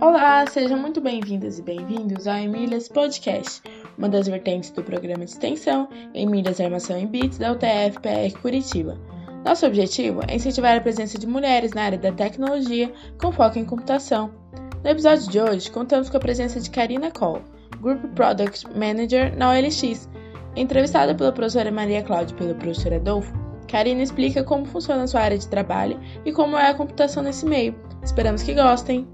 Olá, 0.00 0.44
sejam 0.50 0.76
muito 0.76 1.00
bem-vindas 1.00 1.60
e 1.60 1.62
bem-vindos 1.62 2.26
ao 2.26 2.38
Emílias 2.38 2.88
Podcast, 2.88 3.62
uma 3.96 4.08
das 4.08 4.26
vertentes 4.26 4.70
do 4.70 4.82
programa 4.82 5.24
de 5.24 5.30
extensão 5.30 5.88
Emílias 6.12 6.60
Armação 6.60 6.98
em 6.98 7.06
Bits 7.06 7.38
da 7.38 7.52
UTF-PR 7.52 8.36
Curitiba. 8.42 8.98
Nosso 9.44 9.64
objetivo 9.64 10.22
é 10.26 10.34
incentivar 10.34 10.76
a 10.76 10.80
presença 10.80 11.16
de 11.16 11.26
mulheres 11.28 11.72
na 11.72 11.82
área 11.84 11.98
da 11.98 12.10
tecnologia 12.10 12.92
com 13.20 13.30
foco 13.30 13.60
em 13.60 13.64
computação. 13.64 14.34
No 14.82 14.90
episódio 14.90 15.30
de 15.30 15.40
hoje, 15.40 15.70
contamos 15.70 16.10
com 16.10 16.16
a 16.16 16.20
presença 16.20 16.60
de 16.60 16.68
Karina 16.68 17.12
Cole, 17.12 17.44
Group 17.80 18.04
Product 18.16 18.66
Manager 18.76 19.36
na 19.36 19.50
OLX. 19.50 20.08
Entrevistada 20.56 21.14
pela 21.14 21.30
professora 21.30 21.70
Maria 21.70 22.02
Cláudia 22.02 22.34
e 22.34 22.36
pelo 22.36 22.56
professor 22.56 22.92
Adolfo, 22.92 23.32
Karina 23.68 24.02
explica 24.02 24.42
como 24.42 24.64
funciona 24.64 25.02
a 25.02 25.06
sua 25.06 25.20
área 25.20 25.38
de 25.38 25.46
trabalho 25.46 26.00
e 26.24 26.32
como 26.32 26.56
é 26.56 26.70
a 26.70 26.74
computação 26.74 27.22
nesse 27.22 27.44
meio. 27.44 27.78
Esperamos 28.02 28.42
que 28.42 28.54
gostem! 28.54 29.06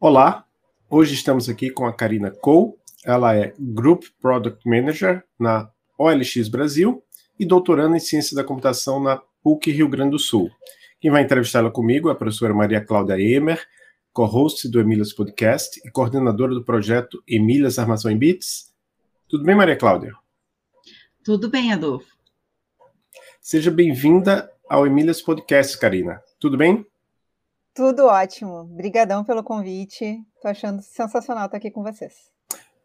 Olá, 0.00 0.46
hoje 0.88 1.12
estamos 1.12 1.50
aqui 1.50 1.70
com 1.70 1.84
a 1.84 1.92
Karina 1.92 2.30
Cole. 2.30 2.72
Ela 3.04 3.36
é 3.36 3.52
Group 3.58 4.04
Product 4.20 4.66
Manager 4.66 5.22
na 5.38 5.70
OLX 5.98 6.48
Brasil 6.48 7.04
e 7.38 7.44
doutoranda 7.44 7.98
em 7.98 8.00
Ciência 8.00 8.34
da 8.34 8.42
Computação 8.42 9.02
na 9.02 9.20
PUC 9.42 9.70
Rio 9.70 9.88
Grande 9.88 10.12
do 10.12 10.18
Sul. 10.18 10.50
Quem 10.98 11.10
vai 11.10 11.22
entrevistá-la 11.22 11.70
comigo 11.70 12.08
é 12.08 12.12
a 12.12 12.14
professora 12.14 12.54
Maria 12.54 12.82
Cláudia 12.82 13.20
Emer, 13.20 13.62
co-host 14.14 14.66
do 14.70 14.80
Emílias 14.80 15.12
Podcast 15.12 15.78
e 15.84 15.90
coordenadora 15.90 16.54
do 16.54 16.64
projeto 16.64 17.22
Emílias 17.28 17.78
Armação 17.78 18.10
em 18.10 18.16
Bits. 18.16 18.72
Tudo 19.28 19.44
bem, 19.44 19.54
Maria 19.54 19.76
Cláudia? 19.76 20.12
Tudo 21.22 21.50
bem, 21.50 21.70
Adolfo. 21.70 22.06
Seja 23.42 23.70
bem-vinda 23.70 24.50
ao 24.66 24.86
Emílias 24.86 25.20
Podcast, 25.20 25.78
Karina. 25.78 26.22
Tudo 26.38 26.56
bem? 26.56 26.86
Tudo 27.74 28.06
ótimo. 28.06 28.60
Obrigadão 28.60 29.22
pelo 29.22 29.44
convite. 29.44 30.18
Tô 30.40 30.48
achando 30.48 30.80
sensacional 30.80 31.44
estar 31.44 31.58
aqui 31.58 31.70
com 31.70 31.82
vocês. 31.82 32.14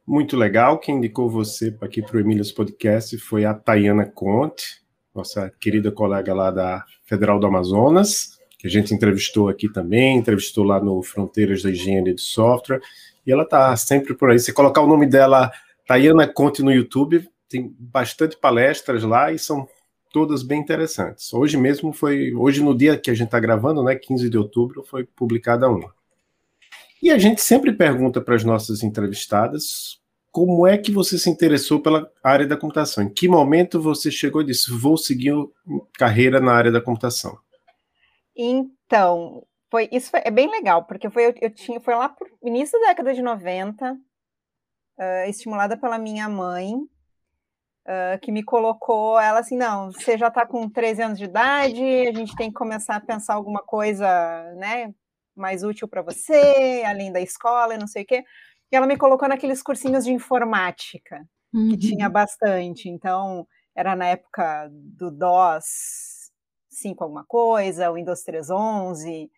Muito 0.05 0.35
legal. 0.35 0.77
Quem 0.79 0.97
indicou 0.97 1.29
você 1.29 1.77
aqui 1.79 2.01
para 2.01 2.17
o 2.17 2.19
Emílias 2.19 2.51
Podcast 2.51 3.17
foi 3.19 3.45
a 3.45 3.53
Tayana 3.53 4.05
Conte, 4.05 4.83
nossa 5.13 5.49
querida 5.61 5.89
colega 5.89 6.33
lá 6.33 6.51
da 6.51 6.83
Federal 7.05 7.39
do 7.39 7.47
Amazonas, 7.47 8.37
que 8.59 8.67
a 8.67 8.69
gente 8.69 8.93
entrevistou 8.93 9.47
aqui 9.47 9.71
também, 9.71 10.17
entrevistou 10.17 10.65
lá 10.65 10.83
no 10.83 11.01
Fronteiras 11.01 11.63
da 11.63 11.71
Engenharia 11.71 12.13
de 12.13 12.21
Software, 12.21 12.81
e 13.25 13.31
ela 13.31 13.43
está 13.43 13.73
sempre 13.77 14.13
por 14.13 14.29
aí. 14.29 14.39
Se 14.39 14.51
colocar 14.51 14.81
o 14.81 14.87
nome 14.87 15.07
dela, 15.07 15.51
Tayana 15.87 16.27
Conte, 16.27 16.61
no 16.61 16.71
YouTube, 16.71 17.25
tem 17.49 17.75
bastante 17.79 18.37
palestras 18.37 19.03
lá 19.03 19.31
e 19.31 19.39
são 19.39 19.67
todas 20.11 20.43
bem 20.43 20.59
interessantes. 20.59 21.33
Hoje 21.33 21.57
mesmo 21.57 21.91
foi, 21.91 22.33
hoje 22.33 22.63
no 22.63 22.75
dia 22.75 22.97
que 22.97 23.11
a 23.11 23.13
gente 23.13 23.27
está 23.27 23.39
gravando, 23.39 23.83
né, 23.83 23.95
15 23.95 24.29
de 24.29 24.37
outubro, 24.37 24.83
foi 24.83 25.03
publicada 25.03 25.69
uma. 25.69 25.93
E 27.01 27.11
a 27.11 27.17
gente 27.17 27.41
sempre 27.41 27.73
pergunta 27.73 28.21
para 28.21 28.35
as 28.35 28.43
nossas 28.43 28.81
entrevistadas 28.81 29.99
como 30.35 30.67
é 30.67 30.77
que 30.77 30.91
você 30.91 31.17
se 31.17 31.29
interessou 31.29 31.81
pela 31.81 32.11
área 32.21 32.45
da 32.45 32.57
computação? 32.57 33.05
Em 33.05 33.09
que 33.09 33.25
momento 33.25 33.81
você 33.81 34.11
chegou 34.11 34.41
e 34.41 34.45
disse, 34.45 34.69
vou 34.69 34.97
seguir 34.97 35.33
carreira 35.97 36.41
na 36.41 36.51
área 36.51 36.69
da 36.69 36.81
computação? 36.81 37.39
Então, 38.35 39.47
foi, 39.71 39.87
isso 39.93 40.11
foi, 40.11 40.19
é 40.25 40.31
bem 40.31 40.51
legal, 40.51 40.83
porque 40.83 41.09
foi, 41.09 41.27
eu, 41.27 41.33
eu 41.41 41.49
tinha, 41.49 41.79
foi 41.79 41.95
lá 41.95 42.09
pro 42.09 42.27
início 42.43 42.77
da 42.81 42.87
década 42.87 43.13
de 43.13 43.21
90, 43.21 43.93
uh, 43.93 45.29
estimulada 45.29 45.77
pela 45.77 45.97
minha 45.97 46.27
mãe, 46.27 46.75
uh, 47.85 48.19
que 48.21 48.31
me 48.31 48.43
colocou 48.43 49.19
ela 49.19 49.39
assim, 49.39 49.57
não, 49.57 49.91
você 49.91 50.17
já 50.17 50.27
está 50.27 50.45
com 50.45 50.69
13 50.69 51.01
anos 51.01 51.17
de 51.17 51.25
idade, 51.25 51.83
a 51.83 52.13
gente 52.13 52.35
tem 52.35 52.49
que 52.49 52.55
começar 52.55 52.95
a 52.95 53.01
pensar 53.01 53.35
alguma 53.35 53.61
coisa, 53.61 54.07
né, 54.55 54.93
mais 55.35 55.63
útil 55.63 55.87
para 55.87 56.01
você, 56.01 56.83
além 56.85 57.11
da 57.11 57.21
escola 57.21 57.75
e 57.75 57.77
não 57.77 57.87
sei 57.87 58.03
o 58.03 58.05
quê. 58.05 58.23
E 58.71 58.75
ela 58.75 58.87
me 58.87 58.97
colocou 58.97 59.27
naqueles 59.27 59.61
cursinhos 59.61 60.05
de 60.05 60.11
informática, 60.11 61.27
uhum. 61.53 61.69
que 61.69 61.77
tinha 61.77 62.09
bastante. 62.09 62.89
Então, 62.89 63.47
era 63.75 63.95
na 63.95 64.07
época 64.07 64.69
do 64.71 65.11
DOS 65.11 66.31
5 66.69 67.03
alguma 67.03 67.25
coisa, 67.25 67.91
Windows 67.91 68.23
3.11, 68.25 69.29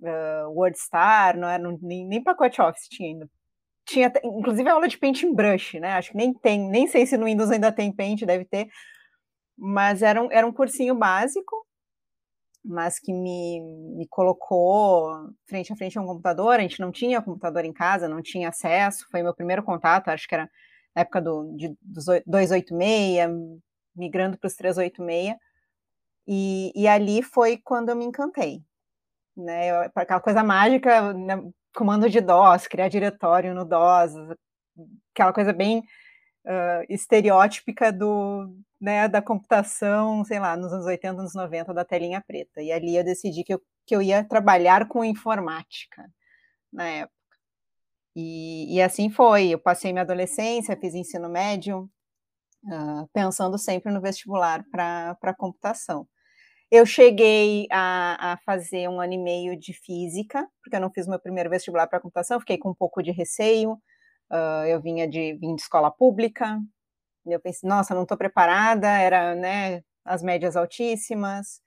uh, 0.00 0.50
WordStar, 0.50 1.38
não 1.38 1.48
era 1.48 1.62
nem, 1.80 2.06
nem 2.06 2.22
pacote 2.22 2.60
Office 2.60 2.88
tinha 2.88 3.08
ainda 3.08 3.30
tinha 3.86 4.12
inclusive 4.22 4.68
aula 4.68 4.88
de 4.88 4.98
paint 4.98 5.22
em 5.22 5.34
brush, 5.34 5.74
né? 5.80 5.92
Acho 5.92 6.10
que 6.10 6.16
nem 6.16 6.34
tem, 6.34 6.68
nem 6.68 6.86
sei 6.86 7.06
se 7.06 7.16
no 7.16 7.26
Windows 7.26 7.50
ainda 7.50 7.72
tem 7.72 7.92
paint, 7.92 8.22
deve 8.22 8.44
ter, 8.44 8.68
mas 9.56 10.02
era 10.02 10.20
um, 10.20 10.28
era 10.30 10.46
um 10.46 10.52
cursinho 10.52 10.94
básico, 10.94 11.66
mas 12.64 12.98
que 12.98 13.12
me, 13.12 13.60
me 13.96 14.06
colocou 14.08 15.30
frente 15.46 15.72
a 15.72 15.76
frente 15.76 15.96
a 15.98 16.02
um 16.02 16.06
computador. 16.06 16.58
A 16.58 16.62
gente 16.62 16.80
não 16.80 16.90
tinha 16.90 17.22
computador 17.22 17.64
em 17.64 17.72
casa, 17.72 18.08
não 18.08 18.20
tinha 18.20 18.48
acesso. 18.48 19.06
Foi 19.10 19.22
meu 19.22 19.34
primeiro 19.34 19.62
contato, 19.62 20.08
acho 20.08 20.26
que 20.28 20.34
era 20.34 20.50
na 20.94 21.02
época 21.02 21.20
do, 21.22 21.54
de, 21.56 21.76
dos 21.80 22.06
286, 22.26 23.30
migrando 23.94 24.36
para 24.38 24.48
os 24.48 24.54
386. 24.54 25.36
E, 26.26 26.72
e 26.74 26.88
ali 26.88 27.22
foi 27.22 27.56
quando 27.56 27.90
eu 27.90 27.96
me 27.96 28.04
encantei. 28.04 28.62
Né, 29.36 29.70
aquela 29.94 30.20
coisa 30.20 30.42
mágica, 30.42 31.12
né, 31.12 31.36
comando 31.76 32.08
de 32.08 32.20
DOS, 32.20 32.66
criar 32.66 32.88
diretório 32.88 33.54
no 33.54 33.64
DOS, 33.64 34.14
aquela 35.12 35.32
coisa 35.32 35.52
bem 35.52 35.80
uh, 36.46 36.84
estereótipica 36.88 37.92
do, 37.92 38.50
né, 38.80 39.06
da 39.06 39.20
computação, 39.20 40.24
sei 40.24 40.40
lá, 40.40 40.56
nos 40.56 40.72
anos 40.72 40.86
80, 40.86 41.20
anos 41.20 41.34
90, 41.34 41.74
da 41.74 41.84
telinha 41.84 42.22
preta. 42.26 42.62
E 42.62 42.72
ali 42.72 42.96
eu 42.96 43.04
decidi 43.04 43.44
que 43.44 43.52
eu, 43.54 43.62
que 43.86 43.94
eu 43.94 44.00
ia 44.00 44.24
trabalhar 44.24 44.88
com 44.88 45.04
informática 45.04 46.10
na 46.72 46.88
época. 46.88 47.14
E, 48.16 48.76
e 48.76 48.82
assim 48.82 49.10
foi. 49.10 49.48
Eu 49.48 49.58
passei 49.58 49.92
minha 49.92 50.02
adolescência, 50.02 50.78
fiz 50.80 50.94
ensino 50.94 51.28
médio, 51.28 51.90
uh, 52.64 53.06
pensando 53.12 53.58
sempre 53.58 53.92
no 53.92 54.00
vestibular 54.00 54.64
para 54.70 55.34
computação. 55.36 56.08
Eu 56.70 56.84
cheguei 56.84 57.68
a, 57.70 58.32
a, 58.32 58.36
fazer 58.38 58.88
um 58.88 59.00
ano 59.00 59.12
e 59.12 59.18
meio 59.18 59.56
de 59.56 59.72
física, 59.72 60.48
porque 60.62 60.76
eu 60.76 60.80
não 60.80 60.90
fiz 60.90 61.06
meu 61.06 61.18
primeiro 61.18 61.48
vestibular 61.48 61.86
para 61.86 62.00
computação, 62.00 62.40
fiquei 62.40 62.58
com 62.58 62.70
um 62.70 62.74
pouco 62.74 63.02
de 63.02 63.12
receio. 63.12 63.74
Uh, 64.30 64.66
eu 64.66 64.80
vinha 64.80 65.06
de, 65.06 65.34
vim 65.34 65.54
de 65.54 65.62
escola 65.62 65.92
pública, 65.92 66.60
eu 67.24 67.40
pensei, 67.40 67.68
nossa, 67.68 67.94
não 67.94 68.02
estou 68.02 68.16
preparada, 68.16 68.88
era 68.88 69.34
né, 69.36 69.82
as 70.04 70.22
médias 70.22 70.56
altíssimas. 70.56 71.60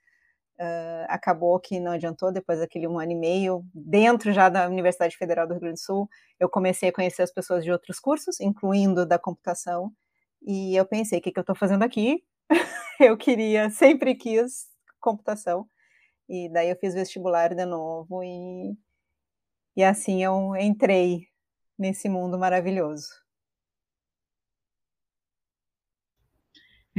Uh, 0.59 1.05
acabou 1.07 1.57
que 1.59 1.79
não 1.79 1.93
adiantou, 1.93 2.33
depois 2.33 2.59
daquele 2.59 2.85
um 2.87 2.99
ano 2.99 3.13
e 3.13 3.15
meio, 3.15 3.63
dentro 3.73 4.33
já 4.33 4.49
da 4.49 4.67
Universidade 4.67 5.15
Federal 5.17 5.47
do 5.47 5.53
Rio 5.53 5.61
Grande 5.61 5.75
do 5.75 5.85
Sul, 5.85 6.09
eu 6.37 6.49
comecei 6.49 6.89
a 6.89 6.93
conhecer 6.93 7.21
as 7.21 7.31
pessoas 7.31 7.63
de 7.63 7.71
outros 7.71 7.99
cursos, 7.99 8.41
incluindo 8.41 9.05
da 9.05 9.17
computação, 9.17 9.93
e 10.41 10.75
eu 10.75 10.85
pensei, 10.85 11.19
o 11.19 11.21
que, 11.21 11.31
que 11.31 11.39
eu 11.39 11.43
estou 11.43 11.55
fazendo 11.55 11.83
aqui? 11.83 12.23
eu 12.99 13.17
queria, 13.17 13.69
sempre 13.69 14.15
quis 14.15 14.68
computação. 14.99 15.69
E 16.27 16.49
daí 16.49 16.69
eu 16.69 16.75
fiz 16.77 16.93
vestibular 16.93 17.55
de 17.55 17.65
novo 17.65 18.23
e, 18.23 18.77
e 19.75 19.83
assim 19.83 20.23
eu 20.23 20.55
entrei 20.55 21.27
nesse 21.77 22.07
mundo 22.09 22.37
maravilhoso. 22.37 23.09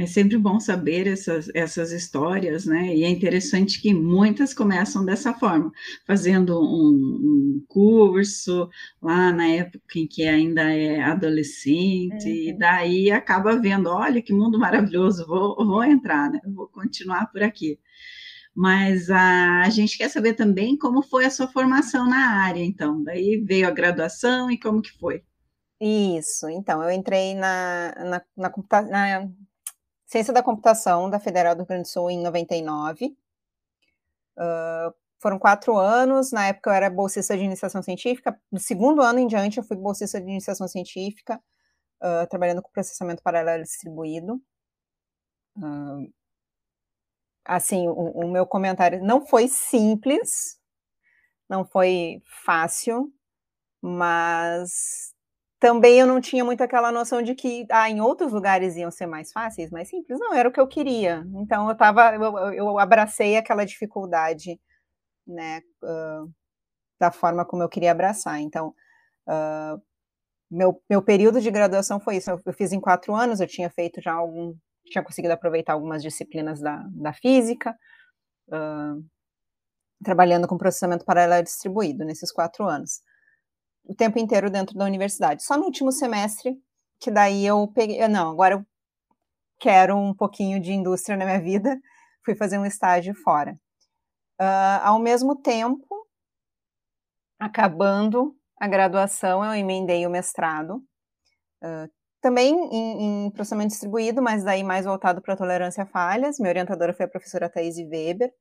É 0.01 0.07
sempre 0.07 0.35
bom 0.35 0.59
saber 0.59 1.05
essas, 1.05 1.47
essas 1.53 1.91
histórias, 1.91 2.65
né? 2.65 2.95
E 2.95 3.03
é 3.03 3.07
interessante 3.07 3.79
que 3.79 3.93
muitas 3.93 4.51
começam 4.51 5.05
dessa 5.05 5.31
forma, 5.31 5.71
fazendo 6.07 6.59
um, 6.59 7.59
um 7.59 7.65
curso 7.67 8.67
lá 8.99 9.31
na 9.31 9.45
época 9.47 9.99
em 9.99 10.07
que 10.07 10.23
ainda 10.23 10.63
é 10.73 11.03
adolescente, 11.03 12.25
uhum. 12.25 12.49
e 12.49 12.57
daí 12.57 13.11
acaba 13.11 13.61
vendo, 13.61 13.91
olha 13.91 14.23
que 14.23 14.33
mundo 14.33 14.57
maravilhoso, 14.57 15.27
vou, 15.27 15.55
vou 15.55 15.83
entrar, 15.83 16.31
né? 16.31 16.39
Vou 16.47 16.67
continuar 16.67 17.27
por 17.31 17.43
aqui. 17.43 17.77
Mas 18.55 19.11
a, 19.11 19.61
a 19.61 19.69
gente 19.69 19.99
quer 19.99 20.09
saber 20.09 20.33
também 20.33 20.75
como 20.75 21.03
foi 21.03 21.25
a 21.25 21.29
sua 21.29 21.47
formação 21.47 22.09
na 22.09 22.41
área, 22.43 22.63
então. 22.63 23.03
Daí 23.03 23.39
veio 23.45 23.67
a 23.67 23.71
graduação 23.71 24.49
e 24.49 24.59
como 24.59 24.81
que 24.81 24.97
foi? 24.97 25.21
Isso, 25.79 26.49
então, 26.49 26.81
eu 26.81 26.89
entrei 26.89 27.35
na, 27.35 27.93
na, 27.97 28.21
na, 28.35 28.51
na 28.89 29.29
Ciência 30.11 30.33
da 30.33 30.43
Computação 30.43 31.09
da 31.09 31.21
Federal 31.21 31.55
do 31.55 31.59
Rio 31.59 31.67
Grande 31.67 31.83
do 31.83 31.87
Sul 31.87 32.11
em 32.11 32.21
99. 32.21 33.15
Uh, 34.37 34.93
foram 35.17 35.39
quatro 35.39 35.77
anos, 35.77 36.33
na 36.33 36.47
época 36.47 36.69
eu 36.69 36.73
era 36.73 36.89
bolsista 36.89 37.37
de 37.37 37.43
iniciação 37.45 37.81
científica, 37.81 38.37
no 38.51 38.59
segundo 38.59 39.01
ano 39.01 39.19
em 39.19 39.27
diante 39.27 39.57
eu 39.57 39.63
fui 39.63 39.77
bolsista 39.77 40.19
de 40.19 40.29
iniciação 40.29 40.67
científica, 40.67 41.41
uh, 42.03 42.27
trabalhando 42.29 42.61
com 42.61 42.69
processamento 42.73 43.23
paralelo 43.23 43.63
distribuído. 43.63 44.33
Uh, 45.55 46.11
assim, 47.45 47.87
o, 47.87 47.93
o, 47.93 48.29
meu 48.29 48.45
comentário 48.45 49.01
não 49.01 49.25
foi 49.25 49.47
simples, 49.47 50.59
não 51.47 51.63
foi 51.63 52.21
fácil, 52.43 53.13
mas 53.81 55.10
também 55.61 55.99
eu 55.99 56.07
não 56.07 56.19
tinha 56.19 56.43
muito 56.43 56.61
aquela 56.61 56.91
noção 56.91 57.21
de 57.21 57.35
que 57.35 57.67
ah, 57.69 57.87
em 57.87 58.01
outros 58.01 58.33
lugares 58.33 58.75
iam 58.75 58.89
ser 58.89 59.05
mais 59.05 59.31
fáceis, 59.31 59.69
mais 59.69 59.87
simples. 59.87 60.19
Não, 60.19 60.33
era 60.33 60.49
o 60.49 60.51
que 60.51 60.59
eu 60.59 60.67
queria. 60.67 61.23
Então 61.35 61.69
eu 61.69 61.77
tava, 61.77 62.15
eu, 62.15 62.53
eu 62.53 62.79
abracei 62.79 63.37
aquela 63.37 63.63
dificuldade, 63.63 64.59
né, 65.27 65.61
uh, 65.83 66.33
da 66.99 67.11
forma 67.11 67.45
como 67.45 67.61
eu 67.61 67.69
queria 67.69 67.91
abraçar. 67.91 68.39
Então, 68.41 68.69
uh, 69.29 69.79
meu, 70.49 70.81
meu 70.89 71.01
período 71.03 71.39
de 71.39 71.51
graduação 71.51 71.99
foi 71.99 72.17
isso. 72.17 72.31
Eu, 72.31 72.41
eu, 72.43 72.53
fiz 72.53 72.73
em 72.73 72.81
quatro 72.81 73.13
anos, 73.15 73.39
eu 73.39 73.47
tinha 73.47 73.69
feito 73.69 74.01
já 74.01 74.13
algum, 74.13 74.55
tinha 74.87 75.03
conseguido 75.03 75.33
aproveitar 75.35 75.73
algumas 75.73 76.01
disciplinas 76.01 76.59
da, 76.59 76.83
da 76.91 77.13
física, 77.13 77.77
uh, 78.49 79.05
trabalhando 80.03 80.47
com 80.47 80.57
processamento 80.57 81.05
paralelo 81.05 81.43
distribuído 81.43 82.03
nesses 82.03 82.31
quatro 82.31 82.65
anos 82.65 83.01
o 83.83 83.95
tempo 83.95 84.19
inteiro 84.19 84.49
dentro 84.49 84.77
da 84.77 84.85
universidade. 84.85 85.43
Só 85.43 85.57
no 85.57 85.65
último 85.65 85.91
semestre, 85.91 86.55
que 86.99 87.11
daí 87.11 87.45
eu 87.45 87.67
peguei, 87.67 88.07
não, 88.07 88.31
agora 88.31 88.55
eu 88.55 88.65
quero 89.59 89.95
um 89.95 90.13
pouquinho 90.13 90.59
de 90.59 90.71
indústria 90.71 91.17
na 91.17 91.25
minha 91.25 91.41
vida, 91.41 91.79
fui 92.25 92.35
fazer 92.35 92.57
um 92.57 92.65
estágio 92.65 93.13
fora. 93.15 93.53
Uh, 94.39 94.81
ao 94.83 94.99
mesmo 94.99 95.35
tempo, 95.35 96.07
acabando 97.39 98.35
a 98.59 98.67
graduação, 98.67 99.43
eu 99.43 99.53
emendei 99.53 100.05
o 100.05 100.09
mestrado, 100.09 100.77
uh, 101.63 101.89
também 102.21 102.53
em, 102.71 103.25
em, 103.25 103.31
processamento 103.31 103.69
distribuído, 103.69 104.21
mas 104.21 104.43
daí 104.43 104.63
mais 104.63 104.85
voltado 104.85 105.21
para 105.21 105.35
tolerância 105.35 105.83
a 105.83 105.87
falhas. 105.87 106.37
Minha 106.37 106.51
orientadora 106.51 106.93
foi 106.93 107.05
a 107.05 107.09
professora 107.09 107.49
Thais 107.49 107.77
Weber, 107.77 108.31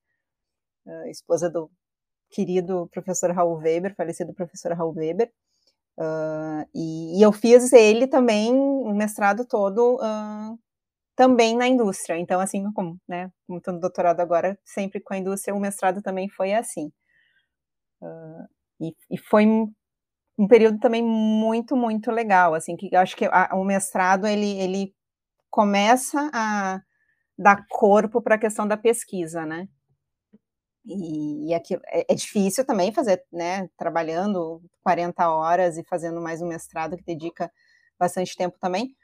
uh, 0.87 1.09
esposa 1.09 1.51
do 1.51 1.71
querido 2.31 2.89
professor 2.93 3.31
Raul 3.33 3.59
Weber, 3.59 3.95
falecido 3.95 4.33
professor 4.35 4.73
Raul 4.73 4.95
Weber, 4.95 5.31
uh, 5.99 6.69
e, 6.75 7.19
e, 7.19 7.23
eu 7.23 7.33
fiz 7.33 7.73
ele 7.73 8.07
também, 8.07 8.53
o 8.55 8.95
mestrado 8.95 9.45
todo, 9.45 9.97
uh, 9.97 10.59
também 11.17 11.57
na 11.57 11.67
indústria. 11.69 12.17
Então, 12.19 12.41
assim, 12.41 12.71
como, 12.73 12.99
né, 13.09 13.31
como 13.47 13.59
estou 13.59 13.75
no 13.75 13.81
doutorado 13.81 14.21
agora, 14.21 14.59
sempre 14.65 15.01
com 15.01 15.15
a 15.15 15.19
indústria, 15.19 15.55
o 15.55 15.61
mestrado 15.61 16.03
também 16.03 16.29
foi 16.29 16.55
assim. 16.55 16.91
Uh, 18.01 18.49
e, 18.81 18.97
e, 19.11 19.19
foi 19.19 19.47
um 20.39 20.49
período 20.49 20.79
também 20.79 21.03
muito, 21.03 21.77
muito 21.77 22.11
legal, 22.11 22.55
assim, 22.55 22.77
que 22.77 22.95
acho 22.97 23.17
que 23.17 23.27
a, 23.27 23.51
o 23.55 23.65
mestrado, 23.65 24.27
ele, 24.27 24.59
ele 24.59 24.95
começa 25.51 26.31
a 26.33 26.81
dar 27.39 27.67
corpo 27.69 28.23
para 28.23 28.37
a 28.37 28.39
questão 28.39 28.67
da 28.67 28.77
pesquisa, 28.77 29.45
né? 29.45 29.69
E, 30.85 31.49
e 31.51 31.55
aquilo, 31.55 31.83
é, 31.87 32.07
é, 32.11 32.15
difícil 32.15 32.65
também 32.65 32.93
fazer, 32.93 33.23
né, 33.31 33.69
trabalhando 33.77 34.63
40 34.83 35.29
horas 35.29 35.77
e 35.77 35.85
fazendo 35.85 36.21
mais 36.21 36.41
um 36.41 36.49
mestrado 36.49 36.97
que 36.97 37.05
dedica 37.05 37.51
bastante 37.99 38.35
tempo 38.35 38.59
também, 38.59 38.97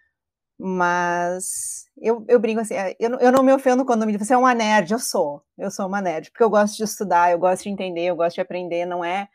mas 0.59 1.85
eu, 1.99 2.25
eu 2.29 2.41
brinco 2.41 2.61
assim, 2.63 2.75
é, 2.75 2.97
eu, 2.99 3.11
eu 3.19 3.31
não 3.31 3.43
me 3.43 3.53
ofendo 3.53 3.85
quando 3.85 4.07
me 4.07 4.13
dizem, 4.13 4.27
você 4.27 4.35
é 4.35 4.39
uma 4.39 4.55
nerd, 4.55 4.93
eu 4.93 4.99
sou, 4.99 5.43
eu 5.59 5.71
sou 5.71 5.87
uma 5.87 6.01
nerd, 6.01 6.31
porque 6.31 6.43
eu 6.43 6.51
gosto 6.51 6.77
de 6.77 6.85
estudar, 6.85 7.31
eu 7.31 7.39
gosto 7.39 7.65
de 7.65 7.69
entender, 7.69 8.07
eu 8.07 8.17
gosto 8.17 8.37
de 8.37 8.41
aprender, 8.41 8.87
não 8.87 9.05
é, 9.05 9.29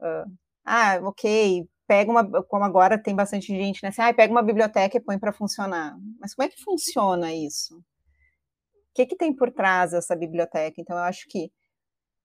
uh, 0.00 0.32
ah, 0.64 0.98
ok, 1.02 1.68
pega 1.86 2.10
uma, 2.10 2.42
como 2.44 2.64
agora 2.64 2.96
tem 2.96 3.14
bastante 3.14 3.48
gente, 3.48 3.82
né, 3.82 3.90
assim, 3.90 4.00
ah, 4.00 4.14
pega 4.14 4.32
uma 4.32 4.42
biblioteca 4.42 4.96
e 4.96 5.00
põe 5.00 5.18
para 5.18 5.32
funcionar, 5.32 5.94
mas 6.18 6.34
como 6.34 6.46
é 6.46 6.50
que 6.50 6.62
funciona 6.62 7.34
isso? 7.34 7.76
O 7.76 8.94
que, 8.94 9.06
que 9.06 9.16
tem 9.16 9.34
por 9.34 9.50
trás 9.50 9.92
dessa 9.92 10.14
biblioteca? 10.14 10.78
Então, 10.78 10.96
eu 10.96 11.02
acho 11.04 11.26
que 11.28 11.50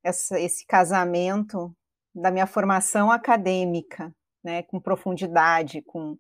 essa, 0.03 0.39
esse 0.39 0.65
casamento 0.65 1.75
da 2.13 2.31
minha 2.31 2.47
formação 2.47 3.11
acadêmica, 3.11 4.13
né, 4.44 4.63
com 4.63 4.79
profundidade, 4.79 5.81
com, 5.83 6.17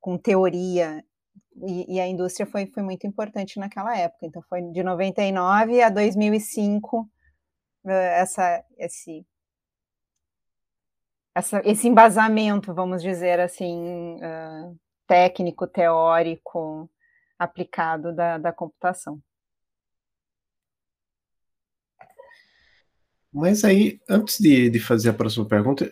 com 0.00 0.18
teoria, 0.18 1.04
e, 1.66 1.96
e, 1.96 2.00
a 2.00 2.06
indústria 2.06 2.46
foi, 2.46 2.66
foi 2.66 2.82
muito 2.82 3.06
importante 3.06 3.58
naquela 3.58 3.96
época. 3.96 4.26
Então, 4.26 4.42
foi 4.48 4.62
de 4.62 4.82
99 4.82 5.82
a 5.82 5.90
2005, 5.90 7.08
eh, 7.86 8.20
essa, 8.20 8.64
esse, 8.78 9.26
essa, 11.34 11.60
esse 11.64 11.88
embasamento, 11.88 12.74
vamos 12.74 13.02
dizer 13.02 13.40
assim, 13.40 14.16
uh, 14.16 14.78
técnico, 15.06 15.66
teórico, 15.66 16.90
aplicado 17.38 18.14
da, 18.14 18.38
da 18.38 18.52
computação. 18.52 19.20
Mas 23.32 23.64
aí, 23.64 24.00
antes 24.08 24.38
de, 24.38 24.68
de 24.70 24.80
fazer 24.80 25.10
a 25.10 25.14
próxima 25.14 25.46
pergunta, 25.46 25.90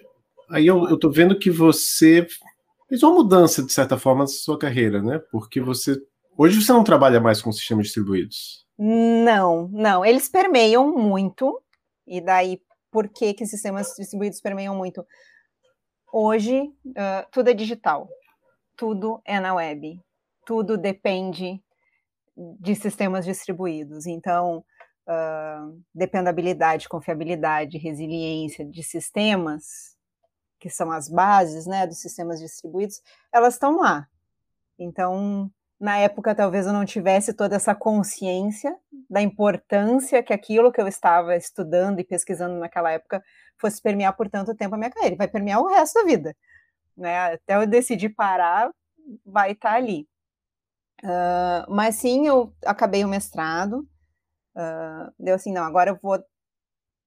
aí 0.51 0.67
eu, 0.67 0.95
estou 0.95 1.13
vendo 1.13 1.39
que 1.39 1.51
você 1.51 2.27
fez 2.89 3.03
uma 3.03 3.15
mudança, 3.15 3.63
de 3.63 3.73
certa 3.73 3.97
forma, 3.97 4.23
na 4.23 4.27
sua 4.27 4.59
carreira, 4.59 5.03
né? 5.03 5.21
Porque 5.31 5.61
você. 5.61 5.97
Hoje 6.37 6.61
você 6.61 6.73
não 6.73 6.85
trabalha 6.85 7.21
mais 7.21 7.41
com 7.41 7.53
sistemas 7.53 7.87
distribuídos. 7.87 8.67
Não, 8.79 9.69
não. 9.73 10.05
Eles 10.05 10.29
permeiam 10.29 10.93
muito. 10.97 11.61
E 12.07 12.21
daí, 12.21 12.61
por 12.91 13.09
que, 13.09 13.35
que 13.35 13.47
sistemas 13.47 13.95
distribuídos 13.97 14.41
permeiam 14.41 14.75
muito? 14.75 15.05
Hoje, 16.13 16.61
uh, 16.61 17.27
tudo 17.31 17.51
é 17.51 17.55
digital. 17.55 18.09
Tudo 18.77 19.21
é 19.25 19.39
na 19.41 19.55
web. 19.55 20.01
Tudo 20.47 20.79
depende 20.79 21.61
de 22.37 22.75
sistemas 22.75 23.25
distribuídos. 23.25 24.07
Então, 24.07 24.65
uh, 25.09 25.83
dependabilidade, 25.95 26.89
confiabilidade, 26.89 27.79
resiliência 27.79 28.65
de 28.65 28.83
sistemas, 28.83 29.97
que 30.61 30.69
são 30.69 30.91
as 30.91 31.09
bases 31.09 31.67
né, 31.67 31.87
dos 31.87 32.01
sistemas 32.01 32.41
distribuídos, 32.41 33.01
elas 33.33 33.55
estão 33.55 33.79
lá. 33.79 34.07
Então, 34.79 35.51
na 35.81 35.99
época, 35.99 36.35
talvez 36.35 36.67
eu 36.67 36.73
não 36.73 36.85
tivesse 36.85 37.33
toda 37.33 37.57
essa 37.57 37.75
consciência 37.75 38.77
da 39.09 39.23
importância 39.23 40.23
que 40.23 40.33
aquilo 40.33 40.73
que 40.73 40.81
eu 40.81 40.89
estava 40.89 41.37
estudando 41.37 42.01
e 42.01 42.05
pesquisando 42.05 42.59
naquela 42.59 42.91
época 42.91 43.23
fosse 43.57 43.81
permear 43.81 44.13
por 44.17 44.29
tanto 44.29 44.55
tempo 44.55 44.75
a 44.75 44.79
minha 44.79 44.91
carreira. 44.91 45.17
Vai 45.17 45.29
permear 45.29 45.61
o 45.61 45.69
resto 45.69 45.95
da 45.95 46.05
vida. 46.05 46.37
Né? 46.97 47.35
Até 47.35 47.57
eu 47.57 47.67
decidir 47.67 48.11
parar, 48.11 48.71
vai 49.25 49.53
estar 49.53 49.75
ali. 49.75 50.07
Uh, 51.03 51.73
mas 51.73 51.95
sim, 51.95 52.27
eu 52.27 52.53
acabei 52.65 53.05
o 53.05 53.09
mestrado, 53.09 53.89
Uh, 54.59 55.13
deu 55.17 55.37
assim, 55.37 55.53
não, 55.53 55.63
agora 55.63 55.91
eu 55.91 55.99
vou 56.03 56.19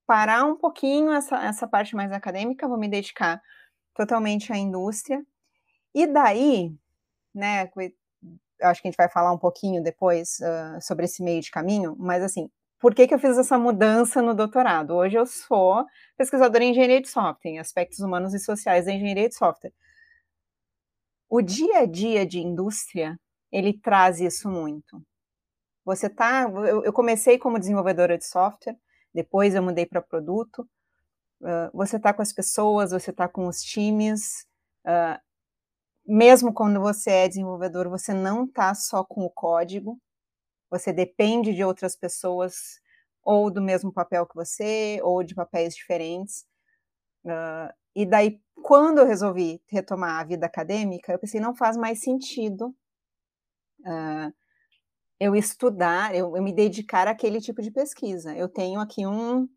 parar 0.07 0.45
um 0.45 0.55
pouquinho 0.55 1.11
essa, 1.11 1.37
essa 1.43 1.67
parte 1.67 1.95
mais 1.95 2.11
acadêmica, 2.13 2.67
vou 2.67 2.77
me 2.77 2.87
dedicar 2.87 3.41
totalmente 3.93 4.53
à 4.53 4.57
indústria. 4.57 5.21
E 5.93 6.07
daí, 6.07 6.73
né, 7.35 7.69
acho 8.61 8.81
que 8.81 8.87
a 8.87 8.91
gente 8.91 8.97
vai 8.97 9.09
falar 9.09 9.33
um 9.33 9.37
pouquinho 9.37 9.83
depois 9.83 10.39
uh, 10.39 10.81
sobre 10.81 11.05
esse 11.05 11.21
meio 11.21 11.41
de 11.41 11.51
caminho, 11.51 11.95
mas 11.99 12.23
assim, 12.23 12.49
por 12.79 12.95
que, 12.95 13.07
que 13.07 13.13
eu 13.13 13.19
fiz 13.19 13.37
essa 13.37 13.59
mudança 13.59 14.21
no 14.21 14.33
doutorado? 14.33 14.95
Hoje 14.95 15.17
eu 15.17 15.25
sou 15.25 15.85
pesquisadora 16.17 16.63
em 16.63 16.71
engenharia 16.71 17.01
de 17.01 17.09
software, 17.09 17.51
em 17.51 17.59
aspectos 17.59 17.99
humanos 17.99 18.33
e 18.33 18.39
sociais 18.39 18.85
da 18.85 18.93
engenharia 18.93 19.29
de 19.29 19.35
software. 19.35 19.73
O 21.29 21.41
dia 21.41 21.79
a 21.79 21.85
dia 21.85 22.25
de 22.25 22.39
indústria, 22.39 23.19
ele 23.51 23.73
traz 23.73 24.19
isso 24.19 24.49
muito. 24.49 25.01
Você 25.95 26.09
tá. 26.09 26.43
Eu, 26.43 26.85
eu 26.85 26.93
comecei 26.93 27.37
como 27.37 27.59
desenvolvedora 27.59 28.17
de 28.17 28.25
software, 28.25 28.77
depois 29.13 29.53
eu 29.53 29.61
mudei 29.61 29.85
para 29.85 30.01
produto. 30.01 30.67
Uh, 31.41 31.69
você 31.73 31.97
está 31.97 32.13
com 32.13 32.21
as 32.21 32.31
pessoas, 32.31 32.91
você 32.91 33.11
está 33.11 33.27
com 33.27 33.45
os 33.45 33.61
times. 33.61 34.47
Uh, 34.85 35.19
mesmo 36.05 36.53
quando 36.53 36.79
você 36.79 37.11
é 37.11 37.27
desenvolvedor, 37.27 37.89
você 37.89 38.13
não 38.13 38.45
está 38.45 38.73
só 38.73 39.03
com 39.03 39.25
o 39.25 39.29
código. 39.29 39.99
Você 40.69 40.93
depende 40.93 41.53
de 41.53 41.63
outras 41.63 41.93
pessoas, 41.93 42.79
ou 43.21 43.51
do 43.51 43.61
mesmo 43.61 43.91
papel 43.91 44.25
que 44.25 44.35
você, 44.35 44.97
ou 45.03 45.21
de 45.23 45.35
papéis 45.35 45.75
diferentes. 45.75 46.45
Uh, 47.25 47.73
e 47.93 48.05
daí, 48.05 48.39
quando 48.63 48.99
eu 48.99 49.05
resolvi 49.05 49.61
retomar 49.67 50.21
a 50.21 50.23
vida 50.23 50.45
acadêmica, 50.45 51.11
eu 51.11 51.19
pensei, 51.19 51.41
não 51.41 51.53
faz 51.53 51.75
mais 51.75 51.99
sentido 51.99 52.73
uh, 53.81 54.40
eu 55.21 55.35
estudar, 55.35 56.15
eu, 56.15 56.35
eu 56.35 56.41
me 56.41 56.51
dedicar 56.51 57.07
àquele 57.07 57.39
tipo 57.39 57.61
de 57.61 57.69
pesquisa. 57.69 58.35
Eu 58.35 58.49
tenho 58.49 58.79
aqui 58.79 59.05
um, 59.05 59.47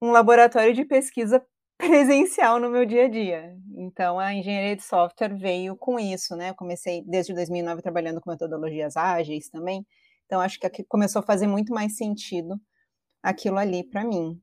um 0.00 0.10
laboratório 0.10 0.72
de 0.72 0.86
pesquisa 0.86 1.44
presencial 1.76 2.58
no 2.58 2.70
meu 2.70 2.86
dia 2.86 3.04
a 3.04 3.08
dia. 3.08 3.54
Então, 3.76 4.18
a 4.18 4.32
engenharia 4.32 4.74
de 4.74 4.82
software 4.82 5.36
veio 5.36 5.76
com 5.76 6.00
isso, 6.00 6.34
né? 6.34 6.48
Eu 6.48 6.54
comecei 6.54 7.04
desde 7.06 7.34
2009 7.34 7.82
trabalhando 7.82 8.22
com 8.22 8.30
metodologias 8.30 8.96
ágeis 8.96 9.50
também. 9.50 9.86
Então, 10.24 10.40
acho 10.40 10.58
que 10.58 10.82
começou 10.84 11.20
a 11.20 11.26
fazer 11.26 11.46
muito 11.46 11.74
mais 11.74 11.98
sentido 11.98 12.58
aquilo 13.22 13.58
ali 13.58 13.84
para 13.84 14.02
mim. 14.02 14.40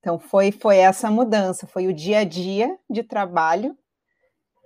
Então, 0.00 0.18
foi, 0.18 0.50
foi 0.50 0.78
essa 0.78 1.12
mudança, 1.12 1.64
foi 1.64 1.86
o 1.86 1.94
dia 1.94 2.20
a 2.20 2.24
dia 2.24 2.76
de 2.90 3.04
trabalho 3.04 3.78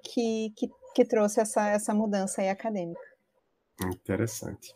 que, 0.02 0.50
que, 0.56 0.66
que 0.94 1.04
trouxe 1.04 1.40
essa, 1.40 1.68
essa 1.68 1.92
mudança 1.92 2.40
aí 2.40 2.48
acadêmica. 2.48 3.11
Interessante. 3.88 4.74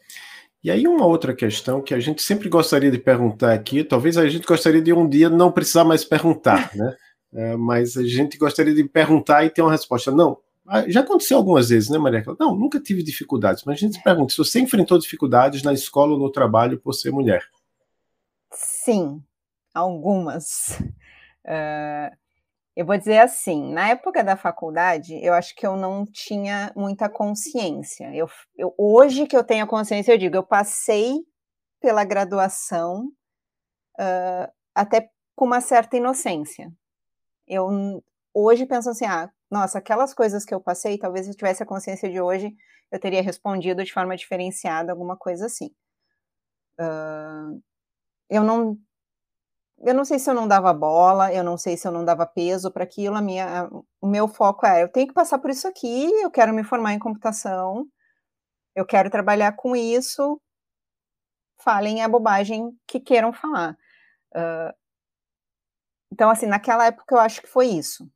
E 0.63 0.71
aí, 0.71 0.87
uma 0.89 1.07
outra 1.07 1.35
questão 1.35 1.81
que 1.81 1.95
a 1.95 2.01
gente 2.01 2.23
sempre 2.23 2.49
gostaria 2.49 2.91
de 2.91 2.99
perguntar 2.99 3.53
aqui, 3.53 3.85
talvez 3.85 4.19
a 4.19 4.29
gente 4.29 4.47
gostaria 4.47 4.83
de 4.83 4.93
um 4.93 5.09
dia 5.09 5.31
não 5.31 5.53
precisar 5.53 5.85
mais 5.85 6.05
perguntar, 6.05 6.71
né? 6.75 6.97
É, 7.33 7.57
mas 7.57 7.97
a 7.97 8.05
gente 8.05 8.39
gostaria 8.39 8.75
de 8.75 8.85
perguntar 8.85 9.45
e 9.45 9.51
ter 9.51 9.63
uma 9.63 9.71
resposta. 9.71 10.11
Não, 10.11 10.39
ah, 10.67 10.89
já 10.89 11.01
aconteceu 11.01 11.37
algumas 11.37 11.69
vezes, 11.69 11.89
né, 11.89 11.99
Maria? 11.99 12.25
Não, 12.41 12.57
nunca 12.57 12.81
tive 12.81 13.03
dificuldades, 13.03 13.63
mas 13.65 13.77
a 13.77 13.79
gente 13.79 13.97
se 13.97 14.03
pergunta 14.03 14.33
se 14.33 14.39
você 14.39 14.59
enfrentou 14.59 14.99
dificuldades 14.99 15.63
na 15.63 15.73
escola 15.73 16.15
ou 16.15 16.19
no 16.19 16.31
trabalho 16.33 16.81
por 16.81 16.93
ser 16.93 17.13
mulher. 17.13 17.45
Sim, 18.53 19.23
algumas. 19.73 20.81
Uh, 21.45 22.17
eu 22.77 22.85
vou 22.85 22.99
dizer 22.99 23.19
assim, 23.19 23.73
na 23.73 23.89
época 23.89 24.23
da 24.23 24.37
faculdade, 24.37 25.19
eu 25.25 25.33
acho 25.33 25.55
que 25.55 25.67
eu 25.67 25.77
não 25.77 26.05
tinha 26.05 26.71
muita 26.77 27.09
consciência. 27.09 28.15
Eu, 28.15 28.29
eu 28.55 28.75
hoje 28.77 29.27
que 29.27 29.35
eu 29.35 29.43
tenho 29.43 29.65
a 29.65 29.69
consciência, 29.69 30.13
eu 30.13 30.19
digo, 30.19 30.37
eu 30.37 30.47
passei 30.47 31.15
pela 31.81 32.05
graduação 32.05 33.07
uh, 33.99 34.53
até 34.75 35.09
com 35.35 35.47
uma 35.47 35.63
certa 35.63 35.97
inocência. 35.97 36.71
Eu 37.49 38.03
hoje 38.35 38.67
penso 38.67 38.91
assim, 38.91 39.07
ah, 39.07 39.31
nossa, 39.51 39.79
aquelas 39.79 40.13
coisas 40.13 40.45
que 40.45 40.55
eu 40.55 40.61
passei, 40.61 40.99
talvez 40.99 41.25
se 41.25 41.33
eu 41.33 41.37
tivesse 41.37 41.63
a 41.63 41.67
consciência 41.67 42.11
de 42.11 42.21
hoje, 42.21 42.55
eu 42.93 43.01
teria 43.01 43.23
respondido 43.23 43.83
de 43.85 43.93
forma 43.93 44.17
diferenciada, 44.17 44.93
alguma 44.93 45.17
coisa 45.17 45.47
assim. 45.47 45.71
Uh, 46.79 47.59
eu 48.29 48.45
não 48.45 48.79
eu 49.81 49.95
não 49.95 50.05
sei 50.05 50.19
se 50.19 50.31
eu 50.31 50.35
não 50.35 50.49
dava 50.49 50.73
bola, 50.73 51.33
eu 51.33 51.45
não 51.45 51.57
sei 51.59 51.77
se 51.77 51.87
eu 51.87 51.93
não 51.93 52.05
dava 52.05 52.27
peso 52.27 52.71
para 52.71 52.85
aquilo, 52.85 53.17
a 53.17 53.23
minha, 53.23 53.69
o 54.01 54.07
meu 54.07 54.29
foco 54.29 54.67
é, 54.67 54.83
eu 54.83 54.89
tenho 54.89 55.09
que 55.09 55.15
passar 55.15 55.39
por 55.39 55.51
isso 55.51 55.69
aqui, 55.69 56.11
eu 56.23 56.31
quero 56.31 56.53
me 56.55 56.65
formar 56.65 56.95
em 56.95 56.99
computação, 56.99 57.87
eu 58.75 58.87
quero 58.87 59.11
trabalhar 59.11 59.53
com 59.53 59.77
isso, 59.77 60.41
falem 61.63 62.03
a 62.03 62.09
bobagem 62.09 62.71
que 62.87 63.01
queiram 63.01 63.33
falar. 63.33 63.77
Uh, 64.35 64.73
então, 66.13 66.31
assim, 66.31 66.47
naquela 66.47 66.87
época 66.87 67.15
eu 67.15 67.19
acho 67.19 67.43
que 67.43 67.49
foi 67.49 67.67
isso. 67.67 68.09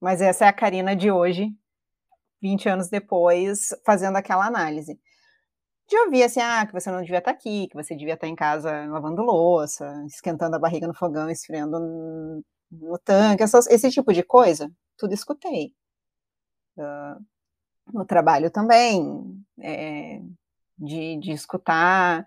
Mas 0.00 0.20
essa 0.20 0.44
é 0.44 0.48
a 0.48 0.52
Karina 0.52 0.94
de 0.94 1.10
hoje, 1.10 1.48
20 2.40 2.68
anos 2.68 2.88
depois, 2.88 3.68
fazendo 3.84 4.16
aquela 4.16 4.46
análise. 4.46 4.98
De 5.88 5.96
ouvir 6.00 6.22
assim, 6.22 6.40
ah, 6.40 6.66
que 6.66 6.72
você 6.72 6.90
não 6.90 7.00
devia 7.00 7.18
estar 7.18 7.30
aqui, 7.30 7.66
que 7.68 7.74
você 7.74 7.96
devia 7.96 8.14
estar 8.14 8.26
em 8.26 8.34
casa 8.36 8.86
lavando 8.86 9.22
louça, 9.22 10.04
esquentando 10.06 10.54
a 10.56 10.58
barriga 10.58 10.86
no 10.86 10.94
fogão, 10.94 11.30
esfriando 11.30 11.80
no, 12.70 12.98
tanque, 12.98 13.42
essas, 13.42 13.66
esse 13.68 13.90
tipo 13.90 14.12
de 14.12 14.22
coisa, 14.22 14.70
tudo 14.98 15.14
escutei. 15.14 15.74
Uh, 16.76 17.24
no 17.92 18.04
trabalho 18.04 18.50
também, 18.50 19.42
é, 19.60 20.20
de, 20.78 21.18
de 21.18 21.32
escutar 21.32 22.24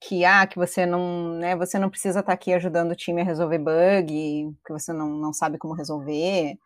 que 0.00 0.24
ah, 0.24 0.46
que 0.46 0.56
você 0.56 0.86
não, 0.86 1.34
né, 1.38 1.56
você 1.56 1.78
não 1.78 1.90
precisa 1.90 2.20
estar 2.20 2.32
aqui 2.32 2.52
ajudando 2.52 2.92
o 2.92 2.96
time 2.96 3.20
a 3.20 3.24
resolver 3.24 3.58
bug, 3.58 4.56
que 4.64 4.72
você 4.72 4.92
não, 4.92 5.08
não 5.08 5.32
sabe 5.32 5.58
como 5.58 5.74
resolver, 5.74 6.56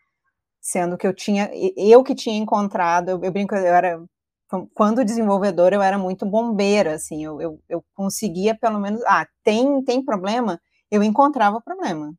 sendo 0.60 0.98
que 0.98 1.06
eu 1.06 1.14
tinha, 1.14 1.50
eu 1.76 2.04
que 2.04 2.14
tinha 2.14 2.36
encontrado, 2.38 3.10
eu, 3.10 3.24
eu 3.24 3.32
brinco, 3.32 3.54
eu 3.54 3.74
era, 3.74 4.04
quando 4.74 5.04
desenvolvedor 5.04 5.72
eu 5.72 5.82
era 5.82 5.98
muito 5.98 6.26
bombeira, 6.26 6.94
assim, 6.94 7.24
eu, 7.24 7.40
eu, 7.40 7.62
eu 7.68 7.84
conseguia 7.94 8.54
pelo 8.54 8.78
menos, 8.78 9.02
ah, 9.06 9.26
tem, 9.42 9.82
tem 9.84 10.04
problema, 10.04 10.60
eu 10.90 11.02
encontrava 11.02 11.56
o 11.56 11.62
problema, 11.62 12.14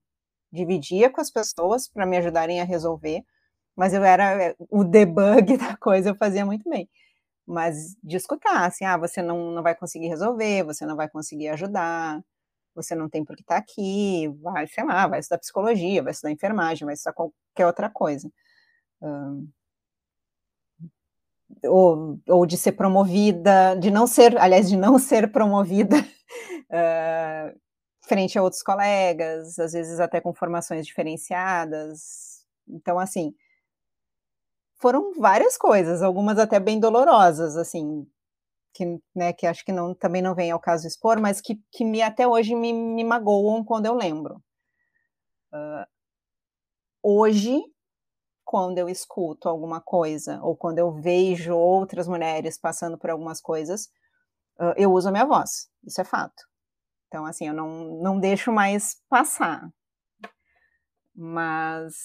dividia 0.51 1.09
com 1.09 1.21
as 1.21 1.31
pessoas 1.31 1.87
para 1.87 2.05
me 2.05 2.17
ajudarem 2.17 2.61
a 2.61 2.65
resolver, 2.65 3.23
mas 3.75 3.93
eu 3.93 4.03
era, 4.03 4.55
o 4.69 4.83
debug 4.83 5.57
da 5.57 5.77
coisa 5.77 6.09
eu 6.09 6.15
fazia 6.15 6.45
muito 6.45 6.69
bem. 6.69 6.89
Mas 7.47 7.95
de 8.03 8.17
escutar, 8.17 8.65
assim, 8.65 8.85
ah, 8.85 8.97
você 8.97 9.21
não, 9.21 9.51
não 9.51 9.63
vai 9.63 9.75
conseguir 9.75 10.07
resolver, 10.07 10.63
você 10.63 10.85
não 10.85 10.95
vai 10.95 11.09
conseguir 11.09 11.49
ajudar, 11.49 12.21
você 12.75 12.95
não 12.95 13.09
tem 13.09 13.23
por 13.25 13.35
que 13.35 13.43
estar 13.43 13.55
tá 13.55 13.61
aqui, 13.61 14.27
vai, 14.41 14.67
sei 14.67 14.85
lá, 14.85 15.07
vai 15.07 15.19
estudar 15.19 15.39
psicologia, 15.39 16.03
vai 16.03 16.11
estudar 16.11 16.31
enfermagem, 16.31 16.85
vai 16.85 16.95
estudar 16.95 17.13
qualquer 17.13 17.67
outra 17.67 17.89
coisa. 17.89 18.31
Um, 19.01 19.49
ou, 21.65 22.19
ou 22.27 22.45
de 22.45 22.57
ser 22.57 22.73
promovida, 22.73 23.75
de 23.75 23.91
não 23.91 24.07
ser, 24.07 24.37
aliás, 24.37 24.69
de 24.69 24.77
não 24.77 24.97
ser 24.99 25.31
promovida 25.31 25.97
uh, 25.97 27.59
frente 28.01 28.37
a 28.37 28.43
outros 28.43 28.61
colegas, 28.61 29.57
às 29.59 29.73
vezes 29.73 29.99
até 29.99 30.21
com 30.21 30.33
formações 30.33 30.85
diferenciadas. 30.85 32.43
Então, 32.67 32.99
assim, 32.99 33.33
foram 34.77 35.13
várias 35.13 35.57
coisas, 35.57 36.01
algumas 36.01 36.37
até 36.37 36.59
bem 36.59 36.79
dolorosas, 36.79 37.55
assim, 37.55 38.05
que, 38.73 38.99
né, 39.15 39.31
que 39.31 39.47
acho 39.47 39.63
que 39.63 39.71
não, 39.71 39.93
também 39.95 40.21
não 40.21 40.35
vem 40.35 40.51
ao 40.51 40.59
caso 40.59 40.87
expor, 40.87 41.21
mas 41.21 41.39
que, 41.39 41.59
que 41.71 41.85
me, 41.85 42.01
até 42.01 42.27
hoje 42.27 42.55
me, 42.55 42.73
me 42.73 43.03
magoam 43.03 43.63
quando 43.63 43.85
eu 43.85 43.93
lembro. 43.93 44.43
Uh, 45.53 45.85
hoje, 47.01 47.61
quando 48.53 48.77
eu 48.77 48.87
escuto 48.87 49.49
alguma 49.49 49.81
coisa, 49.81 50.39
ou 50.43 50.55
quando 50.55 50.77
eu 50.77 50.91
vejo 50.91 51.55
outras 51.55 52.07
mulheres 52.07 52.55
passando 52.55 52.99
por 52.99 53.09
algumas 53.09 53.41
coisas, 53.41 53.89
eu 54.77 54.93
uso 54.93 55.09
a 55.09 55.11
minha 55.11 55.25
voz, 55.25 55.71
isso 55.83 55.99
é 55.99 56.03
fato. 56.03 56.43
Então, 57.07 57.25
assim, 57.25 57.47
eu 57.47 57.53
não, 57.55 57.99
não 57.99 58.19
deixo 58.19 58.51
mais 58.51 59.01
passar. 59.09 59.67
Mas 61.15 61.95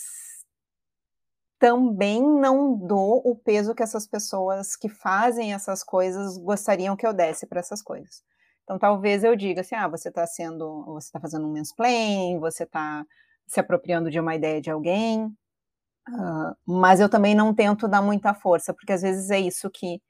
também 1.58 2.22
não 2.22 2.74
dou 2.78 3.20
o 3.26 3.36
peso 3.36 3.74
que 3.74 3.82
essas 3.82 4.06
pessoas 4.06 4.74
que 4.74 4.88
fazem 4.88 5.52
essas 5.52 5.84
coisas 5.84 6.38
gostariam 6.38 6.96
que 6.96 7.06
eu 7.06 7.12
desse 7.12 7.46
para 7.46 7.60
essas 7.60 7.82
coisas. 7.82 8.22
Então, 8.64 8.78
talvez 8.78 9.22
eu 9.22 9.36
diga 9.36 9.60
assim: 9.60 9.74
ah, 9.74 9.86
você 9.86 10.08
está 10.08 10.26
sendo, 10.26 10.82
você 10.86 11.08
está 11.08 11.20
fazendo 11.20 11.46
um 11.46 11.52
mansplaining, 11.52 12.38
você 12.38 12.62
está 12.62 13.04
se 13.46 13.60
apropriando 13.60 14.10
de 14.10 14.18
uma 14.18 14.34
ideia 14.34 14.62
de 14.62 14.70
alguém, 14.70 15.30
uh, 16.08 16.56
mas 16.66 17.00
eu 17.00 17.08
também 17.08 17.34
não 17.34 17.54
tento 17.54 17.88
dar 17.88 18.02
muita 18.02 18.34
força, 18.34 18.74
porque 18.74 18.92
às 18.92 19.02
vezes 19.02 19.30
é 19.30 19.38
isso 19.38 19.70
que, 19.70 20.00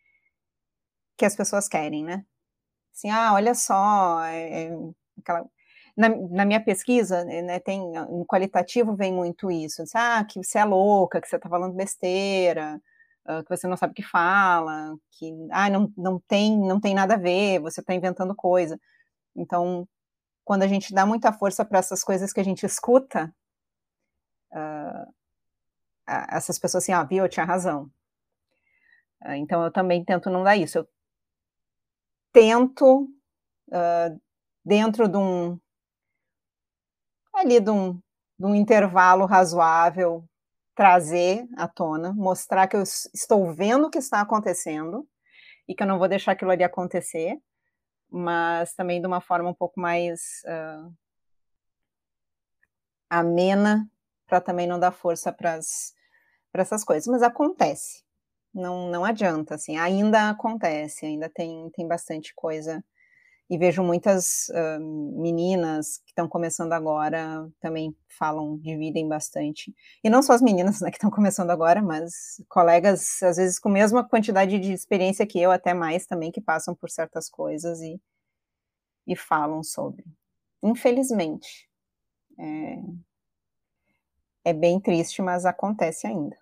que 1.17 1.25
as 1.25 1.37
pessoas 1.37 1.69
querem, 1.69 2.05
né? 2.05 2.25
Assim, 2.95 3.11
ah, 3.11 3.35
olha 3.35 3.55
só, 3.55 4.23
é, 4.25 4.65
é 4.67 4.71
aquela, 5.21 5.47
na, 5.97 6.09
na, 6.09 6.45
minha 6.45 6.63
pesquisa, 6.63 7.25
né, 7.25 7.59
tem, 7.61 7.81
no 7.93 8.25
qualitativo 8.27 8.95
vem 8.97 9.13
muito 9.13 9.51
isso, 9.51 9.83
diz, 9.83 9.95
ah, 9.97 10.25
que 10.25 10.43
você 10.43 10.59
é 10.59 10.65
louca, 10.65 11.21
que 11.21 11.29
você 11.29 11.37
está 11.37 11.49
falando 11.49 11.75
besteira, 11.75 12.81
uh, 13.29 13.43
que 13.45 13.57
você 13.57 13.67
não 13.67 13.77
sabe 13.77 13.93
o 13.93 13.95
que 13.95 14.03
fala, 14.03 14.97
que 15.13 15.33
ah, 15.51 15.71
não, 15.71 15.93
não, 15.97 16.21
tem, 16.21 16.57
não 16.59 16.81
tem 16.81 16.95
nada 16.95 17.15
a 17.15 17.19
ver, 17.19 17.61
você 17.61 17.81
está 17.81 17.95
inventando 17.95 18.35
coisa. 18.35 18.81
Então, 19.37 19.89
quando 20.45 20.63
a 20.63 20.69
gente 20.69 20.95
dá 20.95 21.05
muita 21.07 21.33
força 21.33 21.65
para 21.65 21.81
essas 21.81 22.03
coisas 22.05 22.33
que 22.33 22.41
a 22.41 22.45
gente 22.45 22.65
escuta, 22.65 23.33
uh, 24.53 25.15
essas 26.31 26.59
pessoas 26.59 26.85
assim, 26.85 26.93
ah, 26.93 27.05
viu, 27.05 27.25
eu 27.25 27.29
tinha 27.29 27.45
razão. 27.45 27.91
Uh, 29.25 29.33
então, 29.35 29.63
eu 29.65 29.71
também 29.71 30.05
tento 30.05 30.31
não 30.31 30.43
dar 30.43 30.57
isso. 30.57 30.79
Eu 30.79 30.89
tento, 32.33 33.09
dentro 34.65 35.09
de 35.09 35.17
um, 35.17 35.59
ali 37.35 37.61
de 37.61 37.71
um, 37.71 37.95
de 38.39 38.47
um 38.47 38.55
intervalo 38.55 39.27
razoável, 39.27 40.25
trazer 40.75 41.49
à 41.57 41.67
tona, 41.67 42.13
mostrar 42.13 42.69
que 42.69 42.77
eu 42.77 42.83
estou 42.83 43.53
vendo 43.53 43.87
o 43.87 43.91
que 43.91 43.99
está 43.99 44.21
acontecendo 44.21 45.09
e 45.67 45.75
que 45.75 45.83
eu 45.83 45.87
não 45.89 45.99
vou 45.99 46.07
deixar 46.07 46.33
aquilo 46.33 46.53
ali 46.53 46.63
acontecer, 46.63 47.37
mas 48.09 48.75
também 48.75 49.01
de 49.01 49.07
uma 49.09 49.21
forma 49.21 49.51
um 49.51 49.55
pouco 49.55 49.81
mais 49.81 50.41
uh, 50.47 50.95
amena, 53.11 53.91
para 54.27 54.41
também 54.41 54.69
não 54.69 54.79
dar 54.79 54.93
força 54.93 55.33
para 55.33 55.59
essas 56.55 56.85
coisas. 56.85 57.07
Mas 57.07 57.23
acontece, 57.23 58.03
não, 58.55 58.91
não 58.91 59.05
adianta, 59.05 59.55
assim, 59.55 59.77
ainda 59.77 60.31
acontece, 60.31 61.07
ainda 61.07 61.29
tem, 61.29 61.71
tem 61.71 61.87
bastante 61.87 62.35
coisa 62.35 62.83
e 63.51 63.57
vejo 63.57 63.83
muitas 63.83 64.49
uh, 64.51 65.21
meninas 65.21 65.99
que 65.99 66.11
estão 66.11 66.29
começando 66.29 66.73
agora 66.75 67.51
também 67.61 67.97
falam, 68.19 68.59
dividem 68.59 69.09
bastante. 69.09 69.75
E 70.05 70.11
não 70.11 70.23
só 70.23 70.35
as 70.35 70.43
meninas 70.43 70.81
né, 70.83 70.91
que 70.91 70.97
estão 70.97 71.11
começando 71.11 71.51
agora, 71.51 71.81
mas 71.83 72.43
colegas, 72.49 73.23
às 73.23 73.37
vezes 73.39 73.59
com 73.59 73.71
a 73.71 73.73
mesma 73.73 74.07
quantidade 74.07 74.59
de 74.59 74.73
experiência 74.73 75.27
que 75.27 75.41
eu, 75.41 75.51
até 75.51 75.73
mais 75.73 76.07
também, 76.07 76.31
que 76.31 76.41
passam 76.41 76.75
por 76.75 76.91
certas 76.91 77.31
coisas 77.31 77.81
e, 77.81 77.99
e 79.07 79.17
falam 79.17 79.63
sobre. 79.63 80.05
Infelizmente. 80.63 81.69
É, 82.39 82.83
é 84.45 84.53
bem 84.53 84.81
triste, 84.81 85.21
mas 85.23 85.45
acontece 85.45 86.07
ainda. 86.07 86.37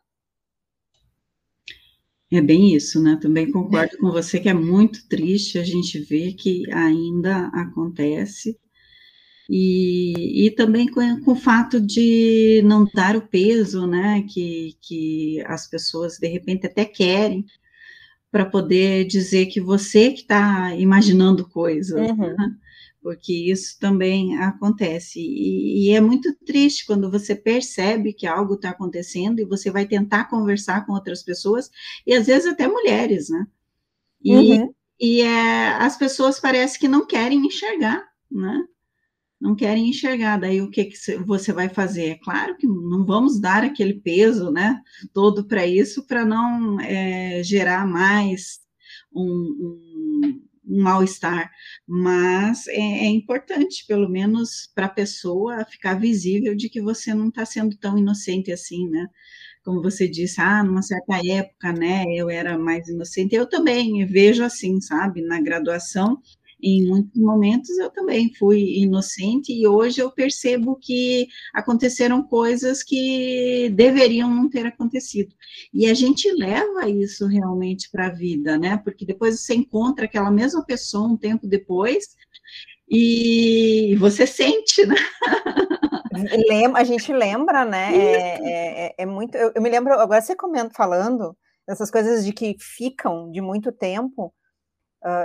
É 2.30 2.40
bem 2.40 2.74
isso, 2.74 3.00
né? 3.00 3.18
Também 3.20 3.50
concordo 3.50 3.96
com 3.98 4.10
você 4.10 4.40
que 4.40 4.48
é 4.48 4.54
muito 4.54 5.08
triste 5.08 5.58
a 5.58 5.64
gente 5.64 5.98
ver 6.00 6.34
que 6.34 6.70
ainda 6.72 7.46
acontece. 7.48 8.58
E, 9.48 10.46
e 10.46 10.50
também 10.50 10.88
com, 10.88 11.20
com 11.20 11.32
o 11.32 11.36
fato 11.36 11.80
de 11.80 12.62
não 12.64 12.84
dar 12.92 13.16
o 13.16 13.28
peso, 13.28 13.86
né, 13.86 14.24
que, 14.28 14.76
que 14.82 15.40
as 15.46 15.68
pessoas 15.68 16.18
de 16.18 16.26
repente 16.26 16.66
até 16.66 16.84
querem 16.84 17.46
para 18.28 18.44
poder 18.44 19.06
dizer 19.06 19.46
que 19.46 19.60
você 19.60 20.10
que 20.10 20.22
está 20.22 20.74
imaginando 20.74 21.48
coisas, 21.48 22.10
uhum. 22.10 22.16
né? 22.16 22.56
Porque 23.06 23.52
isso 23.52 23.78
também 23.78 24.36
acontece. 24.36 25.20
E, 25.20 25.86
e, 25.86 25.90
é 25.92 26.00
muito 26.00 26.34
triste 26.44 26.84
quando 26.84 27.08
você 27.08 27.36
percebe 27.36 28.12
que 28.12 28.26
algo 28.26 28.54
está 28.54 28.70
acontecendo 28.70 29.38
e 29.38 29.44
você 29.44 29.70
vai 29.70 29.86
tentar 29.86 30.24
conversar 30.24 30.84
com 30.84 30.92
outras 30.92 31.22
pessoas, 31.22 31.70
e 32.04 32.12
às 32.12 32.26
vezes 32.26 32.48
até 32.48 32.66
mulheres, 32.66 33.28
né? 33.28 33.46
E, 34.24 34.34
uhum. 34.34 34.74
e 34.98 35.20
é, 35.20 35.68
as 35.76 35.96
pessoas 35.96 36.40
parecem 36.40 36.80
que 36.80 36.88
não 36.88 37.06
querem 37.06 37.46
enxergar, 37.46 38.04
né? 38.28 38.64
não 39.40 39.54
querem 39.54 39.88
enxergar. 39.88 40.40
Daí 40.40 40.60
o 40.60 40.68
que, 40.68 40.86
que 40.86 40.96
você 41.18 41.52
vai 41.52 41.68
fazer? 41.68 42.06
É 42.06 42.14
claro 42.16 42.56
que 42.56 42.66
não 42.66 43.04
vamos 43.04 43.38
dar 43.38 43.62
aquele 43.62 43.94
peso, 43.94 44.50
né, 44.50 44.82
todo 45.14 45.46
para 45.46 45.64
isso, 45.64 46.04
para 46.08 46.24
não 46.24 46.80
é, 46.80 47.40
gerar 47.44 47.86
mais 47.86 48.58
um, 49.14 49.22
um, 49.22 49.85
um 50.66 50.82
mal-estar. 50.82 51.50
Mas 51.86 52.66
é, 52.68 52.74
é, 52.74 53.06
importante, 53.06 53.84
pelo 53.86 54.08
menos 54.08 54.70
para 54.74 54.86
a 54.86 54.90
pessoa, 54.90 55.64
ficar 55.64 55.94
visível 55.94 56.54
de 56.54 56.68
que 56.68 56.80
você 56.80 57.14
não 57.14 57.28
está 57.28 57.44
sendo 57.44 57.76
tão 57.76 57.98
inocente 57.98 58.52
assim, 58.52 58.88
né? 58.88 59.06
Como 59.64 59.82
você 59.82 60.08
disse, 60.08 60.40
ah, 60.40 60.62
numa 60.62 60.82
certa 60.82 61.18
época, 61.26 61.72
né, 61.72 62.04
eu 62.14 62.30
era 62.30 62.56
mais 62.56 62.88
inocente. 62.88 63.34
Eu 63.34 63.48
também 63.48 64.06
vejo 64.06 64.44
assim, 64.44 64.80
sabe, 64.80 65.22
na 65.22 65.40
graduação 65.40 66.22
em 66.62 66.86
muitos 66.86 67.20
momentos 67.20 67.70
eu 67.78 67.90
também 67.90 68.32
fui 68.34 68.78
inocente 68.78 69.52
e 69.52 69.66
hoje 69.66 70.00
eu 70.00 70.10
percebo 70.10 70.76
que 70.76 71.28
aconteceram 71.54 72.22
coisas 72.22 72.82
que 72.82 73.70
deveriam 73.74 74.30
não 74.30 74.48
ter 74.48 74.66
acontecido. 74.66 75.34
E 75.72 75.86
a 75.86 75.94
gente 75.94 76.30
leva 76.32 76.88
isso 76.88 77.26
realmente 77.26 77.90
para 77.90 78.06
a 78.06 78.12
vida, 78.12 78.58
né? 78.58 78.76
Porque 78.78 79.04
depois 79.04 79.40
você 79.40 79.54
encontra 79.54 80.06
aquela 80.06 80.30
mesma 80.30 80.64
pessoa 80.64 81.08
um 81.08 81.16
tempo 81.16 81.46
depois 81.46 82.16
e 82.88 83.96
você 83.98 84.26
sente, 84.26 84.86
né? 84.86 84.96
a 86.74 86.84
gente 86.84 87.12
lembra, 87.12 87.64
né? 87.64 87.96
É, 87.96 88.38
é, 88.86 88.94
é 88.98 89.06
muito. 89.06 89.36
Eu, 89.36 89.52
eu, 89.54 89.62
me 89.62 89.68
lembro, 89.68 89.92
agora 89.94 90.20
você 90.20 90.34
comenta 90.34 90.72
falando 90.74 91.36
dessas 91.66 91.90
coisas 91.90 92.24
de 92.24 92.32
que 92.32 92.56
ficam 92.58 93.30
de 93.30 93.40
muito 93.40 93.72
tempo. 93.72 94.32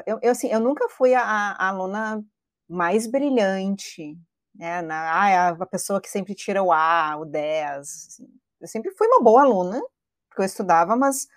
Eu, 0.05 0.19
eu, 0.21 0.31
assim, 0.31 0.47
eu 0.49 0.59
nunca 0.59 0.87
fui 0.89 1.13
a, 1.13 1.23
a 1.23 1.69
aluna 1.69 2.23
mais 2.69 3.07
brilhante, 3.07 4.17
né? 4.55 4.81
Na, 4.81 4.95
ah, 5.13 5.49
a 5.49 5.65
pessoa 5.65 6.01
que 6.01 6.09
sempre 6.09 6.35
tira 6.35 6.63
o 6.63 6.71
A, 6.71 7.17
o 7.17 7.25
10. 7.25 7.79
Assim. 7.79 8.27
Eu 8.61 8.67
sempre 8.67 8.91
fui 8.91 9.07
uma 9.07 9.21
boa 9.23 9.41
aluna, 9.43 9.81
porque 10.29 10.41
eu 10.41 10.45
estudava, 10.45 10.95
mas 10.95 11.27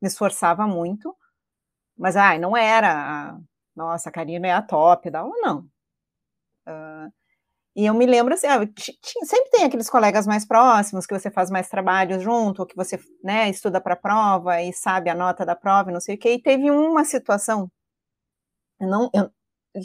me 0.00 0.08
esforçava 0.08 0.66
muito. 0.66 1.16
Mas, 1.96 2.16
ai, 2.16 2.38
não 2.38 2.56
era. 2.56 3.32
A, 3.32 3.40
nossa, 3.76 4.08
a 4.10 4.12
Karina 4.12 4.48
é 4.48 4.52
a 4.52 4.62
top 4.62 5.10
da 5.10 5.20
aula, 5.20 5.34
não. 5.42 5.60
Uh, 6.66 7.12
e 7.74 7.86
eu 7.86 7.94
me 7.94 8.04
lembro 8.06 8.34
assim, 8.34 8.46
ah, 8.46 8.60
sempre 9.24 9.50
tem 9.50 9.64
aqueles 9.64 9.88
colegas 9.88 10.26
mais 10.26 10.44
próximos 10.46 11.06
que 11.06 11.18
você 11.18 11.30
faz 11.30 11.50
mais 11.50 11.68
trabalhos 11.68 12.22
junto, 12.22 12.60
ou 12.60 12.66
que 12.66 12.76
você 12.76 12.98
né, 13.24 13.48
estuda 13.48 13.80
para 13.80 13.94
a 13.94 13.96
prova 13.96 14.60
e 14.62 14.72
sabe 14.72 15.08
a 15.10 15.14
nota 15.14 15.44
da 15.46 15.56
prova 15.56 15.90
e 15.90 15.92
não 15.94 16.00
sei 16.00 16.16
o 16.16 16.18
que. 16.18 16.28
E 16.30 16.42
teve 16.42 16.70
uma 16.70 17.04
situação, 17.04 17.70
não, 18.80 19.10
eu, 19.14 19.30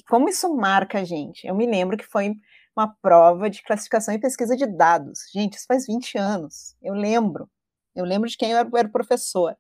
como 0.08 0.30
isso 0.30 0.54
marca 0.56 1.00
a 1.00 1.04
gente? 1.04 1.48
Eu 1.48 1.56
me 1.56 1.66
lembro 1.66 1.98
que 1.98 2.06
foi 2.06 2.34
uma 2.76 2.94
prova 3.02 3.50
de 3.50 3.64
classificação 3.64 4.14
e 4.14 4.20
pesquisa 4.20 4.56
de 4.56 4.66
dados. 4.66 5.20
Gente, 5.34 5.56
isso 5.58 5.66
faz 5.68 5.86
20 5.88 6.18
anos. 6.18 6.76
Eu 6.82 6.94
lembro. 6.94 7.50
Eu 7.96 8.06
lembro 8.06 8.30
de 8.30 8.38
quem 8.38 8.52
eu 8.52 8.58
era, 8.58 8.70
eu 8.70 8.78
era 8.78 8.90
professor. 8.90 9.58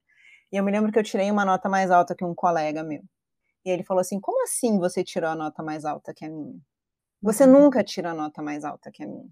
E 0.51 0.57
eu 0.57 0.63
me 0.63 0.71
lembro 0.71 0.91
que 0.91 0.99
eu 0.99 1.03
tirei 1.03 1.31
uma 1.31 1.45
nota 1.45 1.69
mais 1.69 1.91
alta 1.91 2.15
que 2.15 2.25
um 2.25 2.35
colega 2.35 2.83
meu. 2.83 3.03
E 3.65 3.69
ele 3.71 3.83
falou 3.83 4.01
assim: 4.01 4.19
Como 4.19 4.43
assim 4.43 4.79
você 4.79 5.03
tirou 5.03 5.29
a 5.29 5.35
nota 5.35 5.63
mais 5.63 5.85
alta 5.85 6.13
que 6.13 6.25
a 6.25 6.29
minha? 6.29 6.59
Você 7.21 7.45
uhum. 7.45 7.63
nunca 7.63 7.83
tira 7.83 8.11
a 8.11 8.13
nota 8.13 8.41
mais 8.41 8.63
alta 8.63 8.91
que 8.91 9.03
a 9.03 9.07
minha. 9.07 9.27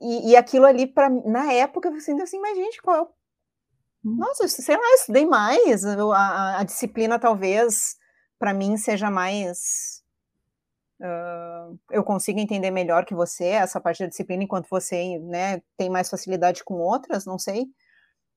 E, 0.00 0.30
e 0.30 0.36
aquilo 0.36 0.64
ali, 0.64 0.86
pra, 0.86 1.10
na 1.10 1.52
época, 1.52 1.88
eu 1.88 1.94
assim, 1.94 2.20
assim, 2.20 2.40
mas 2.40 2.56
gente, 2.56 2.80
qual 2.80 2.96
é 2.96 3.02
o... 3.02 3.08
Hum. 4.04 4.16
Nossa, 4.16 4.48
sei 4.48 4.76
lá, 4.76 4.82
eu 4.82 4.94
estudei 4.94 5.26
mais, 5.26 5.84
a, 5.84 5.94
a, 5.94 6.60
a 6.60 6.64
disciplina 6.64 7.18
talvez, 7.18 7.96
para 8.38 8.54
mim, 8.54 8.76
seja 8.76 9.10
mais... 9.10 10.00
Uh, 11.00 11.78
eu 11.90 12.04
consigo 12.04 12.38
entender 12.38 12.70
melhor 12.70 13.06
que 13.06 13.14
você 13.14 13.46
essa 13.46 13.80
parte 13.80 14.00
da 14.00 14.08
disciplina, 14.08 14.44
enquanto 14.44 14.68
você 14.68 15.18
né, 15.20 15.62
tem 15.76 15.88
mais 15.88 16.10
facilidade 16.10 16.62
com 16.62 16.74
outras, 16.74 17.24
não 17.24 17.38
sei. 17.38 17.66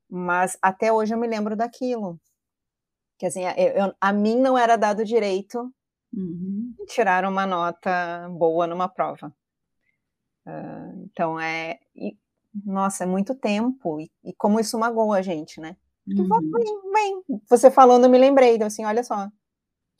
Mas 0.09 0.57
até 0.61 0.91
hoje 0.91 1.13
eu 1.13 1.17
me 1.17 1.27
lembro 1.27 1.55
daquilo 1.57 2.19
que 3.23 3.27
assim, 3.27 3.43
eu, 3.55 3.85
eu, 3.85 3.95
a 4.01 4.11
mim 4.11 4.35
não 4.35 4.57
era 4.57 4.75
dado 4.75 5.05
direito 5.05 5.73
uhum. 6.13 6.75
tirar 6.87 7.23
uma 7.23 7.45
nota 7.45 8.27
boa 8.29 8.67
numa 8.67 8.89
prova. 8.89 9.33
Uh, 10.45 11.05
então 11.05 11.39
é, 11.39 11.79
e, 11.95 12.17
nossa, 12.65 13.05
é 13.05 13.07
muito 13.07 13.33
tempo 13.33 14.01
e, 14.01 14.11
e, 14.25 14.33
como 14.33 14.59
isso 14.59 14.77
magoa 14.77 15.19
a 15.19 15.21
gente, 15.21 15.61
né? 15.61 15.77
Uhum. 16.05 16.27
Bem, 16.51 16.91
bem, 16.91 17.41
você 17.49 17.71
falando, 17.71 18.03
eu 18.03 18.09
me 18.09 18.17
lembrei, 18.17 18.55
então, 18.55 18.67
assim, 18.67 18.83
olha 18.83 19.05
só, 19.05 19.31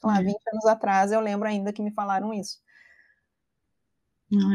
lá, 0.04 0.20
20 0.22 0.36
anos 0.52 0.66
atrás 0.66 1.14
eu 1.14 1.22
lembro 1.22 1.48
ainda 1.48 1.72
que 1.72 1.82
me 1.82 1.94
falaram 1.94 2.34
isso. 2.34 2.60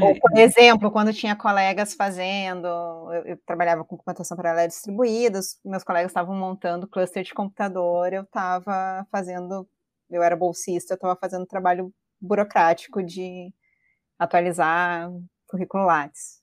Ou, 0.02 0.18
por 0.20 0.36
exemplo, 0.36 0.90
quando 0.90 1.12
tinha 1.12 1.36
colegas 1.36 1.94
fazendo, 1.94 2.66
eu, 3.12 3.26
eu 3.26 3.36
trabalhava 3.46 3.84
com 3.84 3.96
computação 3.96 4.36
paralela 4.36 4.66
distribuída, 4.66 5.40
meus 5.64 5.84
colegas 5.84 6.10
estavam 6.10 6.34
montando 6.34 6.88
cluster 6.88 7.22
de 7.22 7.34
computador, 7.34 8.12
eu 8.12 8.22
estava 8.22 9.06
fazendo, 9.10 9.68
eu 10.10 10.22
era 10.22 10.36
bolsista, 10.36 10.94
eu 10.94 10.96
estava 10.96 11.16
fazendo 11.16 11.46
trabalho 11.46 11.92
burocrático 12.20 13.02
de 13.02 13.52
atualizar 14.18 15.10
currículo 15.46 15.84
Lattes. 15.84 16.42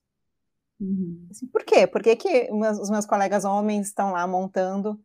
Uhum. 0.79 1.27
Assim, 1.31 1.47
por 1.47 1.63
quê? 1.63 1.87
Por 1.87 2.01
que, 2.01 2.15
que 2.15 2.51
meus, 2.51 2.79
os 2.79 2.89
meus 2.89 3.05
colegas 3.05 3.45
homens 3.45 3.87
estão 3.87 4.11
lá 4.11 4.25
montando 4.27 4.99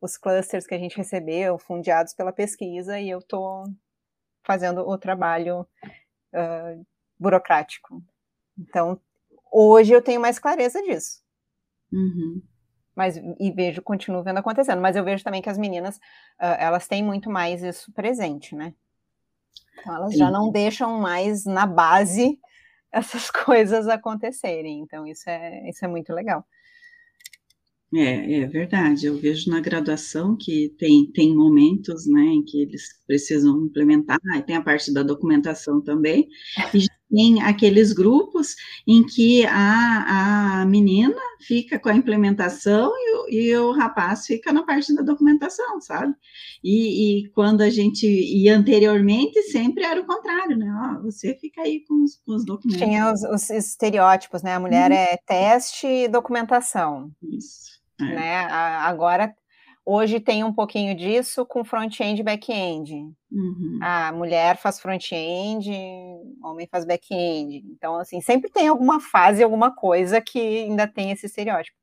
os 0.00 0.16
clusters 0.16 0.66
que 0.66 0.74
a 0.74 0.78
gente 0.78 0.96
recebeu, 0.96 1.58
fundiados 1.58 2.14
pela 2.14 2.32
pesquisa, 2.32 2.98
e 3.00 3.10
eu 3.10 3.18
estou 3.18 3.64
fazendo 4.44 4.86
o 4.88 4.96
trabalho 4.96 5.66
uh, 6.34 6.86
burocrático. 7.18 8.02
Então, 8.58 9.00
hoje 9.52 9.92
eu 9.92 10.02
tenho 10.02 10.20
mais 10.20 10.38
clareza 10.38 10.82
disso. 10.82 11.20
Uhum. 11.92 12.42
Mas, 12.94 13.16
e 13.38 13.50
vejo, 13.52 13.82
continuo 13.82 14.22
vendo 14.22 14.38
acontecendo. 14.38 14.80
Mas 14.80 14.96
eu 14.96 15.04
vejo 15.04 15.22
também 15.22 15.42
que 15.42 15.50
as 15.50 15.58
meninas, 15.58 15.96
uh, 15.96 16.56
elas 16.58 16.88
têm 16.88 17.02
muito 17.02 17.30
mais 17.30 17.62
isso 17.62 17.92
presente, 17.92 18.54
né? 18.54 18.74
Então, 19.78 19.94
elas 19.94 20.12
Sim. 20.12 20.18
já 20.18 20.30
não 20.30 20.50
deixam 20.50 20.98
mais 20.98 21.44
na 21.44 21.66
base 21.66 22.38
essas 22.90 23.30
coisas 23.30 23.86
acontecerem. 23.88 24.80
Então, 24.80 25.06
isso 25.06 25.28
é, 25.28 25.68
isso 25.68 25.84
é 25.84 25.88
muito 25.88 26.12
legal. 26.12 26.44
É, 27.94 28.40
é 28.40 28.46
verdade. 28.46 29.06
Eu 29.06 29.16
vejo 29.16 29.50
na 29.50 29.60
graduação 29.60 30.36
que 30.36 30.74
tem, 30.78 31.10
tem 31.12 31.34
momentos, 31.34 32.06
né, 32.06 32.22
em 32.22 32.42
que 32.42 32.62
eles 32.62 32.82
precisam 33.06 33.64
implementar, 33.64 34.18
e 34.36 34.42
tem 34.42 34.56
a 34.56 34.62
parte 34.62 34.92
da 34.92 35.02
documentação 35.02 35.80
também, 35.80 36.28
e 36.74 36.86
tem 37.10 37.42
aqueles 37.42 37.92
grupos 37.92 38.56
em 38.86 39.04
que 39.04 39.44
a, 39.46 40.62
a 40.62 40.66
menina 40.66 41.16
fica 41.40 41.78
com 41.78 41.88
a 41.88 41.94
implementação 41.94 42.92
e, 42.94 43.36
e 43.36 43.56
o 43.56 43.72
rapaz 43.72 44.26
fica 44.26 44.52
na 44.52 44.64
parte 44.64 44.94
da 44.94 45.02
documentação, 45.02 45.80
sabe? 45.80 46.14
E, 46.62 47.20
e, 47.24 47.28
quando 47.30 47.62
a 47.62 47.70
gente 47.70 48.06
ia 48.06 48.56
anteriormente, 48.56 49.40
sempre 49.42 49.84
era 49.84 50.00
o 50.00 50.06
contrário, 50.06 50.56
né? 50.56 50.66
Ó, 50.74 51.02
você 51.02 51.34
fica 51.34 51.62
aí 51.62 51.84
com 51.86 52.02
os, 52.02 52.16
com 52.16 52.34
os 52.34 52.44
documentos. 52.44 52.82
Tinha 52.82 53.12
os, 53.12 53.22
os, 53.22 53.50
estereótipos, 53.50 54.42
né? 54.42 54.54
A 54.54 54.60
mulher 54.60 54.90
uhum. 54.90 54.96
é 54.96 55.16
teste 55.26 55.86
e 55.86 56.08
documentação. 56.08 57.10
Isso. 57.22 57.76
É. 58.00 58.04
Né? 58.04 58.38
Agora 58.40 59.34
Hoje 59.88 60.18
tem 60.18 60.42
um 60.42 60.52
pouquinho 60.52 60.96
disso 60.96 61.46
com 61.46 61.64
front-end 61.64 62.20
e 62.20 62.24
back-end. 62.24 63.08
Uhum. 63.36 63.78
A 63.82 64.10
mulher 64.12 64.56
faz 64.56 64.80
front-end, 64.80 65.70
homem 66.42 66.66
faz 66.66 66.86
back-end. 66.86 67.62
Então, 67.66 67.96
assim, 67.96 68.22
sempre 68.22 68.50
tem 68.50 68.66
alguma 68.66 68.98
fase, 68.98 69.42
alguma 69.42 69.70
coisa 69.74 70.22
que 70.22 70.38
ainda 70.38 70.88
tem 70.88 71.10
esse 71.10 71.26
estereótipo. 71.26 71.76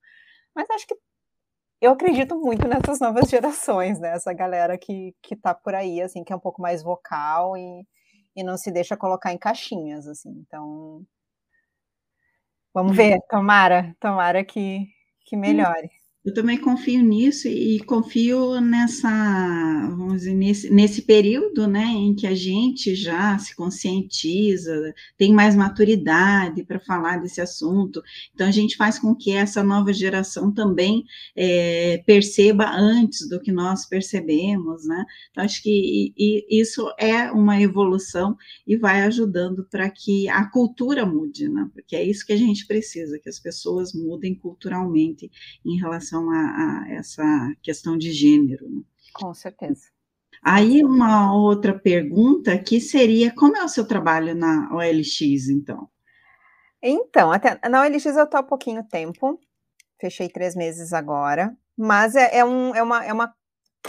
Mas 0.56 0.68
acho 0.72 0.88
que 0.88 0.96
eu 1.80 1.92
acredito 1.92 2.36
muito 2.40 2.68
nessas 2.68 3.00
novas 3.00 3.30
gerações, 3.30 4.00
né? 4.00 4.16
Essa 4.16 4.34
galera 4.34 4.80
que, 4.80 5.16
que 5.22 5.36
tá 5.36 5.54
por 5.54 5.76
aí, 5.76 6.02
assim, 6.02 6.24
que 6.24 6.34
é 6.34 6.36
um 6.36 6.40
pouco 6.40 6.60
mais 6.60 6.82
vocal 6.82 7.56
e, 7.56 7.88
e 8.36 8.44
não 8.44 8.58
se 8.58 8.72
deixa 8.72 8.98
colocar 8.98 9.32
em 9.32 9.38
caixinhas, 9.38 10.08
assim. 10.08 10.32
Então, 10.48 11.06
vamos 12.74 12.98
ver, 12.98 13.20
tomara, 13.30 13.96
tomara 14.00 14.44
que, 14.44 14.88
que 15.20 15.38
melhore. 15.38 15.92
Eu 16.26 16.34
também 16.34 16.58
confio 16.58 17.04
nisso 17.04 17.50
e 17.50 17.82
confio 17.82 18.62
nessa, 18.62 19.10
vamos 19.90 20.20
dizer, 20.22 20.34
nesse, 20.34 20.70
nesse 20.70 21.02
período, 21.02 21.68
né, 21.68 21.84
em 21.84 22.16
que 22.16 22.26
a 22.26 22.34
gente 22.34 22.96
já 22.96 23.38
se 23.38 23.54
conscientiza, 23.54 24.94
tem 25.18 25.34
mais 25.34 25.54
maturidade 25.54 26.64
para 26.64 26.80
falar 26.80 27.18
desse 27.18 27.42
assunto. 27.42 28.02
Então, 28.34 28.48
a 28.48 28.52
gente 28.52 28.78
faz 28.78 28.98
com 28.98 29.14
que 29.14 29.32
essa 29.32 29.62
nova 29.62 29.92
geração 29.92 30.50
também 30.50 31.04
é, 31.36 32.02
perceba 32.06 32.72
antes 32.74 33.28
do 33.28 33.42
que 33.42 33.52
nós 33.52 33.86
percebemos, 33.86 34.86
né? 34.88 35.04
Então, 35.30 35.44
acho 35.44 35.62
que 35.62 35.70
e, 35.70 36.14
e 36.18 36.62
isso 36.62 36.90
é 36.98 37.30
uma 37.32 37.60
evolução 37.60 38.38
e 38.66 38.78
vai 38.78 39.02
ajudando 39.02 39.68
para 39.70 39.90
que 39.90 40.30
a 40.30 40.50
cultura 40.50 41.06
mude, 41.06 41.50
né? 41.50 41.70
Porque 41.74 41.98
é 41.98 42.04
isso 42.04 42.26
que 42.26 42.32
a 42.32 42.38
gente 42.38 42.66
precisa, 42.66 43.20
que 43.20 43.28
as 43.28 43.42
pessoas 43.42 43.94
mudem 43.94 44.34
culturalmente 44.34 45.30
em 45.66 45.78
relação 45.78 46.13
relação 46.14 46.32
a, 46.32 46.84
a 46.84 46.94
essa 46.94 47.54
questão 47.62 47.98
de 47.98 48.12
gênero. 48.12 48.70
Né? 48.70 48.82
Com 49.14 49.34
certeza. 49.34 49.88
Aí 50.44 50.84
uma 50.84 51.34
outra 51.34 51.78
pergunta 51.78 52.58
que 52.58 52.80
seria, 52.80 53.34
como 53.34 53.56
é 53.58 53.64
o 53.64 53.70
seu 53.70 53.88
trabalho 53.88 54.36
na 54.36 54.70
OLX, 54.74 55.50
então? 55.50 55.90
Então, 56.82 57.32
até, 57.32 57.58
na 57.70 57.82
OLX 57.82 58.06
eu 58.06 58.26
estou 58.26 58.40
há 58.40 58.44
pouquinho 58.44 58.84
tempo, 58.84 59.40
fechei 60.00 60.28
três 60.28 60.54
meses 60.54 60.92
agora, 60.92 61.56
mas 61.78 62.14
é, 62.16 62.40
é, 62.40 62.46
um, 62.46 62.76
é, 62.76 62.84
uma, 62.84 63.06
é 63.06 63.14
uma 63.14 63.34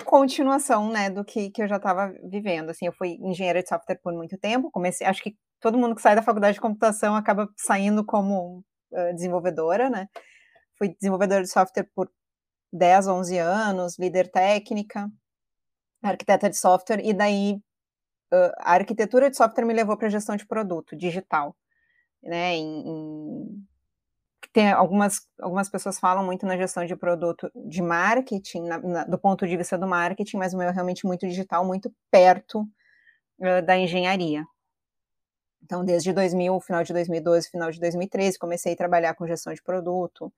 continuação, 0.05 0.91
né, 0.91 1.11
do 1.11 1.25
que, 1.25 1.51
que 1.51 1.63
eu 1.63 1.69
já 1.69 1.77
estava 1.77 2.15
vivendo, 2.31 2.71
assim, 2.71 2.87
eu 2.87 2.93
fui 2.93 3.19
engenheira 3.21 3.63
de 3.63 3.69
software 3.69 3.99
por 4.01 4.13
muito 4.13 4.39
tempo, 4.39 4.71
comecei, 4.71 5.07
acho 5.07 5.23
que 5.23 5.37
todo 5.61 5.79
mundo 5.79 5.97
que 5.97 6.03
sai 6.03 6.15
da 6.15 6.23
faculdade 6.23 6.55
de 6.55 6.61
computação 6.61 7.17
acaba 7.17 7.49
saindo 7.57 8.05
como 8.05 8.63
uh, 8.93 9.15
desenvolvedora, 9.15 9.91
né, 9.91 10.07
fui 10.85 10.95
desenvolvedora 10.95 11.43
de 11.43 11.49
software 11.49 11.89
por 11.95 12.11
10, 12.73 13.07
11 13.07 13.39
anos, 13.39 13.99
líder 13.99 14.31
técnica, 14.31 15.11
arquiteta 16.03 16.51
de 16.51 16.57
software, 16.57 17.01
e 17.03 17.15
daí 17.15 17.59
a 18.59 18.75
arquitetura 18.75 19.31
de 19.31 19.37
software 19.37 19.65
me 19.65 19.73
levou 19.73 19.97
para 19.97 20.09
gestão 20.09 20.37
de 20.37 20.47
produto 20.47 20.97
digital. 20.97 21.57
Né, 22.23 22.55
em, 22.55 22.89
em, 22.89 23.67
tem 24.53 24.73
algumas, 24.73 25.21
algumas 25.39 25.69
pessoas 25.69 25.99
falam 25.99 26.25
muito 26.25 26.47
na 26.47 26.57
gestão 26.57 26.85
de 26.85 26.97
produto 26.97 27.51
de 27.55 27.83
marketing, 27.83 28.63
na, 28.63 28.79
na, 28.79 29.05
do 29.05 29.19
ponto 29.19 29.47
de 29.47 29.57
vista 29.57 29.77
do 29.77 29.87
marketing, 29.87 30.39
mas 30.39 30.55
o 30.55 30.59
meu 30.59 30.69
é 30.69 30.73
realmente 30.73 31.07
muito 31.07 31.27
digital, 31.27 31.67
muito 31.67 31.95
perto 32.11 32.61
uh, 33.41 33.63
da 33.65 33.77
engenharia. 33.77 34.45
Então, 35.63 35.85
desde 35.85 36.13
2000, 36.13 36.61
final 36.61 36.83
de 36.83 36.93
2012, 36.93 37.51
final 37.51 37.71
de 37.71 37.81
2013, 37.81 38.39
comecei 38.39 38.73
a 38.73 38.77
trabalhar 38.77 39.15
com 39.15 39.27
gestão 39.27 39.53
de 39.53 39.63
produto, 39.63 40.33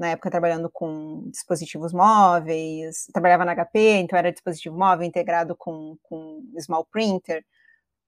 na 0.00 0.08
época 0.08 0.30
trabalhando 0.30 0.70
com 0.70 1.28
dispositivos 1.28 1.92
móveis, 1.92 3.06
trabalhava 3.12 3.44
na 3.44 3.54
HP, 3.54 3.98
então 3.98 4.18
era 4.18 4.32
dispositivo 4.32 4.74
móvel 4.74 5.06
integrado 5.06 5.54
com, 5.54 5.94
com 6.02 6.42
small 6.58 6.86
printer, 6.90 7.44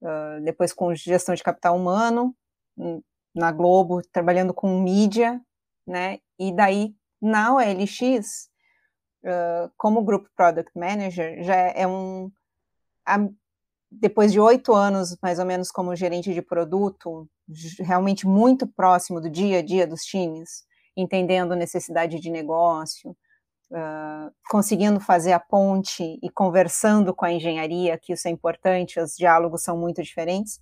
uh, 0.00 0.42
depois 0.42 0.72
com 0.72 0.94
gestão 0.94 1.35
de 1.35 1.42
capital 1.42 1.76
humano, 1.76 2.35
hum, 2.78 3.02
na 3.35 3.52
Globo, 3.52 4.00
trabalhando 4.11 4.55
com 4.55 4.81
mídia, 4.81 5.38
né, 5.87 6.18
e 6.38 6.50
daí 6.50 6.94
na 7.20 7.55
OLX, 7.57 8.48
uh, 9.24 9.70
como 9.76 10.02
Group 10.02 10.28
Product 10.35 10.72
Manager, 10.74 11.42
já 11.44 11.55
é 11.55 11.87
um... 11.87 12.33
A, 13.05 13.18
depois 13.90 14.33
de 14.33 14.40
oito 14.40 14.72
anos, 14.72 15.14
mais 15.20 15.38
ou 15.38 15.44
menos, 15.44 15.70
como 15.70 15.94
gerente 15.94 16.33
de 16.33 16.40
produto, 16.40 17.28
realmente 17.81 18.26
muito 18.26 18.66
próximo 18.66 19.20
do 19.20 19.28
dia 19.28 19.59
a 19.59 19.62
dia 19.62 19.87
dos 19.87 20.02
times, 20.05 20.64
entendendo 20.96 21.55
necessidade 21.57 22.20
de 22.20 22.31
negócio, 22.31 23.16
uh, 23.70 24.33
conseguindo 24.48 25.00
fazer 25.00 25.33
a 25.33 25.40
ponte 25.40 26.18
e 26.22 26.31
conversando 26.31 27.14
com 27.14 27.24
a 27.24 27.33
engenharia, 27.33 27.98
que 27.98 28.12
isso 28.12 28.28
é 28.28 28.31
importante, 28.31 29.00
os 29.00 29.16
diálogos 29.16 29.62
são 29.62 29.76
muito 29.76 30.02
diferentes. 30.02 30.61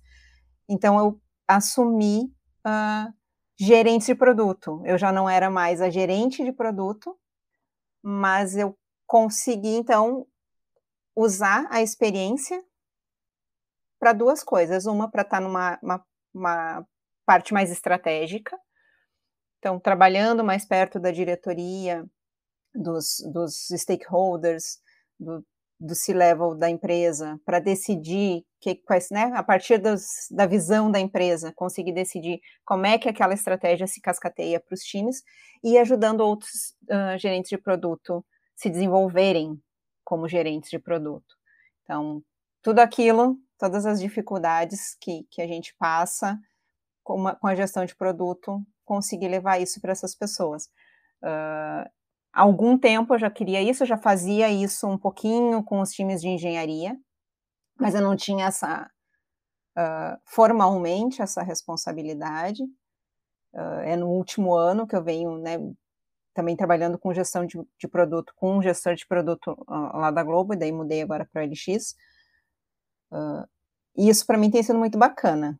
Então, 0.69 0.97
eu 0.99 1.21
assumi 1.47 2.23
uh, 2.65 3.13
gerente 3.59 4.07
de 4.07 4.15
produto. 4.15 4.81
Eu 4.85 4.97
já 4.97 5.11
não 5.11 5.29
era 5.29 5.49
mais 5.49 5.81
a 5.81 5.89
gerente 5.89 6.43
de 6.43 6.51
produto, 6.51 7.17
mas 8.01 8.55
eu 8.55 8.77
consegui, 9.05 9.75
então, 9.75 10.25
usar 11.15 11.67
a 11.69 11.81
experiência 11.81 12.63
para 13.99 14.13
duas 14.13 14.43
coisas. 14.43 14.85
Uma, 14.85 15.11
para 15.11 15.21
estar 15.21 15.37
tá 15.37 15.41
numa 15.41 15.77
uma, 15.81 16.05
uma 16.33 16.87
parte 17.25 17.53
mais 17.53 17.69
estratégica, 17.69 18.57
então, 19.61 19.79
trabalhando 19.79 20.43
mais 20.43 20.65
perto 20.65 20.99
da 20.99 21.11
diretoria, 21.11 22.03
dos, 22.73 23.17
dos 23.31 23.67
stakeholders, 23.79 24.79
do, 25.19 25.45
do 25.79 25.93
C-level 25.93 26.55
da 26.55 26.67
empresa, 26.67 27.39
para 27.45 27.59
decidir 27.59 28.43
que, 28.59 28.73
quais, 28.73 29.11
né, 29.11 29.31
a 29.35 29.43
partir 29.43 29.77
dos, 29.77 30.03
da 30.31 30.47
visão 30.47 30.89
da 30.89 30.99
empresa, 30.99 31.53
conseguir 31.53 31.91
decidir 31.91 32.41
como 32.65 32.87
é 32.87 32.97
que 32.97 33.07
aquela 33.07 33.35
estratégia 33.35 33.85
se 33.85 34.01
cascateia 34.01 34.59
para 34.59 34.73
os 34.73 34.81
times 34.81 35.21
e 35.63 35.77
ajudando 35.77 36.21
outros 36.21 36.75
uh, 36.89 37.19
gerentes 37.19 37.49
de 37.49 37.57
produto 37.59 38.25
se 38.55 38.67
desenvolverem 38.67 39.61
como 40.03 40.27
gerentes 40.27 40.71
de 40.71 40.79
produto. 40.79 41.35
Então, 41.83 42.23
tudo 42.63 42.79
aquilo, 42.79 43.37
todas 43.59 43.85
as 43.85 44.01
dificuldades 44.01 44.97
que, 44.99 45.27
que 45.29 45.39
a 45.39 45.45
gente 45.45 45.75
passa 45.77 46.35
com, 47.03 47.13
uma, 47.13 47.35
com 47.35 47.45
a 47.45 47.53
gestão 47.53 47.85
de 47.85 47.95
produto, 47.95 48.59
conseguir 48.85 49.27
levar 49.27 49.59
isso 49.59 49.79
para 49.81 49.91
essas 49.91 50.15
pessoas. 50.15 50.65
Uh, 51.23 51.87
há 52.33 52.41
algum 52.41 52.77
tempo 52.77 53.13
eu 53.13 53.19
já 53.19 53.29
queria 53.29 53.61
isso, 53.61 53.85
já 53.85 53.97
fazia 53.97 54.49
isso 54.49 54.87
um 54.87 54.97
pouquinho 54.97 55.63
com 55.63 55.79
os 55.81 55.91
times 55.91 56.21
de 56.21 56.29
engenharia, 56.29 56.97
mas 57.79 57.95
eu 57.95 58.01
não 58.01 58.15
tinha 58.15 58.45
essa 58.47 58.89
uh, 59.77 60.19
formalmente 60.25 61.21
essa 61.21 61.41
responsabilidade. 61.43 62.63
Uh, 63.53 63.81
é 63.83 63.95
no 63.95 64.07
último 64.09 64.55
ano 64.55 64.87
que 64.87 64.95
eu 64.95 65.03
venho, 65.03 65.37
né, 65.37 65.57
também 66.33 66.55
trabalhando 66.55 66.97
com 66.97 67.13
gestão 67.13 67.45
de, 67.45 67.59
de 67.77 67.87
produto, 67.87 68.33
com 68.35 68.57
um 68.57 68.61
gestor 68.61 68.95
de 68.95 69.05
produto 69.05 69.57
lá 69.67 70.09
da 70.11 70.23
Globo, 70.23 70.53
e 70.53 70.57
daí 70.57 70.71
mudei 70.71 71.01
agora 71.01 71.27
para 71.31 71.41
a 71.41 71.45
LX. 71.45 71.95
e 73.97 74.09
isso 74.09 74.25
para 74.25 74.37
mim 74.37 74.49
tem 74.49 74.63
sido 74.63 74.79
muito 74.79 74.97
bacana. 74.97 75.59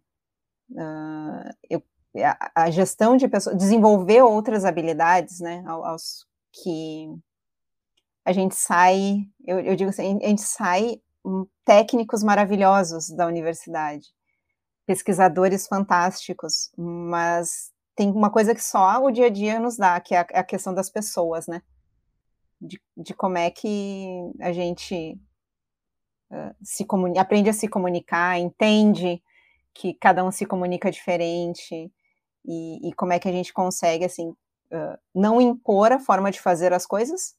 eu 1.70 1.84
a, 2.16 2.52
a 2.64 2.72
gestão 2.72 3.16
de 3.16 3.28
pessoas, 3.28 3.58
desenvolver 3.58 4.22
outras 4.22 4.66
habilidades, 4.66 5.40
né, 5.40 5.64
aos 5.66 6.26
que 6.52 7.08
a 8.26 8.32
gente 8.34 8.56
sai, 8.56 9.26
eu, 9.46 9.60
eu 9.60 9.76
digo 9.76 9.90
assim, 9.90 10.20
a 10.22 10.28
gente 10.28 10.42
sai 10.42 11.02
técnicos 11.66 12.24
maravilhosos 12.24 13.10
da 13.10 13.28
universidade, 13.28 14.08
pesquisadores 14.86 15.68
fantásticos, 15.68 16.72
mas 16.78 17.72
tem 17.96 18.12
uma 18.12 18.32
coisa 18.32 18.54
que 18.54 18.64
só 18.64 19.04
o 19.04 19.12
dia 19.12 19.28
a 19.28 19.30
dia 19.30 19.60
nos 19.60 19.78
dá, 19.78 20.00
que 20.00 20.16
é 20.16 20.20
a, 20.20 20.28
é 20.32 20.40
a 20.40 20.44
questão 20.44 20.74
das 20.74 20.90
pessoas, 20.90 21.48
né? 21.48 21.62
De, 22.60 22.80
de, 22.96 23.14
como 23.14 23.38
é 23.38 23.50
que 23.50 24.32
a 24.40 24.52
gente 24.52 25.20
uh, 26.32 26.56
se 26.64 26.86
aprende 27.18 27.50
a 27.50 27.54
se 27.54 27.68
comunicar, 27.68 28.40
entende 28.40 29.22
que 29.74 29.94
cada 29.96 30.24
um 30.24 30.32
se 30.32 30.46
comunica 30.46 30.92
diferente, 30.92 31.92
e, 32.46 32.90
e 32.90 32.94
como 32.94 33.14
é 33.14 33.20
que 33.20 33.28
a 33.28 33.32
gente 33.32 33.54
consegue, 33.54 34.06
assim, 34.06 34.30
uh, 34.30 34.98
não 35.14 35.42
impor 35.42 35.92
a 35.92 36.00
forma 36.00 36.32
de 36.32 36.40
fazer 36.40 36.74
as 36.74 36.86
coisas, 36.86 37.36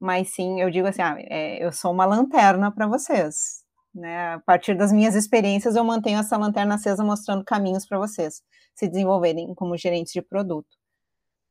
mas 0.00 0.34
sim, 0.34 0.60
eu 0.60 0.70
digo 0.70 0.86
assim, 0.88 1.02
ah, 1.02 1.16
é, 1.18 1.64
eu 1.64 1.72
sou 1.72 1.92
uma 1.92 2.04
lanterna 2.04 2.70
para 2.70 2.86
vocês, 2.86 3.64
né? 3.94 4.34
A 4.34 4.40
partir 4.40 4.76
das 4.76 4.92
minhas 4.92 5.14
experiências, 5.14 5.76
eu 5.76 5.84
mantenho 5.84 6.18
essa 6.18 6.36
lanterna 6.36 6.74
acesa 6.74 7.04
mostrando 7.04 7.44
caminhos 7.44 7.86
para 7.86 7.98
vocês 7.98 8.42
se 8.74 8.88
desenvolverem 8.88 9.54
como 9.54 9.76
gerentes 9.76 10.12
de 10.12 10.20
produto. 10.20 10.68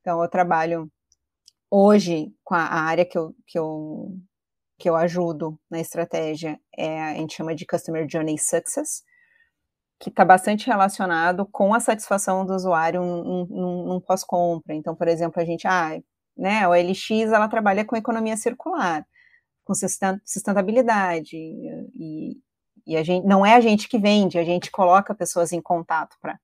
Então, 0.00 0.22
eu 0.22 0.28
trabalho 0.28 0.90
hoje 1.70 2.32
com 2.44 2.54
a, 2.54 2.60
área 2.60 3.04
que 3.04 3.18
eu, 3.18 3.34
que 3.46 3.58
eu 3.58 4.14
que 4.78 4.88
eu 4.88 4.96
ajudo 4.96 5.58
na 5.70 5.80
estratégia 5.80 6.60
é 6.76 7.00
a 7.00 7.14
gente 7.14 7.34
chama 7.36 7.54
de 7.54 7.64
Customer 7.64 8.06
Journey 8.08 8.38
Success, 8.38 9.02
que 9.98 10.10
está 10.10 10.24
bastante 10.24 10.66
relacionado 10.66 11.46
com 11.46 11.74
a 11.74 11.80
satisfação 11.80 12.44
do 12.44 12.54
usuário 12.54 13.00
num, 13.02 13.46
num, 13.46 13.84
num 13.86 14.00
pós-compra. 14.00 14.74
Então, 14.74 14.94
por 14.94 15.08
exemplo, 15.08 15.40
a 15.40 15.44
gente, 15.44 15.66
ah, 15.66 15.98
né, 16.36 16.64
a 16.64 16.68
OLX, 16.68 17.10
ela 17.32 17.48
trabalha 17.48 17.84
com 17.84 17.96
economia 17.96 18.36
circular, 18.36 19.06
com 19.64 19.72
sustentabilidade, 19.74 21.36
e, 21.36 22.36
e 22.86 22.96
a 22.96 23.02
gente, 23.02 23.26
não 23.26 23.46
é 23.46 23.54
a 23.54 23.60
gente 23.60 23.88
que 23.88 23.98
vende, 23.98 24.38
a 24.38 24.44
gente 24.44 24.70
coloca 24.70 25.14
pessoas 25.14 25.52
em 25.52 25.60
contato 25.60 26.16
para 26.20 26.38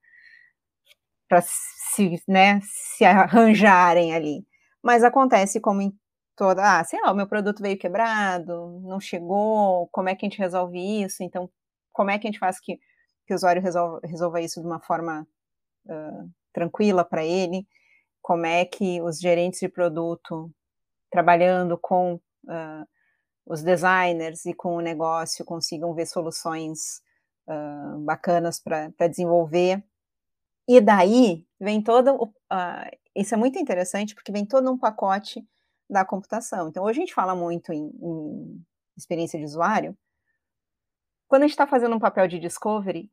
para 1.28 1.42
se, 1.42 2.20
né, 2.26 2.60
se 2.64 3.04
arranjarem 3.04 4.12
ali. 4.12 4.44
Mas 4.82 5.04
acontece 5.04 5.60
como 5.60 5.80
em 5.80 5.92
toda, 6.34 6.80
ah, 6.80 6.84
sei 6.84 7.00
lá, 7.00 7.12
o 7.12 7.14
meu 7.14 7.26
produto 7.28 7.62
veio 7.62 7.78
quebrado, 7.78 8.80
não 8.82 8.98
chegou, 8.98 9.88
como 9.92 10.08
é 10.08 10.14
que 10.16 10.26
a 10.26 10.28
gente 10.28 10.38
resolve 10.40 10.78
isso? 11.04 11.22
Então, 11.22 11.48
como 11.92 12.10
é 12.10 12.18
que 12.18 12.26
a 12.26 12.30
gente 12.30 12.40
faz 12.40 12.58
que 12.58 12.80
que 13.30 13.34
o 13.34 13.36
usuário 13.36 13.62
resolva, 13.62 14.00
resolva 14.02 14.40
isso 14.40 14.60
de 14.60 14.66
uma 14.66 14.80
forma 14.80 15.24
uh, 15.86 16.30
tranquila 16.52 17.04
para 17.04 17.24
ele, 17.24 17.64
como 18.20 18.44
é 18.44 18.64
que 18.64 19.00
os 19.00 19.20
gerentes 19.20 19.60
de 19.60 19.68
produto 19.68 20.52
trabalhando 21.08 21.78
com 21.78 22.14
uh, 22.14 22.88
os 23.46 23.62
designers 23.62 24.44
e 24.46 24.52
com 24.52 24.74
o 24.74 24.80
negócio 24.80 25.44
consigam 25.44 25.94
ver 25.94 26.06
soluções 26.06 27.02
uh, 27.46 28.00
bacanas 28.00 28.58
para 28.58 29.06
desenvolver. 29.08 29.80
E 30.66 30.80
daí 30.80 31.46
vem 31.60 31.80
todo. 31.80 32.24
Uh, 32.24 32.98
isso 33.14 33.32
é 33.32 33.36
muito 33.36 33.60
interessante 33.60 34.12
porque 34.12 34.32
vem 34.32 34.44
todo 34.44 34.72
um 34.72 34.78
pacote 34.78 35.46
da 35.88 36.04
computação. 36.04 36.68
Então, 36.68 36.82
hoje 36.82 36.98
a 36.98 37.02
gente 37.02 37.14
fala 37.14 37.36
muito 37.36 37.72
em, 37.72 37.92
em 38.02 38.66
experiência 38.96 39.38
de 39.38 39.44
usuário. 39.44 39.96
Quando 41.28 41.42
a 41.42 41.46
gente 41.46 41.52
está 41.52 41.66
fazendo 41.66 41.94
um 41.94 42.00
papel 42.00 42.26
de 42.26 42.40
discovery, 42.40 43.08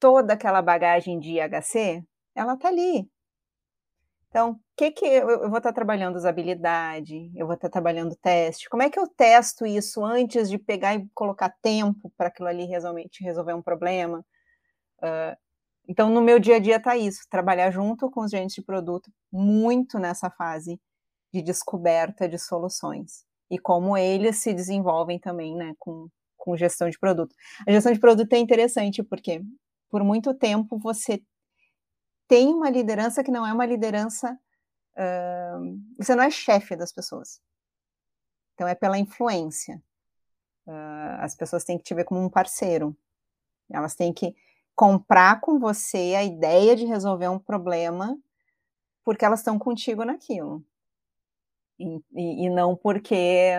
toda 0.00 0.34
aquela 0.34 0.62
bagagem 0.62 1.18
de 1.18 1.38
IHC, 1.38 2.02
ela 2.34 2.54
está 2.54 2.68
ali. 2.68 3.08
Então, 4.28 4.52
o 4.52 4.60
que 4.76 4.92
que 4.92 5.04
eu, 5.04 5.28
eu 5.28 5.48
vou 5.48 5.58
estar 5.58 5.70
tá 5.70 5.72
trabalhando 5.72 6.16
usabilidade, 6.16 7.30
eu 7.36 7.46
vou 7.46 7.54
estar 7.54 7.68
tá 7.68 7.72
trabalhando 7.72 8.16
teste. 8.22 8.68
Como 8.68 8.82
é 8.82 8.88
que 8.88 8.98
eu 8.98 9.08
testo 9.08 9.66
isso 9.66 10.04
antes 10.04 10.48
de 10.48 10.58
pegar 10.58 10.94
e 10.94 11.08
colocar 11.14 11.52
tempo 11.60 12.12
para 12.16 12.28
aquilo 12.28 12.48
ali 12.48 12.64
realmente 12.64 13.24
resolver 13.24 13.54
um 13.54 13.62
problema? 13.62 14.24
Uh, 15.02 15.36
então, 15.88 16.08
no 16.08 16.22
meu 16.22 16.38
dia 16.38 16.56
a 16.56 16.58
dia 16.60 16.76
está 16.76 16.96
isso, 16.96 17.22
trabalhar 17.28 17.72
junto 17.72 18.08
com 18.10 18.20
os 18.20 18.30
gerentes 18.30 18.54
de 18.54 18.62
produto 18.62 19.10
muito 19.32 19.98
nessa 19.98 20.30
fase 20.30 20.80
de 21.32 21.42
descoberta 21.42 22.28
de 22.28 22.38
soluções 22.38 23.24
e 23.50 23.58
como 23.58 23.96
eles 23.96 24.38
se 24.38 24.54
desenvolvem 24.54 25.18
também, 25.18 25.56
né, 25.56 25.74
com, 25.78 26.08
com 26.36 26.56
gestão 26.56 26.88
de 26.88 26.98
produto. 26.98 27.34
A 27.66 27.72
gestão 27.72 27.92
de 27.92 27.98
produto 27.98 28.32
é 28.32 28.38
interessante 28.38 29.02
porque 29.02 29.42
por 29.90 30.04
muito 30.04 30.32
tempo 30.32 30.78
você 30.78 31.22
tem 32.28 32.48
uma 32.54 32.70
liderança 32.70 33.24
que 33.24 33.30
não 33.30 33.44
é 33.44 33.52
uma 33.52 33.66
liderança. 33.66 34.38
Uh, 34.92 35.80
você 35.98 36.14
não 36.14 36.22
é 36.22 36.30
chefe 36.30 36.76
das 36.76 36.92
pessoas. 36.92 37.42
Então 38.54 38.68
é 38.68 38.74
pela 38.74 38.98
influência. 38.98 39.82
Uh, 40.66 41.18
as 41.20 41.34
pessoas 41.34 41.64
têm 41.64 41.76
que 41.76 41.82
te 41.82 41.94
ver 41.94 42.04
como 42.04 42.20
um 42.20 42.30
parceiro. 42.30 42.96
Elas 43.68 43.96
têm 43.96 44.12
que 44.12 44.34
comprar 44.76 45.40
com 45.40 45.58
você 45.58 46.14
a 46.16 46.22
ideia 46.22 46.76
de 46.76 46.84
resolver 46.84 47.28
um 47.28 47.38
problema 47.38 48.16
porque 49.04 49.24
elas 49.24 49.40
estão 49.40 49.58
contigo 49.58 50.04
naquilo. 50.04 50.64
E, 51.78 51.96
e, 52.12 52.46
e, 52.46 52.50
não 52.50 52.76
porque 52.76 53.54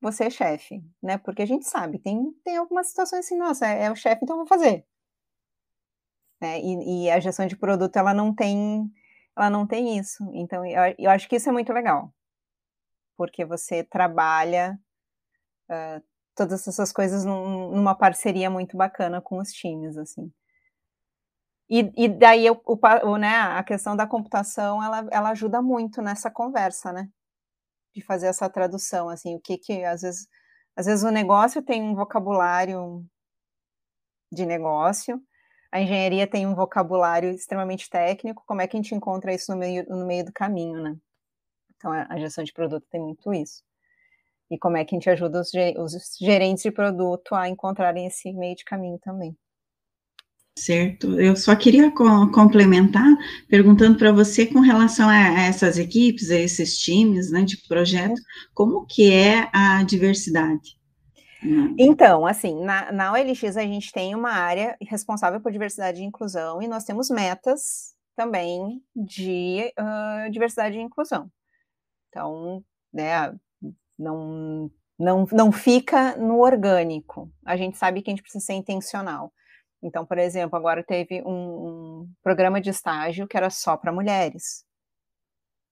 você 0.00 0.24
é 0.24 0.30
chefe, 0.30 0.82
né? 1.00 1.18
Porque 1.18 1.42
a 1.42 1.46
gente 1.46 1.66
sabe, 1.66 1.98
tem, 1.98 2.32
tem 2.42 2.56
algumas 2.56 2.88
situações 2.88 3.26
assim, 3.26 3.36
nossa, 3.36 3.66
é, 3.66 3.84
é 3.84 3.90
o 3.90 3.94
chefe, 3.94 4.24
então 4.24 4.34
eu 4.34 4.38
vou 4.38 4.48
fazer 4.48 4.84
né? 6.40 6.60
E, 6.60 7.06
e, 7.06 7.10
a 7.10 7.20
gestão 7.20 7.46
de 7.46 7.56
produto 7.56 7.96
ela 7.96 8.14
não 8.14 8.34
tem 8.34 8.90
ela 9.36 9.50
não 9.50 9.66
tem 9.66 9.98
isso. 9.98 10.24
Então 10.34 10.64
eu, 10.64 10.94
eu 10.98 11.10
acho 11.10 11.28
que 11.28 11.36
isso 11.36 11.48
é 11.48 11.52
muito 11.52 11.72
legal, 11.72 12.12
porque 13.16 13.44
você 13.44 13.84
trabalha 13.84 14.78
uh, 15.70 16.02
todas 16.34 16.66
essas 16.68 16.92
coisas 16.92 17.24
num, 17.24 17.70
numa 17.72 17.94
parceria 17.94 18.50
muito 18.50 18.76
bacana 18.76 19.20
com 19.20 19.38
os 19.38 19.52
times, 19.52 19.96
assim. 19.96 20.32
E, 21.68 21.92
e 21.96 22.08
daí 22.08 22.48
o, 22.50 22.60
o, 22.64 23.16
né, 23.16 23.34
a 23.36 23.62
questão 23.64 23.96
da 23.96 24.06
computação 24.06 24.82
ela, 24.82 25.08
ela 25.10 25.30
ajuda 25.30 25.60
muito 25.60 26.00
nessa 26.00 26.30
conversa, 26.30 26.92
né? 26.92 27.08
De 27.94 28.02
fazer 28.02 28.28
essa 28.28 28.48
tradução, 28.48 29.08
assim, 29.08 29.36
o 29.36 29.40
que 29.40 29.58
que 29.58 29.84
às 29.84 30.02
vezes 30.02 30.28
às 30.76 30.86
vezes 30.86 31.04
o 31.04 31.10
negócio 31.10 31.62
tem 31.62 31.82
um 31.82 31.94
vocabulário 31.94 33.04
de 34.30 34.44
negócio, 34.44 35.20
a 35.76 35.80
engenharia 35.82 36.26
tem 36.26 36.46
um 36.46 36.54
vocabulário 36.54 37.30
extremamente 37.30 37.88
técnico, 37.90 38.42
como 38.46 38.62
é 38.62 38.66
que 38.66 38.76
a 38.76 38.80
gente 38.80 38.94
encontra 38.94 39.34
isso 39.34 39.52
no 39.52 39.58
meio, 39.58 39.86
no 39.88 40.06
meio 40.06 40.24
do 40.24 40.32
caminho, 40.32 40.82
né? 40.82 40.96
Então, 41.76 41.92
a 41.92 42.18
gestão 42.18 42.42
de 42.42 42.52
produto 42.52 42.86
tem 42.90 43.00
muito 43.00 43.32
isso. 43.34 43.62
E 44.50 44.58
como 44.58 44.78
é 44.78 44.84
que 44.84 44.94
a 44.94 44.98
gente 44.98 45.10
ajuda 45.10 45.40
os, 45.40 45.50
os 45.78 46.16
gerentes 46.18 46.62
de 46.62 46.70
produto 46.70 47.34
a 47.34 47.48
encontrarem 47.48 48.06
esse 48.06 48.32
meio 48.32 48.56
de 48.56 48.64
caminho 48.64 48.98
também. 49.00 49.36
Certo, 50.58 51.20
eu 51.20 51.36
só 51.36 51.54
queria 51.54 51.90
co 51.90 52.30
complementar 52.32 53.14
perguntando 53.46 53.98
para 53.98 54.10
você 54.10 54.46
com 54.46 54.60
relação 54.60 55.06
a, 55.06 55.42
essas 55.42 55.76
equipes, 55.76 56.30
a 56.30 56.36
esses 56.36 56.78
times 56.78 57.30
né, 57.30 57.42
de 57.42 57.58
projeto, 57.68 58.18
como 58.54 58.86
que 58.86 59.12
é 59.12 59.50
a 59.52 59.82
diversidade? 59.82 60.75
Hum. 61.46 61.76
Então, 61.78 62.26
assim, 62.26 62.60
na, 62.64 62.90
na 62.90 63.12
OLX 63.12 63.56
a 63.56 63.62
gente 63.62 63.92
tem 63.92 64.14
uma 64.14 64.32
área 64.32 64.76
responsável 64.80 65.40
por 65.40 65.52
diversidade 65.52 66.02
e 66.02 66.04
inclusão 66.04 66.60
e 66.60 66.66
nós 66.66 66.84
temos 66.84 67.08
metas 67.08 67.94
também 68.16 68.82
de 68.94 69.72
uh, 69.78 70.30
diversidade 70.30 70.76
e 70.76 70.80
inclusão. 70.80 71.30
Então, 72.08 72.64
né, 72.92 73.32
não, 73.96 74.70
não, 74.98 75.24
não 75.30 75.52
fica 75.52 76.16
no 76.16 76.40
orgânico. 76.40 77.30
A 77.44 77.56
gente 77.56 77.78
sabe 77.78 78.02
que 78.02 78.10
a 78.10 78.12
gente 78.12 78.22
precisa 78.22 78.44
ser 78.44 78.54
intencional. 78.54 79.32
Então, 79.82 80.04
por 80.04 80.18
exemplo, 80.18 80.56
agora 80.56 80.82
teve 80.82 81.22
um, 81.22 81.28
um 81.28 82.12
programa 82.22 82.60
de 82.60 82.70
estágio 82.70 83.28
que 83.28 83.36
era 83.36 83.50
só 83.50 83.76
para 83.76 83.92
mulheres. 83.92 84.64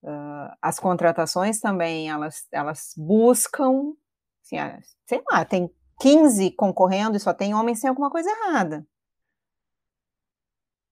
Uh, 0.05 0.55
as 0.61 0.79
contratações 0.79 1.59
também, 1.59 2.11
elas, 2.11 2.47
elas 2.53 2.93
buscam 2.97 3.95
Assim, 4.45 4.59
ah, 4.59 4.79
sei 5.07 5.23
lá, 5.31 5.45
tem 5.45 5.71
15 6.01 6.51
concorrendo 6.53 7.17
e 7.17 7.21
só 7.21 7.33
tem 7.33 7.55
homens, 7.55 7.81
tem 7.81 7.89
alguma 7.89 8.11
coisa 8.11 8.31
errada. 8.31 8.87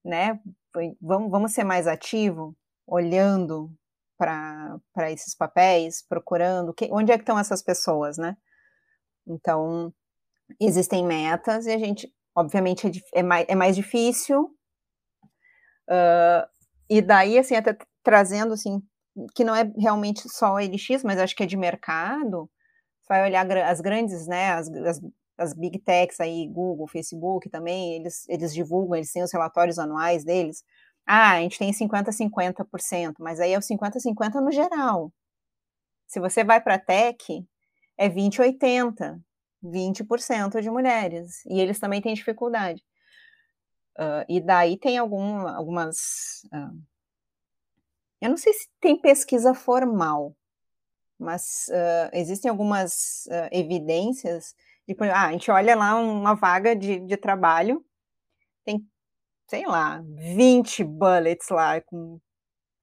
Né? 0.05 0.41
Vamos, 1.01 1.31
vamos 1.31 1.53
ser 1.53 1.65
mais 1.65 1.87
ativo, 1.87 2.57
olhando 2.87 3.71
para 4.17 5.11
esses 5.11 5.35
papéis, 5.35 6.03
procurando 6.09 6.73
que, 6.73 6.89
onde 6.91 7.13
é 7.13 7.17
que 7.17 7.23
estão 7.23 7.39
essas 7.39 7.63
pessoas, 7.63 8.17
né? 8.17 8.37
Então, 9.27 9.93
existem 10.61 11.05
metas 11.05 11.67
e 11.67 11.73
a 11.73 11.79
gente, 11.79 12.13
obviamente, 12.35 12.87
é, 12.87 13.21
é, 13.21 13.23
mais, 13.23 13.47
é 13.49 13.55
mais 13.55 13.77
difícil. 13.77 14.57
Uh, 15.89 16.49
e 16.89 17.03
daí, 17.03 17.39
assim, 17.39 17.57
até 17.57 17.77
trazendo, 18.03 18.55
assim, 18.55 18.83
que 19.35 19.45
não 19.45 19.55
é 19.55 19.71
realmente 19.77 20.29
só 20.29 20.57
LX, 20.59 21.05
mas 21.05 21.19
acho 21.19 21.37
que 21.37 21.43
é 21.43 21.47
de 21.47 21.57
mercado, 21.57 22.51
vai 23.13 23.25
olhar 23.25 23.47
as 23.67 23.83
grandes, 23.83 24.27
né, 24.27 24.53
as, 24.53 24.69
as, 24.69 25.01
as, 25.37 25.53
big 25.53 25.79
techs 25.81 26.19
aí, 26.19 26.49
Google, 26.49 26.89
Facebook 26.89 27.51
também, 27.51 27.97
eles, 27.97 28.27
eles 28.27 28.55
divulgam, 28.55 28.97
eles 28.97 29.13
têm 29.13 29.23
os 29.23 29.31
relatórios 29.31 29.79
anuais 29.79 30.25
deles. 30.25 30.65
Ah, 31.07 31.33
a 31.33 31.41
gente 31.41 31.59
tem 31.59 31.71
50-50%, 31.73 33.17
mas 33.19 33.39
aí 33.39 33.53
é 33.53 33.59
o 33.59 33.61
50-50 33.61 34.41
no 34.41 34.51
geral. 34.51 35.13
Se 36.07 36.21
você 36.21 36.43
vai 36.43 36.59
para 36.59 36.79
tech, 36.79 37.47
é 37.99 38.09
20-80%, 38.09 39.21
20% 39.63 40.63
de 40.63 40.71
mulheres, 40.71 41.45
e 41.45 41.61
eles 41.61 41.79
também 41.79 42.01
têm 42.01 42.15
dificuldade. 42.15 42.83
Uh, 43.99 44.25
e 44.27 44.41
daí 44.41 44.79
tem 44.79 44.97
algum, 44.97 45.47
algumas. 45.49 46.45
Uh, 46.47 46.83
eu 48.23 48.31
não 48.31 48.39
sei 48.39 48.55
se 48.55 48.69
tem 48.81 48.99
pesquisa 48.99 49.53
formal, 49.53 50.35
mas 51.23 51.69
uh, 51.69 52.11
existem 52.13 52.51
algumas 52.51 53.27
uh, 53.27 53.49
evidências 53.53 54.55
de, 54.87 54.97
ah, 55.11 55.29
a 55.29 55.33
gente 55.33 55.51
olha 55.51 55.77
lá 55.77 55.95
uma 55.97 56.35
vaga 56.35 56.75
de, 56.75 57.01
de 57.01 57.17
trabalho, 57.17 57.85
tem, 58.65 58.87
sei 59.49 59.67
lá, 59.67 60.03
20 60.05 60.85
bullets 60.85 61.49
lá, 61.49 61.81
com 61.81 62.21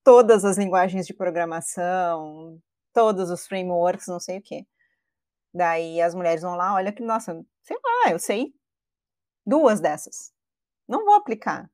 todas 0.04 0.45
as 0.45 0.58
linguagens 0.58 1.06
de 1.06 1.13
programação, 1.13 2.60
todos 2.93 3.30
os 3.30 3.45
frameworks, 3.47 4.08
não 4.08 4.19
sei 4.19 4.39
o 4.39 4.41
quê. 4.41 4.65
Daí 5.54 6.02
as 6.02 6.15
mulheres 6.15 6.41
vão 6.41 6.56
lá, 6.56 6.73
olha 6.73 6.91
que, 6.91 7.04
nossa, 7.04 7.43
sei 7.63 7.78
lá, 7.84 8.12
eu 8.12 8.19
sei 8.19 8.54
duas 9.45 9.80
dessas. 9.80 10.32
Não 10.88 11.06
vou 11.06 11.15
aplicar. 11.15 11.69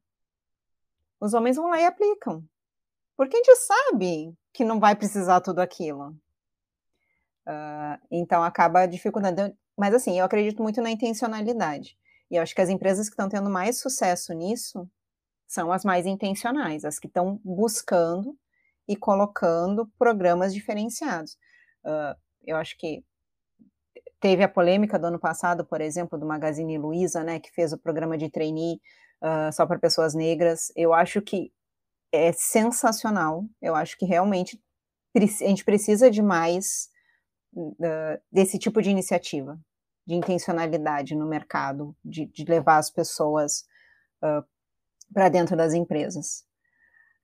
Os 1.20 1.34
homens 1.34 1.56
vão 1.56 1.70
lá 1.70 1.80
e 1.80 1.86
aplicam. 1.86 2.44
Porque 3.18 3.36
a 3.36 3.40
gente 3.40 3.56
sabe 3.56 4.36
que 4.54 4.66
não 4.66 4.80
vai 4.80 4.96
precisar 4.96 5.42
tudo 5.42 5.60
aquilo. 5.60 6.16
Uh, 7.48 8.00
então 8.12 8.44
acaba 8.44 8.86
dificultando. 8.86 9.56
Mas 9.78 9.94
assim, 9.94 10.18
eu 10.18 10.26
acredito 10.26 10.62
muito 10.62 10.82
na 10.82 10.92
intencionalidade. 10.92 11.98
E 12.30 12.36
eu 12.36 12.42
acho 12.42 12.56
que 12.56 12.62
as 12.62 12.70
empresas 12.70 13.08
que 13.08 13.14
estão 13.14 13.30
tendo 13.30 13.50
mais 13.50 13.80
sucesso 13.80 14.34
nisso 14.34 14.90
são 15.48 15.72
as 15.72 15.86
mais 15.86 16.06
intencionais, 16.06 16.84
as 16.84 16.98
que 16.98 17.08
estão 17.08 17.40
buscando 17.44 18.36
e 18.88 18.96
colocando 18.96 19.88
programas 19.98 20.54
diferenciados. 20.54 21.34
Uh, 21.84 22.16
eu 22.44 22.58
acho 22.58 22.78
que 22.78 23.04
teve 24.20 24.44
a 24.44 24.50
polêmica 24.50 24.98
do 24.98 25.08
ano 25.08 25.20
passado, 25.20 25.64
por 25.66 25.82
exemplo, 25.82 26.18
do 26.18 26.26
Magazine 26.26 26.78
Luiza, 26.78 27.24
né, 27.24 27.40
que 27.40 27.52
fez 27.52 27.74
o 27.74 27.78
programa 27.78 28.18
de 28.18 28.30
trainee 28.30 28.80
uh, 29.22 29.52
só 29.54 29.66
para 29.66 29.80
pessoas 29.80 30.16
negras. 30.16 30.72
Eu 30.76 30.94
acho 30.94 31.22
que 31.22 31.52
é 32.12 32.32
sensacional. 32.32 33.46
Eu 33.62 33.76
acho 33.76 33.98
que 33.98 34.06
realmente 34.06 34.60
a 35.16 35.20
gente 35.20 35.64
precisa 35.64 36.10
de 36.10 36.22
mais 36.22 36.90
desse 38.32 38.60
tipo 38.60 38.82
de 38.82 38.90
iniciativa, 38.90 39.60
de 40.06 40.16
intencionalidade 40.16 41.16
no 41.16 41.26
mercado, 41.26 41.96
de, 42.04 42.26
de 42.26 42.44
levar 42.46 42.78
as 42.78 42.90
pessoas 42.90 43.66
uh, 44.22 44.46
para 45.14 45.30
dentro 45.30 45.56
das 45.56 45.74
empresas. 45.74 46.46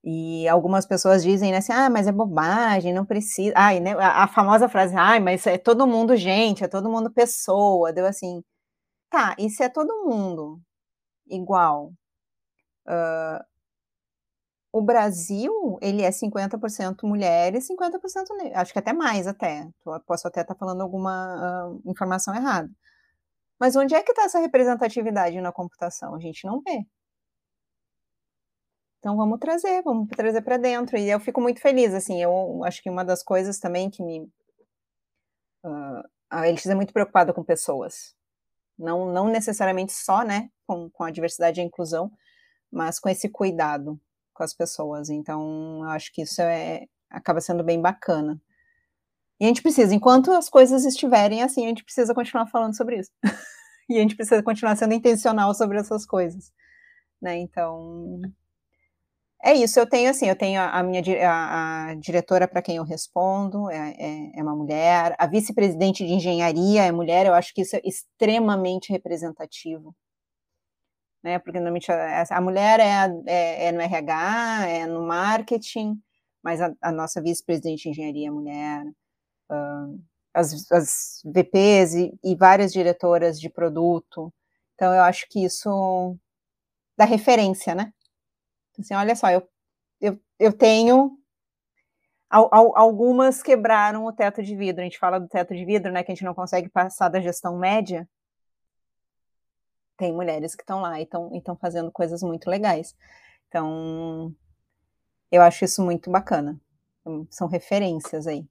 E 0.04 0.48
algumas 0.48 0.86
pessoas 0.86 1.22
dizem 1.22 1.52
né, 1.52 1.58
assim, 1.58 1.74
ah, 1.74 1.90
mas 1.90 2.08
é 2.08 2.12
bobagem, 2.12 2.94
não 2.94 3.06
precisa. 3.06 3.54
Ai, 3.56 3.80
né, 3.80 3.94
a, 3.94 4.24
a, 4.24 4.28
famosa 4.28 4.68
frase, 4.68 4.96
ai, 4.96 5.20
mas 5.20 5.46
é 5.46 5.58
todo 5.58 5.86
mundo 5.86 6.16
gente, 6.16 6.64
é 6.64 6.68
todo 6.68 6.90
mundo 6.90 7.12
pessoa. 7.12 7.94
Deu 7.94 8.06
assim, 8.06 8.44
tá, 9.10 9.36
e 9.38 9.50
se 9.50 9.64
é 9.64 9.70
todo 9.70 10.06
mundo 10.06 10.60
igual? 11.28 11.94
Uh, 12.88 13.51
o 14.72 14.82
Brasil, 14.82 15.78
ele 15.82 16.02
é 16.02 16.10
50% 16.10 17.04
mulheres, 17.04 17.68
50% 17.68 18.38
negro. 18.38 18.58
Acho 18.58 18.72
que 18.72 18.80
até 18.80 18.94
mais, 18.94 19.28
até. 19.28 19.68
Posso 20.06 20.28
até 20.28 20.42
estar 20.42 20.54
tá 20.54 20.60
falando 20.60 20.82
alguma 20.82 21.68
uh, 21.70 21.82
informação 21.90 22.34
errada. 22.34 22.70
Mas 23.60 23.76
onde 23.76 23.94
é 23.94 24.02
que 24.02 24.12
está 24.12 24.24
essa 24.24 24.40
representatividade 24.40 25.40
na 25.42 25.52
computação? 25.52 26.16
A 26.16 26.20
gente 26.20 26.46
não 26.46 26.62
vê. 26.62 26.86
Então 29.00 29.18
vamos 29.18 29.40
trazer, 29.40 29.82
vamos 29.84 30.08
trazer 30.10 30.42
para 30.42 30.58
dentro. 30.58 30.98
E 30.98 31.10
eu 31.10 31.20
fico 31.20 31.42
muito 31.42 31.60
feliz, 31.60 31.94
assim, 31.94 32.22
eu 32.22 32.64
acho 32.64 32.82
que 32.82 32.90
uma 32.90 33.04
das 33.04 33.22
coisas 33.24 33.60
também 33.60 33.90
que 33.90 34.02
me... 34.02 34.22
Uh, 35.64 36.02
a 36.30 36.48
Elix 36.48 36.66
é 36.66 36.76
muito 36.76 36.94
preocupada 36.94 37.34
com 37.34 37.44
pessoas. 37.44 38.16
Não, 38.78 39.12
não 39.12 39.28
necessariamente 39.28 39.92
só, 39.92 40.24
né, 40.24 40.50
com, 40.66 40.90
com 40.90 41.04
a 41.04 41.12
diversidade 41.12 41.60
e 41.60 41.64
a 41.64 41.66
inclusão, 41.66 42.12
mas 42.72 43.00
com 43.00 43.10
esse 43.10 43.28
cuidado 43.28 44.00
com 44.42 44.46
as 44.46 44.54
pessoas. 44.54 45.10
Então, 45.10 45.84
acho 45.84 46.12
que 46.12 46.24
isso 46.24 46.42
é, 46.42 46.86
acaba 47.10 47.40
sendo 47.40 47.64
bem 47.64 47.80
bacana. 47.80 48.42
E 49.40 49.46
a 49.46 49.48
gente 49.48 49.62
precisa, 49.62 49.94
enquanto 49.94 50.32
as 50.32 50.50
coisas 50.50 50.84
estiverem 50.84 51.44
assim, 51.44 51.66
a 51.66 51.70
gente 51.70 51.84
precisa 51.84 52.14
continuar 52.14 52.48
falando 52.48 52.76
sobre 52.76 53.00
isso. 53.00 53.12
e 53.90 53.98
a 53.98 54.02
gente 54.02 54.16
precisa 54.16 54.42
continuar 54.42 54.76
sendo 54.76 54.94
intencional 54.94 55.54
sobre 55.54 55.78
essas 55.80 56.06
coisas. 56.06 56.52
Né? 57.22 57.38
Então, 57.38 58.20
é 59.44 59.54
isso. 59.54 59.80
Eu 59.80 59.88
tenho 59.88 60.10
assim, 60.10 60.28
eu 60.28 60.36
tenho 60.36 60.60
a, 60.60 60.82
minha 60.84 61.02
a, 61.28 61.90
a 61.90 61.96
diretora 61.96 62.48
para 62.48 62.62
quem 62.62 62.78
eu 62.78 62.84
respondo 62.84 63.70
é, 63.70 63.94
é, 63.98 64.40
é 64.40 64.44
uma 64.44 64.56
mulher. 64.56 65.16
A 65.20 65.28
vice-presidente 65.28 66.06
de 66.06 66.14
engenharia 66.14 66.84
é 66.84 66.92
mulher. 66.92 67.28
Eu 67.28 67.34
acho 67.36 67.54
que 67.54 67.62
isso 67.62 67.76
é 67.76 67.82
extremamente 67.84 68.92
representativo 68.92 69.96
né? 71.24 71.40
Porque 71.40 71.60
normalmente 71.60 71.92
a, 71.92 72.24
a 72.30 72.42
mulher 72.42 72.80
é, 72.80 73.10
é, 73.28 73.66
é, 73.66 73.72
no 73.72 73.82
RH, 73.82 74.68
é 74.68 74.86
no 74.86 75.06
marketing, 75.06 76.02
mas 76.44 76.62
a, 76.62 76.74
a 76.82 76.92
nossa 76.92 77.22
vice-presidente 77.22 77.84
de 77.84 77.90
engenharia 77.90 78.28
é 78.28 78.32
mulher, 78.32 78.86
uh, 79.52 80.04
as, 80.34 80.72
as 80.72 81.22
VPs 81.26 81.94
e, 81.96 82.20
e, 82.24 82.36
várias 82.36 82.72
diretoras 82.72 83.40
de 83.40 83.50
produto. 83.50 84.34
Então, 84.76 84.94
eu 84.94 85.04
acho 85.04 85.28
que 85.30 85.44
isso 85.44 86.18
dá 86.98 87.06
referência, 87.06 87.76
né? 87.76 87.94
Assim, 88.80 88.96
olha 88.96 89.16
só, 89.16 89.30
eu, 89.30 89.48
eu, 90.00 90.20
eu 90.40 90.54
tenho. 90.54 91.18
Algumas 92.30 93.44
quebraram 93.44 94.06
o 94.06 94.14
teto 94.14 94.42
de 94.42 94.56
vidro. 94.56 94.82
A 94.82 94.86
gente 94.86 94.98
fala 94.98 95.20
do 95.20 95.28
teto 95.28 95.54
de 95.54 95.66
vidro, 95.66 95.92
né? 95.92 96.02
Que 96.02 96.12
a 96.12 96.16
gente 96.16 96.24
não 96.24 96.34
consegue 96.34 96.70
passar 96.70 97.10
da 97.10 97.20
gestão 97.20 97.58
média 97.58 98.08
tem 99.98 100.14
mulheres 100.14 100.56
que 100.56 100.64
estão 100.64 100.82
lá 100.82 101.00
e 101.00 101.04
estão 101.04 101.56
fazendo 101.60 101.92
coisas 101.92 102.24
muito 102.24 102.50
legais. 102.50 102.96
Então, 103.48 104.34
eu 105.32 105.42
acho 105.42 105.66
isso 105.66 105.84
muito 105.84 106.10
bacana. 106.10 106.60
São 107.30 107.48
referências 107.48 108.28
aí. 108.28 108.46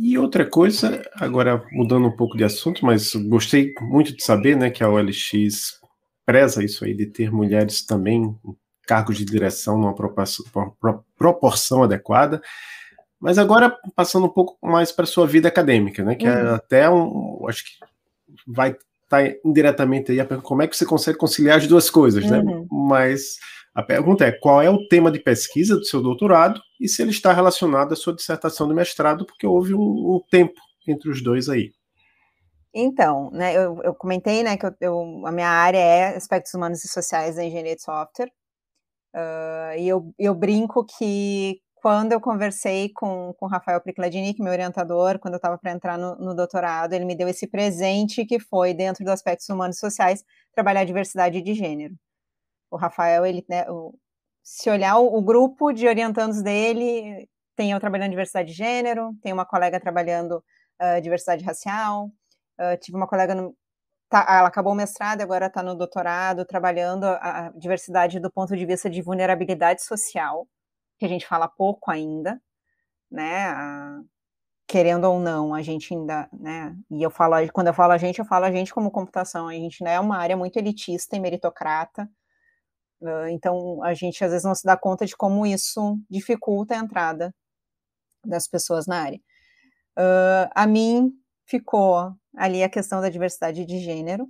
E 0.00 0.16
outra 0.16 0.48
coisa, 0.48 1.02
agora 1.14 1.66
mudando 1.72 2.06
um 2.06 2.16
pouco 2.16 2.36
de 2.36 2.44
assunto, 2.44 2.86
mas 2.86 3.14
gostei 3.14 3.72
muito 3.80 4.14
de 4.14 4.22
saber 4.22 4.56
né, 4.56 4.70
que 4.70 4.84
a 4.84 4.88
OLX 4.88 5.80
preza 6.24 6.62
isso 6.62 6.84
aí 6.84 6.94
de 6.94 7.06
ter 7.06 7.32
mulheres 7.32 7.84
também 7.84 8.38
cargos 8.86 9.18
de 9.18 9.24
direção 9.24 9.76
numa 9.76 9.94
proporção 11.16 11.82
adequada. 11.82 12.40
Mas 13.20 13.36
agora, 13.38 13.76
passando 13.96 14.26
um 14.26 14.32
pouco 14.32 14.56
mais 14.62 14.92
para 14.92 15.06
sua 15.06 15.26
vida 15.26 15.48
acadêmica, 15.48 16.04
né? 16.04 16.14
Que 16.14 16.26
é 16.26 16.30
uhum. 16.30 16.48
é 16.48 16.54
até 16.54 16.90
um. 16.90 17.46
Acho 17.48 17.64
que 17.64 17.70
vai 18.46 18.70
estar 18.70 18.78
tá 19.08 19.38
indiretamente 19.44 20.12
aí 20.12 20.20
a 20.20 20.24
pergunta, 20.24 20.48
como 20.48 20.62
é 20.62 20.68
que 20.68 20.76
você 20.76 20.86
consegue 20.86 21.18
conciliar 21.18 21.58
as 21.58 21.66
duas 21.66 21.90
coisas, 21.90 22.24
né? 22.30 22.38
uhum. 22.38 22.60
né? 22.60 22.66
Mas 22.70 23.38
a 23.74 23.82
pergunta 23.82 24.24
é: 24.24 24.32
qual 24.32 24.62
é 24.62 24.70
o 24.70 24.86
tema 24.88 25.10
de 25.10 25.18
pesquisa 25.18 25.76
do 25.76 25.84
seu 25.84 26.00
doutorado 26.00 26.60
e 26.80 26.88
se 26.88 27.02
ele 27.02 27.10
está 27.10 27.32
relacionado 27.32 27.92
à 27.92 27.96
sua 27.96 28.14
dissertação 28.14 28.68
de 28.68 28.74
mestrado, 28.74 29.26
porque 29.26 29.46
houve 29.46 29.74
um, 29.74 29.80
um 29.80 30.20
tempo 30.30 30.60
entre 30.86 31.10
os 31.10 31.22
dois 31.22 31.48
aí. 31.48 31.72
Então, 32.72 33.30
né, 33.32 33.56
eu, 33.56 33.80
eu 33.82 33.94
comentei, 33.94 34.42
né, 34.42 34.56
que 34.56 34.64
eu, 34.64 34.74
eu, 34.80 35.26
a 35.26 35.32
minha 35.32 35.48
área 35.48 35.78
é 35.78 36.16
aspectos 36.16 36.52
humanos 36.54 36.84
e 36.84 36.88
sociais 36.88 37.36
da 37.36 37.44
engenharia 37.44 37.74
de 37.74 37.82
software, 37.82 38.30
uh, 39.14 39.78
e 39.78 39.88
eu, 39.88 40.14
eu 40.18 40.34
brinco 40.34 40.84
que 40.84 41.60
quando 41.80 42.12
eu 42.12 42.20
conversei 42.20 42.90
com, 42.92 43.32
com 43.34 43.46
o 43.46 43.48
Rafael 43.48 43.80
Pricladini, 43.80 44.34
que 44.34 44.42
é 44.42 44.44
meu 44.44 44.52
orientador, 44.52 45.18
quando 45.18 45.34
eu 45.34 45.38
estava 45.38 45.58
para 45.58 45.72
entrar 45.72 45.98
no, 45.98 46.16
no, 46.16 46.34
doutorado, 46.34 46.92
ele 46.92 47.04
me 47.04 47.14
deu 47.16 47.28
esse 47.28 47.46
presente 47.46 48.24
que 48.26 48.40
foi, 48.40 48.74
dentro 48.74 49.04
dos 49.04 49.12
aspectos 49.12 49.48
humanos 49.48 49.76
e 49.76 49.80
sociais, 49.80 50.24
trabalhar 50.52 50.80
a 50.80 50.84
diversidade 50.84 51.40
de 51.42 51.54
gênero. 51.54 51.94
O 52.70 52.76
Rafael, 52.76 53.24
ele, 53.26 53.44
né, 53.48 53.64
o, 53.70 53.94
se 54.42 54.70
olhar 54.70 54.98
o, 54.98 55.16
o, 55.18 55.22
grupo 55.22 55.72
de 55.72 55.88
orientandos 55.88 56.42
dele, 56.42 57.28
tem 57.56 57.72
eu 57.72 57.80
trabalhando 57.80 58.10
diversidade 58.10 58.50
de 58.50 58.54
gênero, 58.56 59.14
tem 59.22 59.32
uma 59.32 59.46
colega 59.46 59.80
trabalhando 59.80 60.44
uh, 60.80 61.00
diversidade 61.02 61.44
racial, 61.44 62.06
uh, 62.60 62.76
tive 62.80 62.96
uma 62.96 63.08
colega 63.08 63.34
no, 63.34 63.54
Tá, 64.10 64.24
ela 64.26 64.48
acabou 64.48 64.72
o 64.72 64.76
mestrado, 64.76 65.20
agora 65.20 65.46
está 65.48 65.62
no 65.62 65.74
doutorado, 65.74 66.42
trabalhando 66.46 67.04
a, 67.04 67.48
a 67.48 67.50
diversidade 67.50 68.18
do 68.18 68.30
ponto 68.30 68.56
de 68.56 68.64
vista 68.64 68.88
de 68.88 69.02
vulnerabilidade 69.02 69.84
social 69.84 70.48
que 70.98 71.04
a 71.06 71.08
gente 71.08 71.26
fala 71.26 71.48
pouco 71.48 71.90
ainda, 71.90 72.40
né? 73.10 73.54
Querendo 74.66 75.04
ou 75.04 75.18
não, 75.18 75.54
a 75.54 75.62
gente 75.62 75.94
ainda, 75.94 76.28
né? 76.32 76.76
E 76.90 77.02
eu 77.02 77.10
falo, 77.10 77.34
quando 77.52 77.68
eu 77.68 77.74
falo 77.74 77.92
a 77.92 77.98
gente, 77.98 78.18
eu 78.18 78.24
falo 78.24 78.44
a 78.44 78.52
gente 78.52 78.72
como 78.74 78.90
computação, 78.90 79.48
a 79.48 79.54
gente 79.54 79.82
né, 79.82 79.94
é 79.94 80.00
uma 80.00 80.18
área 80.18 80.36
muito 80.36 80.56
elitista 80.58 81.16
e 81.16 81.20
meritocrata, 81.20 82.08
então 83.30 83.82
a 83.82 83.94
gente 83.94 84.24
às 84.24 84.30
vezes 84.32 84.44
não 84.44 84.54
se 84.54 84.64
dá 84.64 84.76
conta 84.76 85.06
de 85.06 85.16
como 85.16 85.46
isso 85.46 85.98
dificulta 86.10 86.74
a 86.74 86.78
entrada 86.78 87.34
das 88.24 88.48
pessoas 88.48 88.86
na 88.86 89.02
área. 89.02 89.20
Uh, 89.98 90.50
a 90.54 90.66
mim 90.66 91.12
ficou 91.46 92.12
ali 92.36 92.62
a 92.62 92.68
questão 92.68 93.00
da 93.00 93.08
diversidade 93.08 93.64
de 93.64 93.78
gênero. 93.78 94.28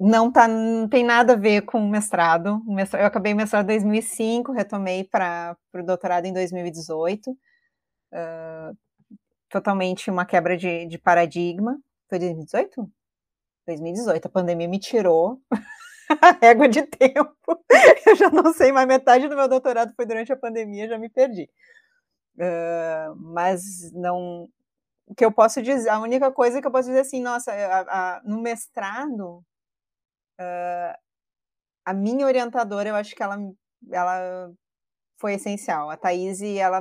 Não, 0.00 0.32
tá, 0.32 0.48
não 0.48 0.88
tem 0.88 1.04
nada 1.04 1.34
a 1.34 1.36
ver 1.36 1.60
com 1.60 1.78
o 1.78 1.88
mestrado. 1.88 2.62
Eu 2.98 3.04
acabei 3.04 3.34
o 3.34 3.36
mestrado 3.36 3.64
em 3.64 3.74
2005, 3.76 4.50
retomei 4.50 5.04
para 5.04 5.54
o 5.74 5.82
doutorado 5.82 6.24
em 6.24 6.32
2018. 6.32 7.30
Uh, 7.30 8.76
totalmente 9.50 10.10
uma 10.10 10.24
quebra 10.24 10.56
de, 10.56 10.86
de 10.86 10.96
paradigma. 10.96 11.78
Foi 12.08 12.18
2018? 12.18 12.90
2018, 13.66 14.26
a 14.26 14.30
pandemia 14.30 14.66
me 14.66 14.78
tirou 14.78 15.38
a 16.22 16.30
régua 16.30 16.66
de 16.66 16.82
tempo. 16.82 17.36
Eu 18.06 18.16
já 18.16 18.30
não 18.30 18.54
sei, 18.54 18.72
mas 18.72 18.86
metade 18.86 19.28
do 19.28 19.36
meu 19.36 19.48
doutorado 19.48 19.92
foi 19.94 20.06
durante 20.06 20.32
a 20.32 20.36
pandemia, 20.36 20.88
já 20.88 20.96
me 20.96 21.10
perdi. 21.10 21.50
Uh, 22.36 23.14
mas 23.16 23.92
não. 23.92 24.48
O 25.06 25.14
que 25.14 25.24
eu 25.24 25.32
posso 25.32 25.60
dizer, 25.60 25.90
a 25.90 25.98
única 25.98 26.30
coisa 26.30 26.60
que 26.60 26.66
eu 26.66 26.70
posso 26.70 26.88
dizer 26.88 27.00
assim, 27.00 27.20
nossa, 27.20 27.52
a, 27.52 27.80
a, 28.16 28.22
no 28.24 28.40
mestrado 28.40 29.44
Uh, 30.40 30.96
a 31.84 31.92
minha 31.92 32.24
orientadora, 32.26 32.88
eu 32.88 32.94
acho 32.94 33.14
que 33.14 33.22
ela, 33.22 33.36
ela 33.90 34.52
foi 35.18 35.34
essencial. 35.34 35.90
A 35.90 35.96
Thaís, 35.96 36.40
ela 36.40 36.80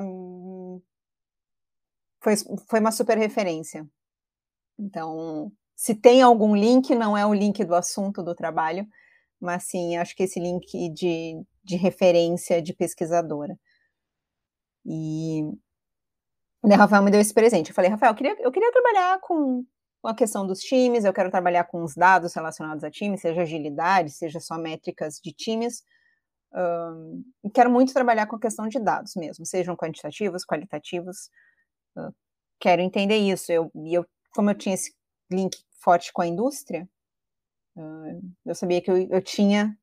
foi, 2.22 2.36
foi 2.68 2.80
uma 2.80 2.92
super 2.92 3.18
referência. 3.18 3.88
Então, 4.78 5.52
se 5.76 5.94
tem 5.94 6.22
algum 6.22 6.56
link, 6.56 6.96
não 6.96 7.18
é 7.18 7.26
o 7.26 7.34
link 7.34 7.64
do 7.66 7.76
assunto 7.76 8.24
do 8.24 8.36
trabalho, 8.36 8.88
mas 9.40 9.64
sim, 9.64 9.98
acho 9.98 10.16
que 10.16 10.24
esse 10.24 10.40
link 10.40 10.90
de, 10.94 11.42
de 11.64 11.76
referência 11.76 12.62
de 12.62 12.74
pesquisadora. 12.74 13.58
E 14.86 15.44
o 16.62 16.68
Rafael 16.70 17.04
me 17.04 17.12
deu 17.12 17.22
esse 17.22 17.34
presente. 17.34 17.70
Eu 17.70 17.76
falei, 17.76 17.90
Rafael, 17.90 18.12
eu 18.12 18.16
queria, 18.16 18.36
eu 18.42 18.52
queria 18.52 18.72
trabalhar 18.72 19.20
com 19.22 19.66
com 20.02 20.08
a 20.08 20.16
questão 20.16 20.48
dos 20.48 20.60
times, 20.60 21.04
eu 21.04 21.14
quero 21.14 21.30
trabalhar 21.30 21.66
com 21.66 21.84
os 21.84 21.94
dados 21.96 22.34
relacionados 22.34 22.84
a 22.84 22.92
times, 22.92 23.22
seja 23.22 23.42
agilidade, 23.42 24.12
seja 24.12 24.40
só 24.40 24.58
métricas 24.58 25.20
de 25.22 25.34
times. 25.34 25.84
Um, 26.54 27.24
quero 27.54 27.70
muito 27.70 27.94
trabalhar 27.94 28.26
com 28.26 28.36
a 28.36 28.40
questão 28.40 28.68
de 28.68 28.80
dados 28.80 29.16
mesmo, 29.16 29.46
sejam 29.46 29.76
quantitativos, 29.76 30.46
qualitativos. 30.46 31.30
Uh, 31.98 32.14
quero 32.60 32.82
entender 32.82 33.18
isso. 33.18 33.52
Eu, 33.52 33.72
eu, 33.76 34.06
como 34.32 34.50
eu 34.50 34.56
tinha 34.56 34.76
esse 34.76 34.96
link 35.30 35.58
forte 35.82 36.14
com 36.14 36.22
a 36.22 36.28
indústria, 36.28 36.88
uh, 37.76 38.22
eu 38.46 38.56
sabia 38.56 38.82
que 38.82 38.90
eu, 38.90 38.98
eu, 38.98 39.22
tinha 39.22 39.78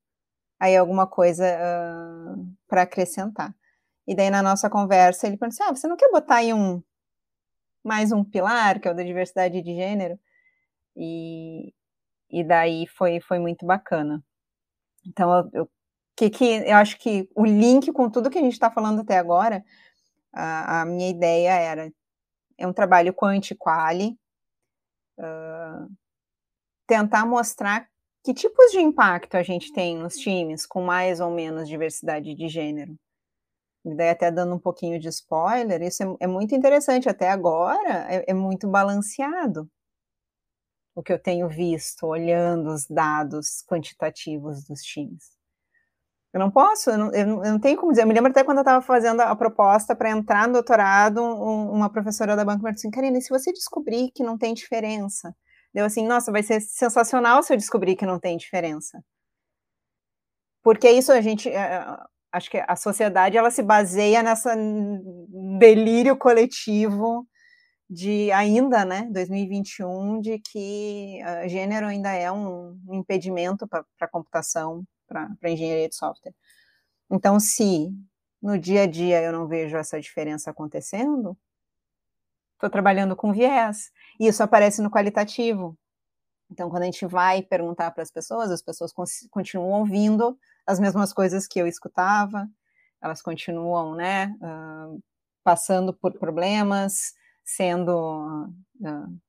aí 0.59 0.75
alguma 0.75 1.05
coisa 1.05 1.45
uh, 1.45 2.53
para 2.67 2.81
acrescentar. 2.81 3.55
E 4.07 4.15
daí 4.15 4.31
na 4.31 4.41
nossa 4.41 4.69
conversa 4.69 5.27
ele 5.27 5.37
perguntou: 5.37 5.63
assim, 5.63 5.71
ah, 5.71 5.75
você 5.75 5.87
não 5.87 5.97
quer 5.97 6.09
botar 6.09 6.37
aí 6.37 6.53
um 6.53 6.81
mais 7.87 8.11
um 8.11 8.23
pilar, 8.23 8.79
que 8.79 8.87
é 8.87 8.91
o 8.91 8.95
da 8.95 9.03
diversidade 9.03 9.61
de 9.61 9.73
gênero. 9.73 10.19
E, 10.95 11.73
e 12.29 12.43
daí 12.43 12.85
foi, 12.87 13.19
foi 13.21 13.39
muito 13.39 13.65
bacana. 13.65 14.21
Então, 15.05 15.49
eu, 15.53 15.69
que, 16.15 16.29
que, 16.29 16.45
eu 16.45 16.75
acho 16.75 16.97
que 16.99 17.29
o 17.33 17.45
link 17.45 17.91
com 17.93 18.09
tudo 18.09 18.29
que 18.29 18.37
a 18.37 18.41
gente 18.41 18.53
está 18.53 18.69
falando 18.69 19.01
até 19.01 19.17
agora, 19.17 19.63
a, 20.33 20.81
a, 20.81 20.85
minha 20.85 21.09
ideia 21.09 21.51
era, 21.51 21.91
é 22.57 22.67
um 22.67 22.73
trabalho 22.73 23.13
quanti-quali, 23.13 24.17
uh, 25.19 25.89
tentar 26.85 27.25
mostrar 27.25 27.87
que 28.23 28.33
tipos 28.33 28.71
de 28.71 28.79
impacto 28.79 29.35
a 29.35 29.43
gente 29.43 29.71
tem 29.71 29.97
nos 29.97 30.15
times 30.15 30.65
com 30.65 30.81
mais 30.81 31.21
ou 31.21 31.31
menos 31.31 31.69
diversidade 31.69 32.33
de 32.35 32.49
gênero. 32.49 32.97
Daí 33.95 34.09
até 34.09 34.31
dando 34.31 34.55
um 34.55 34.59
pouquinho 34.59 34.99
de 34.99 35.07
spoiler, 35.09 35.81
isso 35.81 36.03
é, 36.03 36.15
é 36.21 36.27
muito 36.27 36.55
interessante, 36.55 37.09
até 37.09 37.29
agora 37.29 38.05
é, 38.09 38.25
é 38.27 38.33
muito 38.33 38.67
balanceado 38.67 39.69
o 40.95 41.03
que 41.03 41.13
eu 41.13 41.19
tenho 41.19 41.47
visto, 41.47 42.07
olhando 42.07 42.71
os 42.71 42.87
dados 42.87 43.63
quantitativos 43.67 44.63
dos 44.63 44.81
times. 44.81 45.37
Eu 46.33 46.39
não 46.39 46.51
posso, 46.51 46.89
eu 46.89 46.97
não, 46.97 47.11
eu 47.13 47.25
não, 47.27 47.59
tenho 47.59 47.77
como 47.77 47.91
dizer. 47.91 48.03
Eu 48.03 48.07
me 48.07 48.13
lembro 48.13 48.31
até 48.31 48.43
quando 48.43 48.57
eu 48.57 48.61
estava 48.61 48.81
fazendo 48.83 49.21
a 49.21 49.35
proposta 49.35 49.95
para 49.95 50.09
entrar 50.09 50.47
no 50.47 50.53
doutorado, 50.53 51.21
um, 51.21 51.71
uma 51.71 51.89
professora 51.89 52.35
da 52.35 52.43
banca 52.43 52.63
me 52.63 52.73
disse 52.73 52.87
assim: 52.87 52.91
Karina, 52.91 53.17
e 53.17 53.21
se 53.21 53.29
você 53.29 53.51
descobrir 53.53 54.11
que 54.11 54.23
não 54.23 54.37
tem 54.37 54.53
diferença? 54.53 55.35
Deu 55.73 55.85
assim, 55.85 56.07
nossa, 56.07 56.31
vai 56.31 56.41
ser 56.43 56.59
sensacional 56.61 57.43
se 57.43 57.53
eu 57.53 57.57
descobrir 57.57 57.95
que 57.95 58.05
não 58.05 58.19
tem 58.19 58.35
diferença. 58.37 59.03
Porque 60.63 60.89
isso 60.89 61.11
a 61.11 61.21
gente, 61.21 61.49
é, 61.49 61.85
acho 62.37 62.49
que 62.49 62.63
a 62.65 62.75
sociedade 62.75 63.37
ela 63.37 63.51
se 63.51 63.63
baseia 63.63 64.21
nessa 64.23 64.55
delírio 65.59 66.15
coletivo 66.15 67.27
de 67.89 68.31
ainda, 68.31 68.85
né, 68.85 69.09
2021, 69.11 70.21
de 70.21 70.39
que 70.39 71.19
uh, 71.23 71.49
gênero 71.49 71.87
ainda 71.87 72.11
é 72.11 72.31
um, 72.31 72.77
impedimento 72.91 73.67
para 73.67 73.85
a 74.01 74.07
computação, 74.07 74.83
para 75.07 75.49
engenharia 75.49 75.87
de 75.87 75.95
software. 75.95 76.33
Então, 77.09 77.39
se 77.39 77.89
no 78.41 78.59
dia 78.59 78.83
a 78.83 78.87
dia 78.87 79.21
eu 79.21 79.31
não 79.31 79.47
vejo 79.47 79.77
essa 79.77 79.99
diferença 79.99 80.51
acontecendo, 80.51 81.37
estou 82.53 82.69
trabalhando 82.69 83.15
com 83.15 83.31
viés. 83.31 83.89
E 84.19 84.27
isso 84.27 84.43
aparece 84.43 84.81
no 84.81 84.91
qualitativo. 84.91 85.77
Então, 86.51 86.69
quando 86.69 86.83
a 86.83 86.85
gente 86.85 87.05
vai 87.05 87.41
perguntar 87.41 87.91
para 87.91 88.03
as 88.03 88.11
pessoas, 88.11 88.51
as 88.51 88.61
pessoas 88.61 88.91
continuam 89.31 89.79
ouvindo 89.79 90.37
as 90.67 90.79
mesmas 90.79 91.13
coisas 91.13 91.47
que 91.47 91.59
eu 91.59 91.65
escutava, 91.65 92.47
elas 93.01 93.21
continuam, 93.21 93.95
né, 93.95 94.35
uh, 94.41 95.01
passando 95.43 95.93
por 95.93 96.13
problemas, 96.19 97.13
sendo 97.43 98.49
uh, 98.81 99.19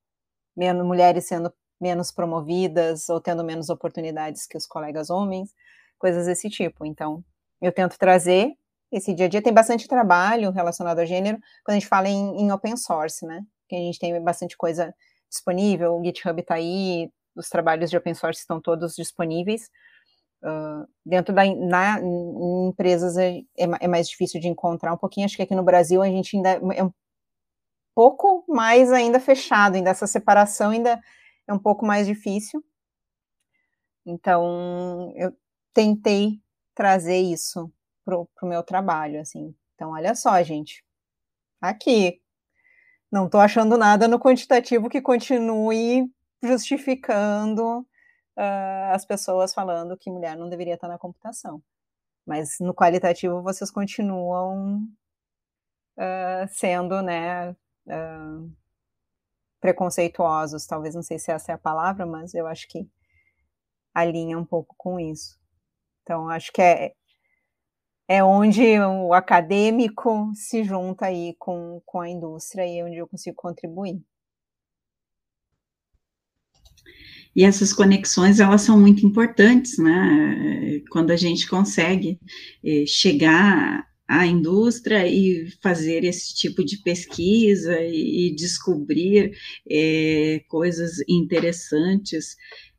menos 0.56 0.84
mulheres 0.84 1.26
sendo 1.26 1.52
menos 1.80 2.10
promovidas 2.10 3.08
ou 3.08 3.20
tendo 3.20 3.44
menos 3.44 3.68
oportunidades 3.70 4.46
que 4.46 4.56
os 4.56 4.66
colegas 4.66 5.10
homens, 5.10 5.54
coisas 5.96 6.26
desse 6.26 6.50
tipo. 6.50 6.84
Então, 6.84 7.24
eu 7.62 7.72
tento 7.72 7.96
trazer 7.96 8.52
esse 8.90 9.14
dia 9.14 9.26
a 9.26 9.28
dia. 9.28 9.42
Tem 9.42 9.52
bastante 9.52 9.86
trabalho 9.86 10.50
relacionado 10.50 10.98
a 10.98 11.04
gênero 11.04 11.38
quando 11.64 11.76
a 11.76 11.78
gente 11.78 11.88
fala 11.88 12.08
em, 12.08 12.40
em 12.40 12.50
open 12.50 12.76
source, 12.76 13.24
né? 13.24 13.44
Que 13.68 13.76
a 13.76 13.78
gente 13.78 13.98
tem 13.98 14.20
bastante 14.22 14.56
coisa 14.56 14.92
disponível, 15.30 15.94
o 15.94 16.04
GitHub 16.04 16.40
está 16.40 16.54
aí, 16.54 17.10
os 17.36 17.48
trabalhos 17.48 17.90
de 17.90 17.96
open 17.96 18.14
source 18.14 18.40
estão 18.40 18.60
todos 18.60 18.96
disponíveis. 18.96 19.70
Dentro 21.04 21.34
da 21.34 21.44
na, 21.44 22.00
em 22.00 22.68
empresas 22.68 23.16
é, 23.16 23.38
é, 23.56 23.64
é, 23.80 23.88
mais 23.88 24.08
difícil 24.08 24.40
de 24.40 24.46
encontrar 24.46 24.92
um 24.92 24.96
pouquinho. 24.96 25.24
Acho 25.24 25.36
que 25.36 25.42
aqui 25.42 25.54
no 25.54 25.64
Brasil 25.64 26.00
a 26.00 26.06
gente 26.06 26.36
ainda 26.36 26.50
é 26.74 26.84
um 26.84 26.92
pouco 27.94 28.44
mais 28.46 28.92
ainda 28.92 29.18
fechado, 29.18 29.74
ainda 29.74 29.90
essa 29.90 30.06
separação 30.06 30.70
ainda 30.70 31.00
é 31.46 31.52
um 31.52 31.58
pouco 31.58 31.84
mais 31.84 32.06
difícil. 32.06 32.62
Então 34.06 35.12
eu 35.16 35.36
tentei 35.74 36.40
trazer 36.74 37.18
isso 37.18 37.72
para 38.04 38.16
o 38.16 38.28
meu 38.44 38.62
trabalho, 38.62 39.20
assim. 39.20 39.54
Então 39.74 39.90
olha 39.90 40.14
só, 40.14 40.40
gente, 40.42 40.84
aqui 41.60 42.20
não 43.10 43.26
estou 43.26 43.40
achando 43.40 43.78
nada 43.78 44.06
no 44.06 44.20
quantitativo 44.20 44.88
que 44.88 45.00
continue 45.00 46.06
justificando 46.42 47.86
uh, 48.38 48.94
as 48.94 49.04
pessoas 49.04 49.52
falando 49.52 49.96
que 49.96 50.10
mulher 50.10 50.36
não 50.36 50.48
deveria 50.48 50.74
estar 50.74 50.88
na 50.88 50.98
computação. 50.98 51.62
Mas 52.24 52.58
no 52.60 52.74
qualitativo 52.74 53.42
vocês 53.42 53.70
continuam 53.70 54.82
uh, 55.96 56.48
sendo, 56.48 57.02
né, 57.02 57.50
uh, 57.50 58.52
preconceituosos, 59.60 60.66
talvez 60.66 60.94
não 60.94 61.02
sei 61.02 61.18
se 61.18 61.32
essa 61.32 61.52
é 61.52 61.54
a 61.54 61.58
palavra, 61.58 62.06
mas 62.06 62.34
eu 62.34 62.46
acho 62.46 62.68
que 62.68 62.88
alinha 63.92 64.38
um 64.38 64.44
pouco 64.44 64.74
com 64.78 65.00
isso. 65.00 65.38
Então, 66.02 66.28
acho 66.28 66.52
que 66.52 66.62
é, 66.62 66.94
é 68.06 68.22
onde 68.22 68.78
o 68.80 69.12
acadêmico 69.12 70.32
se 70.34 70.62
junta 70.64 71.06
aí 71.06 71.34
com, 71.38 71.82
com 71.84 72.00
a 72.00 72.08
indústria 72.08 72.66
e 72.66 72.78
é 72.78 72.84
onde 72.84 72.96
eu 72.96 73.08
consigo 73.08 73.36
contribuir. 73.36 74.02
E 77.38 77.44
essas 77.44 77.72
conexões, 77.72 78.40
elas 78.40 78.62
são 78.62 78.80
muito 78.80 79.06
importantes, 79.06 79.78
né? 79.78 80.80
Quando 80.90 81.12
a 81.12 81.16
gente 81.16 81.46
consegue 81.46 82.18
eh, 82.64 82.84
chegar 82.84 83.86
à 84.08 84.26
indústria 84.26 85.06
e 85.06 85.46
fazer 85.62 86.02
esse 86.02 86.34
tipo 86.34 86.64
de 86.64 86.78
pesquisa 86.78 87.80
e, 87.80 88.34
descobrir 88.34 89.30
é, 89.70 90.40
coisas 90.48 90.94
interessantes 91.08 92.34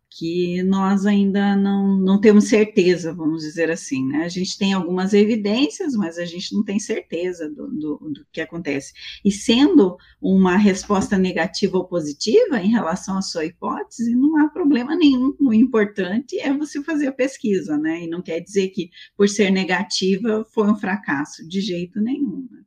que 0.10 0.64
nós 0.64 1.06
ainda 1.06 1.56
não, 1.56 1.98
não 2.00 2.20
temos 2.20 2.50
certeza, 2.50 3.14
vamos 3.14 3.44
dizer 3.44 3.70
assim, 3.70 4.08
né? 4.08 4.24
A 4.26 4.30
gente 4.30 4.58
tem 4.58 4.74
algumas 4.74 5.14
evidências, 5.14 5.94
mas 5.94 6.18
a 6.18 6.26
gente 6.26 6.54
não 6.54 6.64
tem 6.64 6.80
certeza 6.80 7.48
do, 7.48 7.68
do, 7.68 7.98
do, 7.98 8.26
que 8.32 8.42
acontece. 8.42 8.92
E 9.24 9.32
sendo 9.32 9.98
uma 10.20 10.58
resposta 10.58 11.18
negativa 11.18 11.78
ou 11.78 11.86
positiva 11.86 12.60
em 12.60 12.72
relação 12.72 13.18
à 13.18 13.22
sua 13.22 13.46
hipótese, 13.46 14.16
não 14.16 14.38
há 14.38 14.50
problema 14.50 14.96
nenhum. 14.96 15.36
O 15.40 15.54
importante 15.54 16.40
é 16.40 16.52
você 16.52 16.84
fazer 16.84 17.08
a 17.08 17.14
pesquisa, 17.14 17.78
né? 17.78 18.04
E 18.04 18.08
não 18.08 18.22
quer 18.22 18.40
dizer 18.40 18.70
que 18.70 18.90
por 19.16 19.30
ser 19.30 19.52
negativa 19.52 20.44
foi 20.52 20.72
um 20.72 20.76
fracasso, 20.76 21.48
de 21.48 21.62
jeito 21.62 22.02
nenhum. 22.02 22.48
Né? 22.52 22.60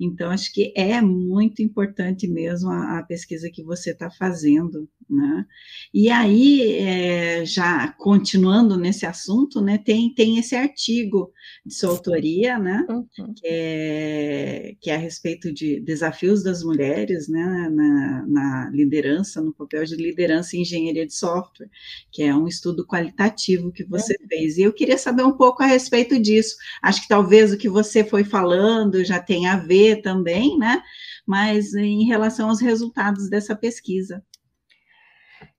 Então, 0.00 0.30
acho 0.30 0.50
que 0.50 0.72
é 0.74 1.02
muito 1.02 1.60
importante 1.60 2.26
mesmo 2.26 2.70
a, 2.70 3.00
a 3.00 3.02
pesquisa 3.02 3.50
que 3.52 3.62
você 3.62 3.90
está 3.90 4.10
fazendo, 4.10 4.88
né? 5.10 5.44
E 5.92 6.08
aí, 6.08 6.72
é, 6.78 7.44
já 7.44 7.88
continuando 7.98 8.76
nesse 8.76 9.04
assunto, 9.04 9.60
né, 9.60 9.76
tem, 9.76 10.14
tem 10.14 10.38
esse 10.38 10.54
artigo 10.54 11.32
de 11.66 11.74
sua 11.74 11.90
autoria, 11.90 12.58
né, 12.58 12.86
uhum. 12.88 13.34
que, 13.34 13.46
é, 13.46 14.76
que 14.80 14.90
é 14.90 14.94
a 14.94 14.98
respeito 14.98 15.52
de 15.52 15.80
desafios 15.80 16.42
das 16.44 16.62
mulheres, 16.62 17.28
né, 17.28 17.68
na, 17.70 18.26
na 18.26 18.70
liderança, 18.72 19.40
no 19.40 19.52
papel 19.52 19.84
de 19.84 19.96
liderança 19.96 20.56
em 20.56 20.60
engenharia 20.60 21.06
de 21.06 21.14
software, 21.14 21.68
que 22.12 22.22
é 22.22 22.34
um 22.34 22.46
estudo 22.46 22.86
qualitativo 22.86 23.72
que 23.72 23.84
você 23.84 24.16
uhum. 24.20 24.28
fez. 24.28 24.58
E 24.58 24.62
eu 24.62 24.72
queria 24.72 24.96
saber 24.96 25.24
um 25.24 25.36
pouco 25.36 25.62
a 25.62 25.66
respeito 25.66 26.20
disso. 26.20 26.56
Acho 26.82 27.02
que 27.02 27.08
talvez 27.08 27.52
o 27.52 27.58
que 27.58 27.68
você 27.68 28.04
foi 28.04 28.22
falando 28.22 29.04
já 29.04 29.18
tenha 29.20 29.54
a 29.54 29.56
ver 29.56 30.02
também, 30.02 30.56
né? 30.56 30.82
Mas 31.26 31.74
em 31.74 32.04
relação 32.04 32.48
aos 32.48 32.60
resultados 32.60 33.28
dessa 33.28 33.56
pesquisa. 33.56 34.22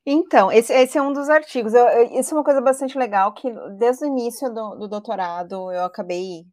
Então, 0.06 0.52
esse, 0.52 0.74
esse 0.74 0.98
é 0.98 1.02
um 1.02 1.14
dos 1.14 1.30
artigos. 1.30 1.74
Eu, 1.74 1.86
eu, 1.88 2.20
isso 2.20 2.34
é 2.34 2.38
uma 2.38 2.44
coisa 2.44 2.62
bastante 2.62 2.98
legal, 2.98 3.34
que 3.34 3.50
desde 3.78 4.06
o 4.06 4.08
início 4.08 4.52
do, 4.54 4.76
do 4.76 4.88
doutorado 4.88 5.72
eu 5.72 5.84
acabei. 5.84 6.46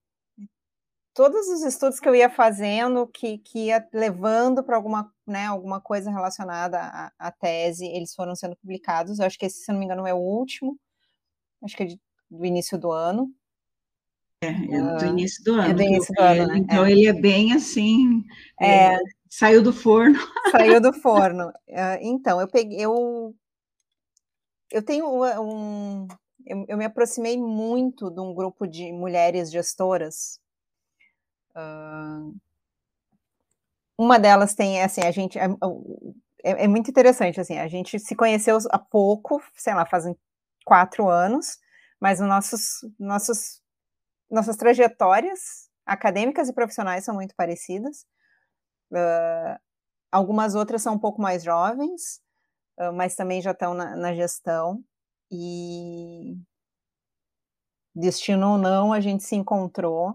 Todos 1.15 1.49
os 1.49 1.63
estudos 1.63 1.99
que 1.99 2.09
eu 2.09 2.15
ia 2.15 2.31
fazendo, 2.31 3.07
que, 3.09 3.39
que 3.39 3.67
ia 3.67 3.85
levando 3.93 4.63
para 4.63 4.77
alguma, 4.77 5.13
né, 5.27 5.47
alguma 5.47 5.81
coisa 5.81 6.11
relacionada 6.11 6.79
à, 6.79 7.13
à, 7.19 7.33
tese, 7.33 7.87
eles 7.87 8.15
foram 8.15 8.37
sendo 8.37 8.57
publicados. 8.57 9.19
Eu 9.19 9.27
acho 9.27 9.39
que 9.39 9.47
esse, 9.47 9.65
se 9.65 9.73
não 9.73 9.79
me 9.81 9.85
engano, 9.85 10.07
é 10.07 10.15
o 10.15 10.19
último, 10.19 10.79
acho 11.65 11.77
que 11.77 11.83
é 11.83 11.87
de, 11.87 12.01
do 12.31 12.45
início 12.45 12.79
do 12.79 12.93
ano. 12.93 13.33
É, 14.41 14.49
é 14.49 14.81
do 14.81 15.05
ah, 15.05 15.07
início 15.09 15.43
do 15.43 15.55
ano. 15.55 15.71
É 15.71 15.75
do 15.75 15.83
início 15.83 16.15
do 16.15 16.23
ano, 16.23 16.47
né? 16.47 16.59
Então 16.59 16.85
é. 16.85 16.93
ele 16.93 17.07
é 17.07 17.13
bem 17.13 17.53
assim. 17.53 18.25
É, 18.61 18.95
é, 18.95 18.99
saiu 19.29 19.63
do 19.63 19.73
forno. 19.73 20.19
Saiu 20.51 20.81
do 20.81 20.93
forno. 20.93 21.49
Uh, 21.69 21.99
então, 22.01 22.41
eu 22.41 22.49
peguei. 22.49 22.79
Eu, 22.81 23.35
eu 24.71 24.83
tenho 24.83 25.07
um. 25.07 26.09
Eu, 26.47 26.65
eu, 26.69 26.79
me 26.79 26.85
aproximei 26.85 27.37
muito 27.37 28.11
de 28.11 28.21
um 28.21 28.35
grupo 28.35 28.67
de 28.67 28.91
mulheres 28.93 29.51
gestoras. 29.51 30.41
Uh, 31.51 32.35
uma 33.99 34.19
delas 34.19 34.55
tem, 34.55 34.83
assim, 34.83 35.03
a 35.03 35.11
gente. 35.11 35.39
É, 35.39 35.45
é, 36.45 36.65
é, 36.65 36.69
muito 36.69 36.91
interessante, 36.91 37.41
assim, 37.41 37.59
a 37.59 37.67
gente 37.67 37.99
se 37.99 38.15
conheceu 38.15 38.59
há 38.71 38.79
pouco, 38.79 39.43
sei 39.55 39.75
lá, 39.75 39.85
fazem 39.85 40.17
quatro 40.65 41.09
anos, 41.09 41.59
mas 42.01 42.21
os 42.21 42.29
nossos, 42.29 42.81
nossos 42.99 43.61
nossas 44.31 44.57
trajetórias 44.57 45.69
acadêmicas 45.87 46.49
e 46.49 46.53
profissionais 46.53 47.05
são 47.05 47.15
muito 47.15 47.35
parecidas. 47.35 48.07
Uh, 48.91 49.59
algumas 50.11 50.55
outras 50.55 50.83
são 50.83 50.95
um 50.95 50.99
pouco 50.99 51.21
mais 51.21 51.43
jovens, 51.43 52.21
mas 52.95 53.17
também 53.17 53.43
já 53.43 53.51
estão 53.51 53.75
na, 53.75 53.97
na 53.97 54.15
gestão. 54.15 54.83
E 55.31 56.37
destino 57.95 58.53
ou 58.53 58.59
não, 58.59 58.93
a 58.93 59.01
gente 59.01 59.25
se 59.25 59.35
encontrou 59.35 60.15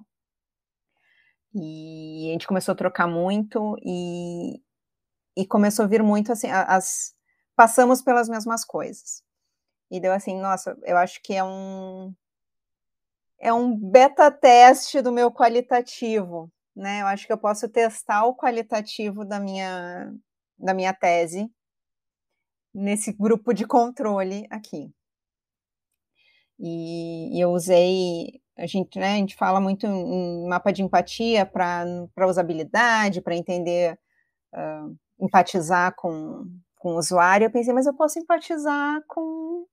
e 1.53 2.30
a 2.30 2.34
gente 2.34 2.47
começou 2.47 2.71
a 2.71 2.76
trocar 2.76 3.07
muito 3.07 3.78
e, 3.84 4.59
e 5.38 5.45
começou 5.45 5.86
a 5.86 5.88
vir 5.88 6.01
muito 6.01 6.32
assim, 6.32 6.49
as 6.49 7.13
passamos 7.55 8.01
pelas 8.01 8.28
mesmas 8.28 8.65
coisas. 8.65 9.21
E 9.91 9.99
deu 9.99 10.11
assim, 10.11 10.39
nossa, 10.39 10.76
eu 10.84 10.97
acho 10.97 11.21
que 11.21 11.34
é 11.36 11.43
um 11.43 12.13
é 13.39 13.53
um 13.53 13.78
beta 13.78 14.32
teste 14.32 15.01
do 15.01 15.11
meu 15.11 15.30
qualitativo, 15.32 16.49
né? 16.76 17.01
Eu 17.01 17.07
acho 17.07 17.28
que 17.28 17.34
eu 17.34 17.38
posso 17.38 17.69
testar 17.69 18.26
o 18.26 18.36
qualitativo 18.36 19.26
da 19.26 19.39
minha 19.39 20.13
da 20.57 20.74
minha 20.74 20.93
tese 20.93 21.51
nesse 22.74 23.11
grupo 23.13 23.53
de 23.53 23.67
controle 23.67 24.47
aqui. 24.49 24.91
E, 26.59 27.38
e 27.38 27.41
eu 27.41 27.51
usei, 27.51 28.41
a 28.57 28.65
gente, 28.65 28.97
né, 28.99 29.13
a 29.13 29.17
gente 29.17 29.36
fala 29.36 29.59
muito 29.59 29.86
em 29.86 30.47
mapa 30.47 30.71
de 30.71 30.82
empatia 30.82 31.45
para 31.45 32.28
usabilidade, 32.28 33.21
para 33.21 33.36
entender, 33.36 33.99
uh, 34.53 34.95
empatizar 35.19 35.93
com, 35.95 36.45
com 36.78 36.93
o 36.93 36.97
usuário. 36.97 37.45
Eu 37.45 37.51
pensei, 37.51 37.74
mas 37.74 37.86
eu 37.86 37.93
posso 37.95 38.19
empatizar 38.19 39.01
com 39.07 39.65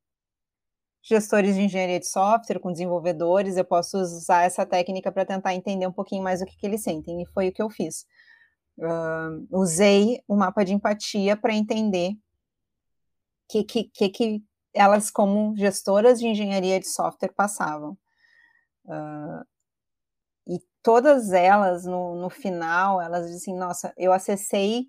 gestores 1.02 1.54
de 1.54 1.62
engenharia 1.62 1.98
de 1.98 2.06
software, 2.06 2.58
com 2.58 2.72
desenvolvedores, 2.72 3.56
eu 3.56 3.64
posso 3.64 3.98
usar 3.98 4.44
essa 4.44 4.66
técnica 4.66 5.10
para 5.10 5.24
tentar 5.24 5.54
entender 5.54 5.86
um 5.86 5.92
pouquinho 5.92 6.22
mais 6.22 6.42
o 6.42 6.46
que, 6.46 6.56
que, 6.56 6.66
eles 6.66 6.82
sentem, 6.82 7.22
e 7.22 7.26
foi 7.26 7.48
o 7.48 7.52
que 7.52 7.62
eu 7.62 7.70
fiz. 7.70 8.06
Uh, 8.78 9.46
usei 9.50 10.22
o 10.26 10.36
mapa 10.36 10.64
de 10.64 10.72
empatia 10.72 11.36
para 11.36 11.54
entender 11.54 12.12
o 12.12 12.16
que, 13.48 13.84
que, 13.84 14.08
que, 14.08 14.44
elas, 14.72 15.10
como 15.10 15.56
gestoras 15.56 16.20
de 16.20 16.28
engenharia 16.28 16.78
de 16.78 16.88
software, 16.88 17.32
passavam. 17.34 17.98
Uh, 18.84 19.44
e 20.46 20.58
todas 20.82 21.32
elas, 21.32 21.84
no, 21.84 22.14
no, 22.16 22.30
final, 22.30 23.00
elas 23.00 23.30
dizem, 23.30 23.56
nossa, 23.56 23.92
eu 23.96 24.12
acessei 24.12 24.86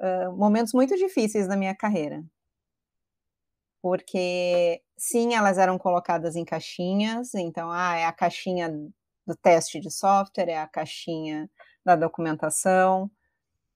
uh, 0.00 0.32
momentos 0.36 0.72
muito 0.72 0.96
difíceis 0.96 1.48
da 1.48 1.56
minha 1.56 1.74
carreira. 1.74 2.22
Porque, 3.84 4.80
sim, 4.96 5.34
elas 5.34 5.58
eram 5.58 5.76
colocadas 5.76 6.36
em 6.36 6.44
caixinhas, 6.44 7.34
então, 7.34 7.70
ah, 7.70 7.94
é 7.94 8.06
a 8.06 8.12
caixinha 8.14 8.70
do 9.26 9.36
teste 9.36 9.78
de 9.78 9.90
software, 9.90 10.48
é 10.48 10.56
a 10.56 10.66
caixinha 10.66 11.50
da 11.84 11.94
documentação, 11.94 13.10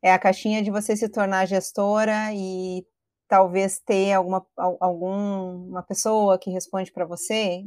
é 0.00 0.10
a 0.10 0.18
caixinha 0.18 0.62
de 0.62 0.70
você 0.70 0.96
se 0.96 1.10
tornar 1.10 1.44
gestora 1.44 2.32
e 2.32 2.86
talvez 3.28 3.80
ter 3.80 4.14
alguma 4.14 4.46
alguma 4.56 5.82
pessoa 5.82 6.38
que 6.38 6.50
responde 6.50 6.90
para 6.90 7.04
você 7.04 7.66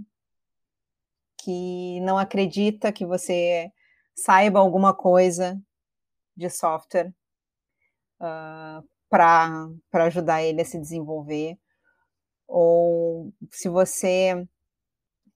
que 1.44 2.00
não 2.02 2.18
acredita 2.18 2.92
que 2.92 3.06
você 3.06 3.72
saiba 4.16 4.60
alguma 4.60 4.96
coisa 4.96 5.62
de 6.36 6.50
software 6.50 7.14
uh, 8.20 8.84
para 9.08 10.06
ajudar 10.06 10.42
ele 10.42 10.62
a 10.62 10.66
se 10.66 10.80
desenvolver 10.80 11.60
ou 12.52 13.32
se 13.49 13.70
você 13.70 14.45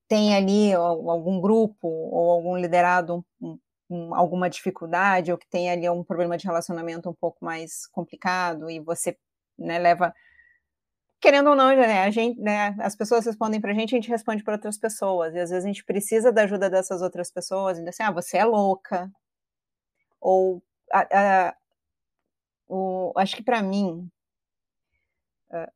tem 0.07 0.36
ali 0.36 0.74
algum 0.74 1.39
grupo 1.39 1.88
ou 1.88 2.30
algum 2.30 2.57
liderado 2.57 3.26
um, 3.41 3.57
um, 3.89 4.13
alguma 4.13 4.49
dificuldade 4.49 5.32
ou 5.32 5.38
que 5.38 5.47
tem 5.47 5.72
ali 5.72 5.89
um 5.89 6.03
problema 6.03 6.38
de 6.38 6.45
relacionamento 6.45 7.09
um 7.09 7.13
pouco 7.13 7.43
mais 7.43 7.88
complicado 7.88 8.70
e 8.70 8.82
você 8.82 9.18
né, 9.57 9.80
leva 9.80 10.13
querendo 11.22 11.49
ou 11.51 11.55
não, 11.55 11.74
né, 11.76 12.03
a 12.03 12.11
gente, 12.11 12.39
né, 12.39 12.76
as 12.80 12.95
pessoas 12.95 13.26
respondem 13.26 13.61
para 13.61 13.72
a 13.72 13.74
gente, 13.74 13.95
a 13.95 13.97
gente 13.97 14.09
responde 14.09 14.43
para 14.43 14.55
outras 14.55 14.78
pessoas, 14.78 15.34
e 15.34 15.39
às 15.39 15.49
vezes 15.49 15.63
a 15.63 15.68
gente 15.68 15.84
precisa 15.84 16.32
da 16.32 16.43
ajuda 16.43 16.70
dessas 16.70 17.01
outras 17.01 17.32
pessoas, 17.32 17.80
e 17.80 17.89
assim, 17.89 18.03
ah, 18.03 18.11
você 18.11 18.38
é 18.38 18.45
louca, 18.45 19.11
ou, 20.22 20.61
a, 20.91 21.47
a, 21.47 21.55
o, 22.68 23.11
acho 23.16 23.36
que 23.38 23.43
para 23.43 23.63
mim, 23.63 24.07
uh, 25.49 25.72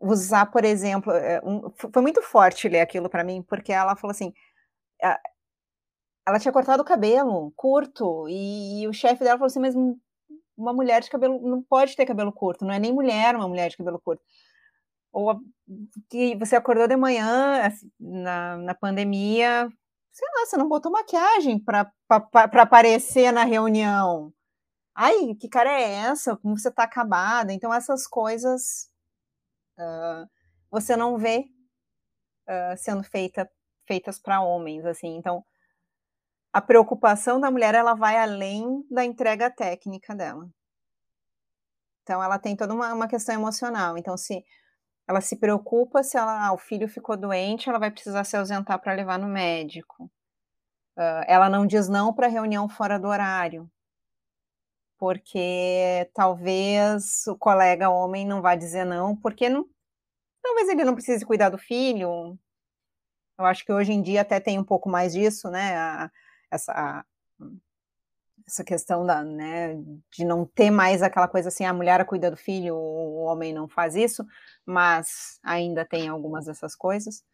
usar, 0.00 0.46
por 0.46 0.64
exemplo, 0.64 1.12
uh, 1.12 1.48
um, 1.48 1.70
foi 1.92 2.02
muito 2.02 2.22
forte 2.22 2.68
ler 2.68 2.80
aquilo 2.80 3.08
para 3.08 3.24
mim, 3.24 3.42
porque 3.42 3.72
ela 3.72 3.96
falou 3.96 4.12
assim, 4.12 4.32
ela 6.26 6.38
tinha 6.38 6.52
cortado 6.52 6.82
o 6.82 6.86
cabelo 6.86 7.52
curto, 7.56 8.28
e, 8.28 8.82
e 8.82 8.88
o 8.88 8.92
chefe 8.92 9.22
dela 9.22 9.38
falou 9.38 9.46
assim, 9.46 9.60
mas 9.60 9.74
uma 10.56 10.72
mulher 10.72 11.00
de 11.02 11.10
cabelo 11.10 11.40
não 11.40 11.62
pode 11.62 11.94
ter 11.94 12.06
cabelo 12.06 12.32
curto, 12.32 12.64
não 12.64 12.74
é 12.74 12.78
nem 12.78 12.92
mulher 12.92 13.36
uma 13.36 13.48
mulher 13.48 13.68
de 13.70 13.76
cabelo 13.76 14.00
curto. 14.00 14.22
Ou 15.12 15.40
que 16.10 16.36
você 16.36 16.56
acordou 16.56 16.88
de 16.88 16.96
manhã 16.96 17.62
assim, 17.66 17.90
na, 17.98 18.56
na 18.58 18.74
pandemia, 18.74 19.68
sei 20.12 20.28
lá, 20.34 20.46
você 20.46 20.56
não 20.56 20.68
botou 20.68 20.90
maquiagem 20.92 21.58
para 21.62 21.90
aparecer 22.62 23.32
na 23.32 23.44
reunião. 23.44 24.32
Ai, 24.94 25.34
que 25.38 25.48
cara 25.48 25.70
é 25.70 25.92
essa? 26.10 26.36
Como 26.36 26.58
você 26.58 26.70
tá 26.70 26.84
acabada? 26.84 27.52
Então, 27.52 27.72
essas 27.72 28.06
coisas 28.06 28.88
uh, 29.78 30.28
você 30.70 30.96
não 30.96 31.16
vê 31.18 31.44
uh, 32.48 32.76
sendo 32.76 33.02
feita, 33.02 33.48
feitas 33.86 34.18
para 34.18 34.40
homens, 34.40 34.84
assim. 34.84 35.16
Então, 35.16 35.44
a 36.52 36.60
preocupação 36.60 37.38
da 37.38 37.50
mulher 37.50 37.74
ela 37.74 37.94
vai 37.94 38.16
além 38.16 38.82
da 38.90 39.04
entrega 39.04 39.50
técnica 39.50 40.14
dela. 40.14 40.48
Então 42.02 42.22
ela 42.22 42.38
tem 42.38 42.56
toda 42.56 42.72
uma, 42.72 42.94
uma 42.94 43.08
questão 43.08 43.34
emocional. 43.34 43.98
Então 43.98 44.16
se 44.16 44.42
ela 45.06 45.20
se 45.20 45.36
preocupa 45.36 46.02
se 46.02 46.16
ela, 46.16 46.46
ah, 46.46 46.52
o 46.52 46.56
filho 46.56 46.88
ficou 46.88 47.16
doente, 47.16 47.68
ela 47.68 47.78
vai 47.78 47.90
precisar 47.90 48.24
se 48.24 48.36
ausentar 48.36 48.80
para 48.80 48.94
levar 48.94 49.18
no 49.18 49.28
médico. 49.28 50.04
Uh, 50.96 51.22
ela 51.26 51.50
não 51.50 51.66
diz 51.66 51.88
não 51.88 52.14
para 52.14 52.26
reunião 52.26 52.68
fora 52.68 52.98
do 52.98 53.06
horário, 53.06 53.70
porque 54.98 56.10
talvez 56.14 57.26
o 57.26 57.36
colega 57.36 57.90
homem 57.90 58.26
não 58.26 58.42
vá 58.42 58.54
dizer 58.54 58.84
não, 58.84 59.16
porque 59.16 59.48
não, 59.48 59.68
talvez 60.42 60.68
ele 60.68 60.84
não 60.84 60.94
precise 60.94 61.24
cuidar 61.24 61.50
do 61.50 61.58
filho. 61.58 62.38
Eu 63.38 63.44
acho 63.44 63.64
que 63.64 63.72
hoje 63.72 63.92
em 63.92 64.02
dia 64.02 64.22
até 64.22 64.40
tem 64.40 64.58
um 64.58 64.64
pouco 64.64 64.88
mais 64.88 65.12
disso, 65.12 65.50
né? 65.50 65.76
A, 65.76 66.10
essa, 66.50 67.04
essa 68.46 68.64
questão 68.64 69.04
da, 69.04 69.22
né, 69.24 69.74
de 70.10 70.24
não 70.24 70.46
ter 70.46 70.70
mais 70.70 71.02
aquela 71.02 71.28
coisa 71.28 71.48
assim, 71.48 71.64
a 71.64 71.72
mulher 71.72 72.04
cuida 72.06 72.30
do 72.30 72.36
filho, 72.36 72.76
o 72.76 73.24
homem 73.24 73.52
não 73.52 73.68
faz 73.68 73.96
isso, 73.96 74.24
mas 74.64 75.40
ainda 75.42 75.84
tem 75.84 76.08
algumas 76.08 76.46
dessas 76.46 76.76
coisas. 76.76 77.24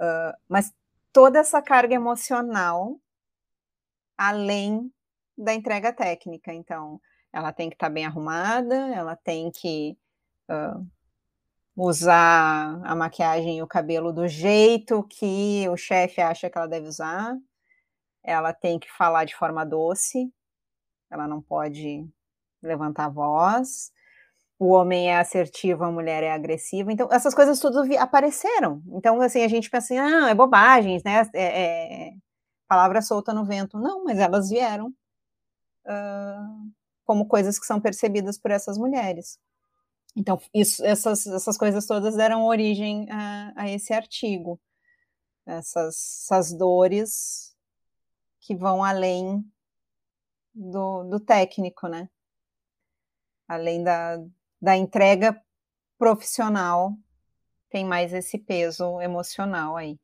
Uh, 0.00 0.32
mas 0.48 0.72
toda 1.12 1.40
essa 1.40 1.60
carga 1.60 1.94
emocional, 1.94 3.00
além 4.16 4.92
da 5.38 5.54
entrega 5.54 5.92
técnica. 5.92 6.52
Então, 6.52 7.00
ela 7.32 7.52
tem 7.52 7.70
que 7.70 7.76
estar 7.76 7.86
tá 7.86 7.92
bem 7.92 8.04
arrumada, 8.04 8.74
ela 8.94 9.14
tem 9.14 9.50
que 9.50 9.96
uh, 10.50 10.86
usar 11.76 12.80
a 12.84 12.94
maquiagem 12.96 13.58
e 13.58 13.62
o 13.62 13.66
cabelo 13.66 14.12
do 14.12 14.26
jeito 14.26 15.04
que 15.04 15.68
o 15.68 15.76
chefe 15.76 16.20
acha 16.20 16.50
que 16.50 16.58
ela 16.58 16.66
deve 16.66 16.88
usar, 16.88 17.36
ela 18.24 18.52
tem 18.52 18.78
que 18.78 18.90
falar 18.90 19.24
de 19.24 19.36
forma 19.36 19.64
doce, 19.64 20.32
ela 21.10 21.28
não 21.28 21.40
pode 21.40 22.06
levantar 22.62 23.06
a 23.06 23.10
voz. 23.10 23.92
O 24.58 24.70
homem 24.70 25.08
é 25.08 25.18
assertivo, 25.18 25.84
a 25.84 25.92
mulher 25.92 26.24
é 26.24 26.32
agressiva. 26.32 26.92
Então, 26.92 27.08
essas 27.12 27.32
coisas 27.32 27.60
tudo 27.60 27.80
apareceram. 27.96 28.82
Então, 28.88 29.20
assim, 29.20 29.42
a 29.44 29.48
gente 29.48 29.70
pensa 29.70 29.94
assim, 29.94 29.98
ah, 29.98 30.28
é 30.28 30.34
bobagem, 30.34 31.00
né? 31.04 31.22
É, 31.32 32.08
é 32.08 32.12
palavra 32.66 33.00
solta 33.00 33.32
no 33.32 33.44
vento. 33.44 33.78
Não, 33.78 34.02
mas 34.04 34.18
elas 34.18 34.50
vieram 34.50 34.92
uh, 35.86 36.72
como 37.04 37.26
coisas 37.26 37.58
que 37.58 37.66
são 37.66 37.80
percebidas 37.80 38.38
por 38.38 38.50
essas 38.50 38.76
mulheres. 38.76 39.38
Então, 40.16 40.40
isso, 40.52 40.84
essas, 40.84 41.26
essas 41.26 41.56
coisas 41.56 41.86
todas 41.86 42.16
deram 42.16 42.46
origem 42.46 43.10
a, 43.10 43.52
a 43.56 43.70
esse 43.70 43.92
artigo. 43.92 44.60
Essas, 45.46 46.24
essas 46.24 46.52
dores 46.52 47.56
que 48.40 48.54
vão 48.54 48.82
além 48.82 49.44
do, 50.54 51.04
do 51.04 51.20
técnico, 51.20 51.86
né? 51.88 52.08
Além 53.46 53.82
da, 53.82 54.18
da 54.60 54.76
entrega 54.76 55.40
profissional, 55.96 56.96
tem 57.70 57.84
mais 57.84 58.12
esse 58.12 58.38
peso 58.38 59.00
emocional 59.00 59.76
aí. 59.76 59.98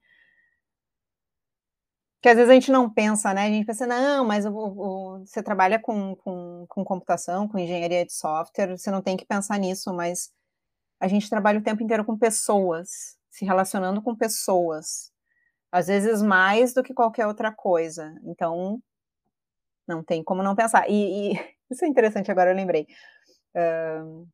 Que 2.24 2.30
às 2.30 2.36
vezes 2.36 2.50
a 2.50 2.54
gente 2.54 2.72
não 2.72 2.88
pensa, 2.88 3.34
né? 3.34 3.42
A 3.42 3.50
gente 3.50 3.66
pensa, 3.66 3.86
não, 3.86 4.24
mas 4.24 4.46
você 4.46 5.42
trabalha 5.42 5.78
com, 5.78 6.16
com, 6.16 6.64
com 6.66 6.82
computação, 6.82 7.46
com 7.46 7.58
engenharia 7.58 8.02
de 8.02 8.14
software, 8.14 8.78
você 8.78 8.90
não 8.90 9.02
tem 9.02 9.14
que 9.14 9.26
pensar 9.26 9.58
nisso, 9.58 9.92
mas 9.92 10.32
a 10.98 11.06
gente 11.06 11.28
trabalha 11.28 11.58
o 11.58 11.62
tempo 11.62 11.82
inteiro 11.82 12.02
com 12.02 12.16
pessoas, 12.16 13.18
se 13.28 13.44
relacionando 13.44 14.00
com 14.00 14.16
pessoas 14.16 15.12
às 15.70 15.88
vezes 15.88 16.22
mais 16.22 16.72
do 16.72 16.82
que 16.82 16.94
qualquer 16.94 17.26
outra 17.26 17.52
coisa. 17.52 18.18
Então, 18.24 18.82
não 19.86 20.02
tem 20.02 20.24
como 20.24 20.42
não 20.42 20.56
pensar. 20.56 20.88
E, 20.88 21.34
e 21.34 21.54
isso 21.70 21.84
é 21.84 21.88
interessante, 21.88 22.30
agora 22.30 22.50
eu 22.50 22.56
lembrei. 22.56 22.86
Uh, 23.54 24.26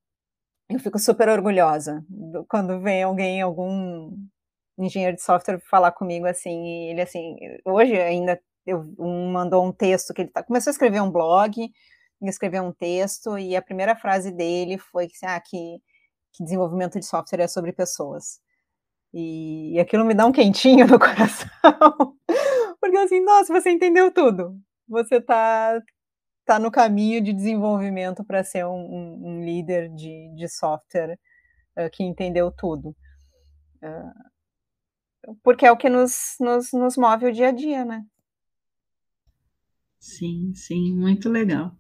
eu 0.68 0.78
fico 0.78 0.97
super 0.97 1.28
orgulhosa 1.28 2.07
quando 2.49 2.80
vem 2.80 3.03
alguém, 3.03 3.43
algum 3.43 4.16
engenheiro 4.85 5.16
de 5.16 5.22
software 5.22 5.61
falar 5.70 5.93
comigo 5.93 6.26
assim, 6.26 6.89
ele 6.91 7.01
assim, 7.01 7.37
hoje 7.64 7.99
ainda 7.99 8.41
eu, 8.66 8.93
um 8.99 9.33
mandou 9.33 9.64
um 9.64 9.72
texto 9.72 10.14
que 10.14 10.22
ele 10.22 10.31
tá, 10.31 10.43
começou 10.43 10.70
a 10.70 10.72
escrever 10.72 11.01
um 11.01 11.11
blog, 11.11 11.70
escrever 12.22 12.61
um 12.61 12.72
texto, 12.72 13.39
e 13.39 13.57
a 13.57 13.62
primeira 13.62 13.97
frase 13.97 14.31
dele 14.31 14.78
foi 14.78 15.09
que, 15.09 15.14
ah, 15.24 15.41
que, 15.41 15.78
que 16.33 16.45
desenvolvimento 16.45 16.99
de 16.99 17.07
software 17.07 17.41
é 17.41 17.49
sobre 17.49 17.72
pessoas. 17.72 18.41
E, 19.12 19.74
e 19.74 19.81
aquilo 19.81 20.05
me 20.05 20.14
dá 20.14 20.26
um 20.26 20.33
quentinho 20.33 20.87
no 20.87 20.99
coração, 21.01 21.49
porque 22.81 22.97
assim, 22.99 23.20
nossa, 23.24 23.53
você 23.53 23.70
entendeu 23.70 24.12
tudo. 24.12 24.57
Você 24.89 25.16
está 25.16 25.81
tá 26.45 26.59
no 26.59 26.70
caminho 26.70 27.20
de 27.20 27.33
desenvolvimento 27.33 28.24
para 28.24 28.45
ser 28.45 28.66
um, 28.66 28.70
um, 28.70 29.20
um, 29.24 29.45
líder 29.45 29.89
de, 29.91 30.35
de 30.35 30.49
software 30.49 31.18
uh, 31.76 31.91
que 31.93 32.03
entendeu 32.03 32.51
tudo. 32.51 32.89
Uh, 33.83 34.30
porque 35.43 35.66
é 35.66 35.72
o 35.72 35.76
que 35.76 35.89
nos, 35.89 36.37
nos, 36.41 36.72
nos 36.72 36.97
move 36.97 37.26
o 37.26 37.33
dia 37.33 37.49
a 37.49 37.53
dia, 37.53 37.85
né? 37.85 38.05
Sim, 39.99 40.53
sim, 40.55 40.95
muito 40.95 41.28
legal. 41.28 41.76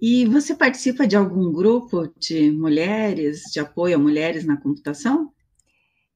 E 0.00 0.26
você 0.26 0.54
participa 0.54 1.06
de 1.06 1.16
algum 1.16 1.50
grupo 1.50 2.12
de 2.18 2.50
mulheres, 2.50 3.42
de 3.52 3.58
apoio 3.58 3.96
a 3.96 3.98
mulheres 3.98 4.44
na 4.44 4.60
computação? 4.60 5.32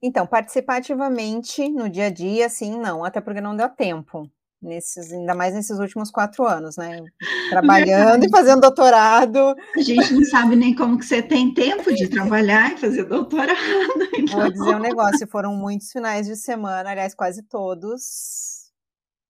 Então, 0.01 0.25
participativamente 0.27 1.67
no 1.69 1.89
dia 1.89 2.05
a 2.05 2.09
dia, 2.09 2.49
sim, 2.49 2.77
não, 2.79 3.03
até 3.03 3.19
porque 3.19 3.41
não 3.41 3.55
deu 3.55 3.69
tempo. 3.69 4.29
Nesses, 4.61 5.11
ainda 5.11 5.33
mais 5.33 5.55
nesses 5.55 5.79
últimos 5.79 6.11
quatro 6.11 6.45
anos, 6.45 6.77
né? 6.77 7.01
Trabalhando 7.49 8.25
e 8.25 8.29
fazendo 8.29 8.61
doutorado. 8.61 9.55
A 9.75 9.81
gente 9.81 10.13
não 10.13 10.23
sabe 10.25 10.55
nem 10.55 10.75
como 10.75 10.99
que 10.99 11.05
você 11.05 11.21
tem 11.21 11.51
tempo 11.51 11.91
de 11.91 12.07
trabalhar 12.07 12.73
e 12.73 12.77
fazer 12.77 13.05
doutorado. 13.05 13.57
Então. 14.13 14.41
Vou 14.41 14.51
dizer 14.51 14.75
um 14.75 14.79
negócio, 14.79 15.27
foram 15.27 15.55
muitos 15.55 15.91
finais 15.91 16.27
de 16.27 16.35
semana, 16.35 16.91
aliás, 16.91 17.15
quase 17.15 17.41
todos, 17.43 18.69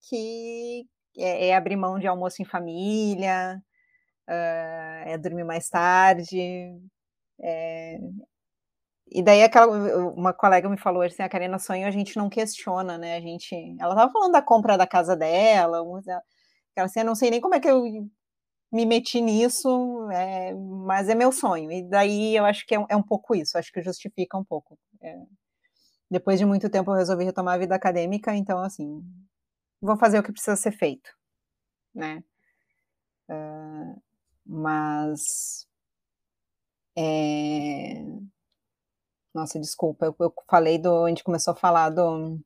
que 0.10 0.86
é, 1.18 1.48
é 1.48 1.56
abrir 1.56 1.78
mão 1.78 1.98
de 1.98 2.08
almoço 2.08 2.42
em 2.42 2.46
família, 2.46 3.62
uh, 4.28 5.08
é 5.08 5.18
dormir 5.18 5.46
mais 5.46 5.70
tarde. 5.70 6.76
É... 7.42 7.98
E 9.12 9.22
daí 9.22 9.44
aquela, 9.44 9.68
uma 10.14 10.34
colega 10.34 10.70
me 10.70 10.78
falou 10.78 11.02
assim, 11.04 11.22
a 11.22 11.30
Karina 11.30 11.60
sonho 11.60 11.86
a 11.86 11.92
gente 11.92 12.16
não 12.18 12.30
questiona, 12.30 12.98
né? 12.98 13.18
A 13.18 13.22
gente, 13.22 13.54
ela 13.80 13.94
estava 13.94 14.12
falando 14.12 14.32
da 14.32 14.42
compra 14.42 14.78
da 14.78 14.88
casa 14.88 15.16
dela, 15.18 15.80
ela 15.80 16.86
assim, 16.86 17.02
eu 17.02 17.06
não 17.06 17.16
sei 17.16 17.30
nem 17.30 17.42
como 17.42 17.56
é 17.56 17.60
que 17.60 17.70
eu 17.70 17.84
me 18.72 18.86
meti 18.86 19.20
nisso, 19.22 20.10
é, 20.12 20.54
mas 20.54 21.10
é 21.10 21.16
meu 21.16 21.32
sonho. 21.32 21.72
E 21.72 21.84
daí 21.84 22.36
eu 22.36 22.46
acho 22.46 22.66
que 22.66 22.76
é, 22.76 22.86
é 22.90 22.96
um 22.96 23.04
pouco 23.04 23.36
isso, 23.36 23.58
acho 23.58 23.72
que 23.72 23.82
justifica 23.82 24.38
um 24.38 24.46
pouco. 24.46 24.78
É, 25.02 25.18
depois 26.10 26.40
de 26.40 26.46
muito 26.46 26.70
tempo 26.70 26.92
eu 26.92 26.96
resolvi 26.96 27.26
retomar 27.26 27.56
a 27.56 27.58
vida 27.60 27.76
acadêmica, 27.76 28.36
então 28.36 28.60
assim, 28.60 29.04
vou 29.82 29.98
fazer 29.98 30.20
o 30.20 30.24
que 30.24 30.32
precisa 30.32 30.56
ser 30.56 30.72
feito, 30.72 31.12
né? 31.94 32.24
Uh, 33.30 34.02
mas 34.46 35.68
é... 36.98 38.04
Nossa, 39.34 39.60
desculpa, 39.60 40.06
eu, 40.08 40.16
eu, 40.20 40.34
falei 40.50 40.78
do. 40.78 41.06
A 41.06 41.10
gente 41.10 41.24
começou 41.24 41.54
a 41.54 41.58
falar 41.58 41.90
do. 41.90 42.40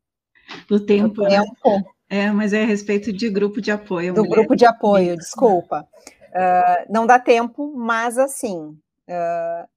Do 0.67 0.79
tempo. 0.79 1.15
Do 1.15 1.23
né? 1.23 1.41
tempo. 1.41 1.95
É, 2.07 2.31
mas 2.31 2.53
é 2.53 2.63
a 2.63 2.67
respeito 2.67 3.11
de 3.11 3.29
grupo 3.29 3.59
de 3.59 3.71
apoio. 3.71 4.13
Do 4.13 4.21
mulher. 4.21 4.35
grupo 4.35 4.55
de 4.55 4.65
apoio, 4.65 5.17
desculpa. 5.17 5.87
Uh, 6.27 6.93
não 6.93 7.07
dá 7.07 7.19
tempo, 7.19 7.73
mas 7.75 8.17
assim. 8.17 8.77
Uh, 9.07 9.67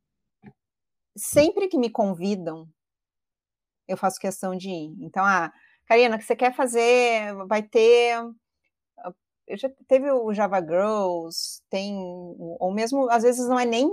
sempre 1.16 1.68
que 1.68 1.78
me 1.78 1.90
convidam, 1.90 2.68
eu 3.86 3.96
faço 3.96 4.20
questão 4.20 4.54
de 4.54 4.68
ir. 4.68 4.94
Então, 5.00 5.24
ah, 5.24 5.50
Karina, 5.86 6.16
o 6.16 6.18
que 6.18 6.24
você 6.24 6.36
quer 6.36 6.54
fazer? 6.54 7.34
Vai 7.46 7.62
ter 7.62 8.14
já 9.56 9.70
teve 9.86 10.10
o 10.10 10.32
Java 10.32 10.60
Girls, 10.60 11.62
tem, 11.70 11.96
ou 11.96 12.72
mesmo, 12.72 13.10
às 13.10 13.22
vezes 13.22 13.48
não 13.48 13.58
é 13.58 13.64
nem 13.64 13.90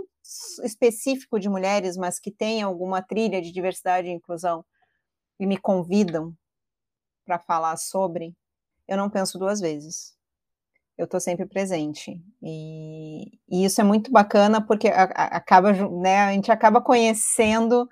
específico 0.64 1.40
de 1.40 1.50
mulheres, 1.50 1.96
mas 1.96 2.20
que 2.20 2.32
tem 2.32 2.62
alguma 2.62 3.02
trilha 3.02 3.42
de 3.42 3.52
diversidade 3.52 4.08
e 4.08 4.12
inclusão 4.12 4.66
e 5.40 5.46
me 5.46 5.58
convidam 5.58 6.34
para 7.26 7.40
falar 7.40 7.78
sobre, 7.78 8.36
eu 8.88 8.98
não 8.98 9.10
penso 9.10 9.38
duas 9.38 9.60
vezes. 9.60 10.16
Eu 10.98 11.06
estou 11.06 11.20
sempre 11.20 11.46
presente. 11.46 12.22
E, 12.42 13.38
e, 13.50 13.66
isso 13.66 13.82
é 13.82 13.84
muito 13.84 14.12
bacana 14.12 14.66
porque 14.66 14.88
a, 14.88 15.04
a, 15.04 15.38
acaba, 15.38 15.74
né, 15.74 16.20
a 16.20 16.32
gente 16.32 16.52
acaba 16.52 16.82
conhecendo 16.82 17.84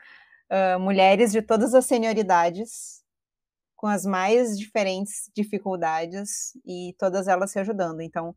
uh, 0.49 0.79
mulheres 0.79 1.31
de 1.31 1.41
todas 1.41 1.73
as 1.73 1.85
senioridades 1.85 3.02
com 3.83 3.87
as 3.89 4.05
mais 4.05 4.57
diferentes 4.57 5.29
dificuldades 5.35 6.53
e 6.65 6.95
todas 6.97 7.27
elas 7.27 7.51
se 7.51 7.59
ajudando. 7.59 7.99
Então, 7.99 8.33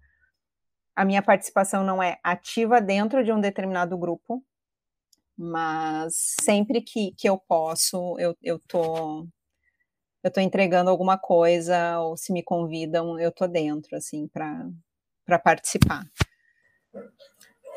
a 0.92 1.04
minha 1.04 1.22
participação 1.22 1.84
não 1.84 2.02
é 2.02 2.18
ativa 2.20 2.80
dentro 2.80 3.22
de 3.22 3.30
um 3.30 3.40
determinado 3.40 3.96
grupo, 3.96 4.42
mas 5.38 6.34
sempre 6.40 6.82
que, 6.82 7.12
que 7.12 7.28
eu 7.28 7.38
posso, 7.38 8.18
eu, 8.18 8.36
eu 8.42 8.58
tô 8.66 9.24
eu 10.24 10.32
tô 10.32 10.40
entregando 10.40 10.90
alguma 10.90 11.16
coisa 11.16 12.00
ou 12.00 12.16
se 12.16 12.32
me 12.32 12.42
convidam, 12.42 13.16
eu 13.16 13.30
tô 13.30 13.46
dentro 13.46 13.94
assim 13.94 14.26
para 14.26 15.38
participar. 15.38 16.10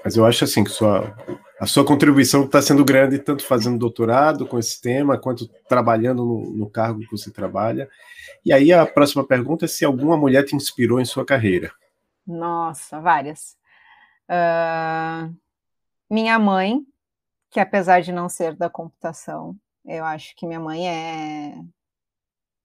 Mas 0.03 0.15
eu 0.15 0.25
acho 0.25 0.43
assim 0.43 0.63
que 0.63 0.71
sua, 0.71 1.15
a 1.59 1.65
sua 1.65 1.85
contribuição 1.85 2.45
está 2.45 2.61
sendo 2.61 2.85
grande, 2.85 3.19
tanto 3.19 3.45
fazendo 3.45 3.77
doutorado 3.77 4.47
com 4.47 4.57
esse 4.57 4.79
tema, 4.81 5.19
quanto 5.19 5.45
trabalhando 5.67 6.23
no, 6.23 6.51
no, 6.51 6.69
cargo 6.69 7.01
que 7.01 7.11
você 7.11 7.29
trabalha. 7.29 7.89
E 8.45 8.53
aí 8.53 8.71
a 8.71 8.85
próxima 8.85 9.27
pergunta 9.27 9.65
é 9.65 9.67
se 9.67 9.83
alguma 9.83 10.15
mulher 10.15 10.45
te 10.45 10.55
inspirou 10.55 11.01
em 11.01 11.05
sua 11.05 11.25
carreira. 11.25 11.71
Nossa, 12.25 13.01
várias. 13.01 13.57
Uh, 14.29 15.35
minha 16.09 16.39
mãe, 16.39 16.79
que 17.49 17.59
apesar 17.59 18.01
de 18.01 18.13
não 18.13 18.29
ser 18.29 18.55
da 18.55 18.69
computação, 18.69 19.53
eu 19.85 20.05
acho 20.05 20.35
que 20.37 20.47
minha 20.47 20.59
mãe 20.61 20.87
é. 20.87 21.55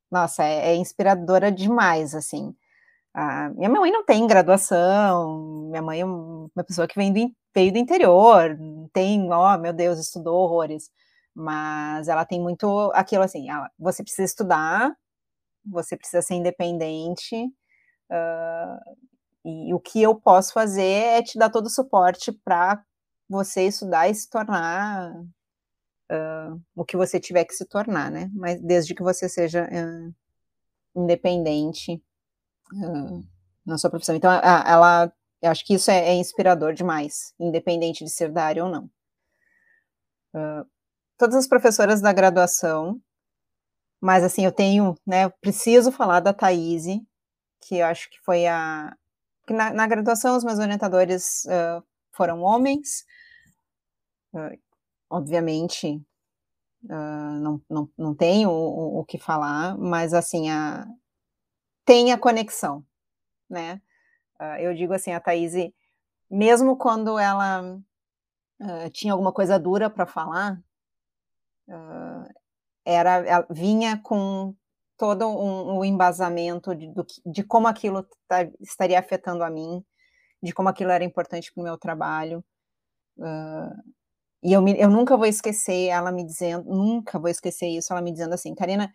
Nossa, 0.09 0.45
é, 0.45 0.69
é 0.69 0.77
inspiradora 0.77 1.51
demais, 1.51 2.15
assim. 2.15 2.55
A 3.13 3.49
minha 3.51 3.71
mãe 3.71 3.91
não 3.91 4.05
tem 4.05 4.27
graduação, 4.27 5.69
minha 5.71 5.83
mãe 5.83 6.01
é 6.01 6.05
uma 6.05 6.65
pessoa 6.65 6.87
que 6.87 6.97
vem 6.97 7.13
do, 7.13 7.35
veio 7.55 7.73
do 7.73 7.79
interior, 7.79 8.59
tem, 8.93 9.31
ó, 9.33 9.55
oh, 9.55 9.59
meu 9.59 9.73
Deus, 9.73 9.99
estudou 9.99 10.37
horrores, 10.37 10.91
mas 11.35 12.09
ela 12.09 12.25
tem 12.25 12.41
muito 12.41 12.91
aquilo 12.95 13.23
assim, 13.23 13.49
ela, 13.49 13.71
você 13.79 14.03
precisa 14.03 14.25
estudar, 14.25 14.95
você 15.65 15.97
precisa 15.97 16.23
ser 16.23 16.35
independente, 16.35 17.45
uh, 18.11 18.97
e 19.45 19.75
o 19.75 19.81
que 19.81 20.03
eu 20.03 20.15
posso 20.15 20.53
fazer 20.53 20.83
é 20.83 21.23
te 21.23 21.39
dar 21.39 21.51
todo 21.51 21.67
o 21.67 21.71
suporte 21.71 22.33
para 22.33 22.83
você 23.29 23.67
estudar 23.67 24.09
e 24.09 24.15
se 24.15 24.29
tornar 24.29 25.15
uh, 25.15 26.61
o 26.75 26.85
que 26.85 26.97
você 26.97 27.21
tiver 27.21 27.45
que 27.45 27.55
se 27.55 27.67
tornar, 27.67 28.11
né? 28.11 28.31
Mas 28.35 28.61
desde 28.61 28.95
que 28.95 29.03
você 29.03 29.29
seja 29.29 29.65
uh, 29.65 30.15
independente 30.95 32.03
na 33.65 33.79
sua 33.79 33.91
profissão. 33.91 34.15
Então, 34.15 34.31
ela, 34.33 35.13
eu 35.45 35.51
acho 35.51 35.65
que 35.65 35.75
isso 35.75 35.91
é, 35.91 36.09
é, 36.09 36.15
inspirador 36.15 36.73
demais, 36.73 37.35
independente 37.39 38.03
de 38.03 38.11
ser 38.11 38.33
da 38.33 38.45
área 38.45 38.65
ou 38.65 38.71
não. 38.71 38.91
Uh, 40.35 40.67
todas 41.19 41.37
as 41.37 41.47
professoras 41.47 42.01
da 42.01 42.13
graduação, 42.13 43.01
mas 44.01 44.25
assim, 44.25 44.45
eu 44.45 44.53
tenho, 44.53 44.95
né, 45.07 45.25
eu 45.25 45.31
preciso 45.43 45.93
falar 45.93 46.21
da 46.21 46.33
Thaís, 46.33 46.85
que 47.61 47.77
eu 47.77 47.87
acho 47.87 48.11
que 48.11 48.19
foi 48.23 48.47
a. 48.47 48.97
Que 49.47 49.53
na, 49.53 49.73
na 49.73 49.87
graduação, 49.87 50.37
os 50.37 50.45
meus 50.45 50.59
orientadores 50.59 51.45
uh, 51.45 51.85
foram 52.13 52.41
homens, 52.41 53.05
obviamente, 55.11 56.03
Uh, 56.87 57.41
não, 57.41 57.63
não, 57.71 57.91
não 57.97 58.15
tenho 58.15 58.51
o, 58.51 58.99
o, 59.01 59.05
que 59.07 59.17
falar, 59.17 59.75
mas 59.79 60.13
assim, 60.13 60.51
a, 60.51 60.87
tem 61.83 62.13
a 62.13 62.19
conexão, 62.19 62.85
né? 63.49 63.81
Uh, 64.45 64.61
eu 64.61 64.75
digo 64.75 64.93
assim, 64.93 65.13
a 65.13 65.21
Thaís, 65.21 65.53
mesmo 66.31 66.77
quando 66.77 67.19
ela 67.19 67.63
uh, 68.61 68.91
tinha 68.91 69.13
alguma 69.13 69.33
coisa 69.33 69.59
dura 69.59 69.89
para 69.89 70.07
falar, 70.07 70.61
uh, 71.69 72.29
era, 72.85 73.47
vinha 73.51 74.01
com 74.03 74.55
todo 74.97 75.27
um, 75.27 75.79
um 75.79 75.85
embasamento 75.85 76.75
de, 76.75 76.89
do, 76.93 77.07
de 77.27 77.43
como 77.43 77.67
aquilo 77.67 78.07
tá, 78.29 78.49
estaria 78.61 78.99
afetando 78.99 79.43
a 79.43 79.51
mim, 79.51 79.85
de 80.43 80.53
como 80.53 80.69
aquilo 80.69 80.91
era 80.91 81.05
importante 81.05 81.53
para 81.53 81.61
o 81.61 81.65
meu 81.65 81.79
trabalho. 81.79 82.45
e 84.43 84.53
eu, 84.53 84.61
me, 84.63 84.79
eu 84.79 84.91
nunca 84.91 85.17
vou 85.17 85.27
esquecer 85.27 85.89
ela 85.89 86.13
me 86.13 86.25
dizendo, 86.25 86.65
nunca 86.69 87.19
vou 87.19 87.31
esquecer 87.31 87.69
isso, 87.69 87.93
ela 87.93 88.03
me 88.03 88.13
dizendo 88.13 88.35
assim, 88.35 88.55
Karina, 88.55 88.93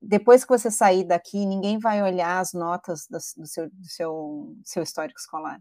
depois 0.00 0.44
que 0.44 0.50
você 0.50 0.70
sair 0.70 1.04
daqui, 1.04 1.44
ninguém 1.44 1.78
vai 1.78 2.02
olhar 2.02 2.40
as 2.40 2.52
notas 2.52 3.06
do, 3.08 3.18
do, 3.36 3.46
seu, 3.46 3.70
do 3.70 3.88
seu, 3.88 4.56
seu 4.64 4.82
histórico 4.82 5.18
escolar. 5.20 5.60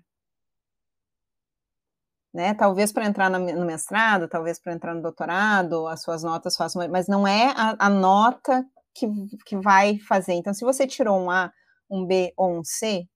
né? 2.33 2.53
Talvez 2.53 2.91
para 2.91 3.05
entrar 3.05 3.29
no 3.29 3.65
mestrado, 3.65 4.27
talvez 4.27 4.59
para 4.59 4.73
entrar 4.73 4.93
no 4.93 5.01
doutorado, 5.01 5.87
as 5.87 6.01
suas 6.01 6.23
notas 6.23 6.55
façam, 6.55 6.87
mas 6.89 7.07
não 7.07 7.27
é 7.27 7.47
a, 7.55 7.87
a, 7.87 7.89
nota 7.89 8.65
que, 8.93 9.07
que 9.45 9.57
vai 9.57 9.97
fazer. 9.99 10.33
Então, 10.33 10.53
se 10.53 10.63
você 10.63 10.85
tirou 10.87 11.19
um 11.19 11.29
A, 11.29 11.51
um 11.89 12.05
B 12.05 12.33
ou 12.37 12.59
um 12.59 12.63
C, 12.63 13.07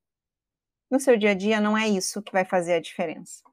no 0.89 0.99
seu 0.99 1.17
dia 1.17 1.31
a 1.31 1.35
dia 1.35 1.61
não 1.61 1.77
é 1.77 1.87
isso 1.87 2.21
que 2.21 2.31
vai 2.31 2.45
fazer 2.45 2.73
a 2.73 2.81
diferença. 2.81 3.43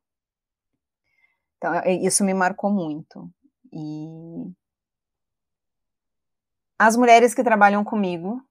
Então, 1.56 1.74
é, 1.74 1.92
isso 1.92 2.24
me 2.24 2.34
marcou 2.34 2.70
muito. 2.70 3.30
E 3.72 4.50
as 6.82 6.96
mulheres 6.96 7.34
que 7.34 7.44
trabalham 7.44 7.84
comigo, 7.84 8.42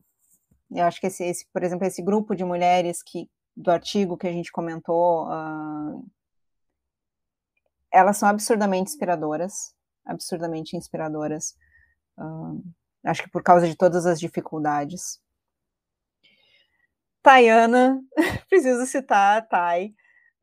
eu 0.70 0.86
acho 0.86 1.02
que 1.02 1.08
esse, 1.08 1.24
esse 1.24 1.48
por 1.52 1.64
exemplo, 1.64 1.88
esse 1.88 2.00
grupo 2.00 2.36
de 2.36 2.46
mulheres 2.46 3.02
que 3.02 3.28
do 3.58 3.72
artigo 3.72 4.16
que 4.16 4.28
a 4.28 4.32
gente 4.32 4.52
comentou, 4.52 5.28
uh, 5.28 6.08
elas 7.92 8.18
são 8.18 8.30
absurdamente 8.30 8.92
inspiradoras, 8.92 9.74
absurdamente 10.06 10.78
inspiradoras. 10.78 11.56
Uh, 12.20 12.64
acho 13.04 13.24
que 13.24 13.32
por 13.32 13.42
causa 13.42 13.68
de 13.68 13.76
todas 13.76 14.06
as 14.06 14.20
dificuldades. 14.20 15.20
Tayana, 17.24 18.00
preciso 18.48 18.86
citar 18.86 19.40
a 19.40 19.42
Thay. 19.42 19.88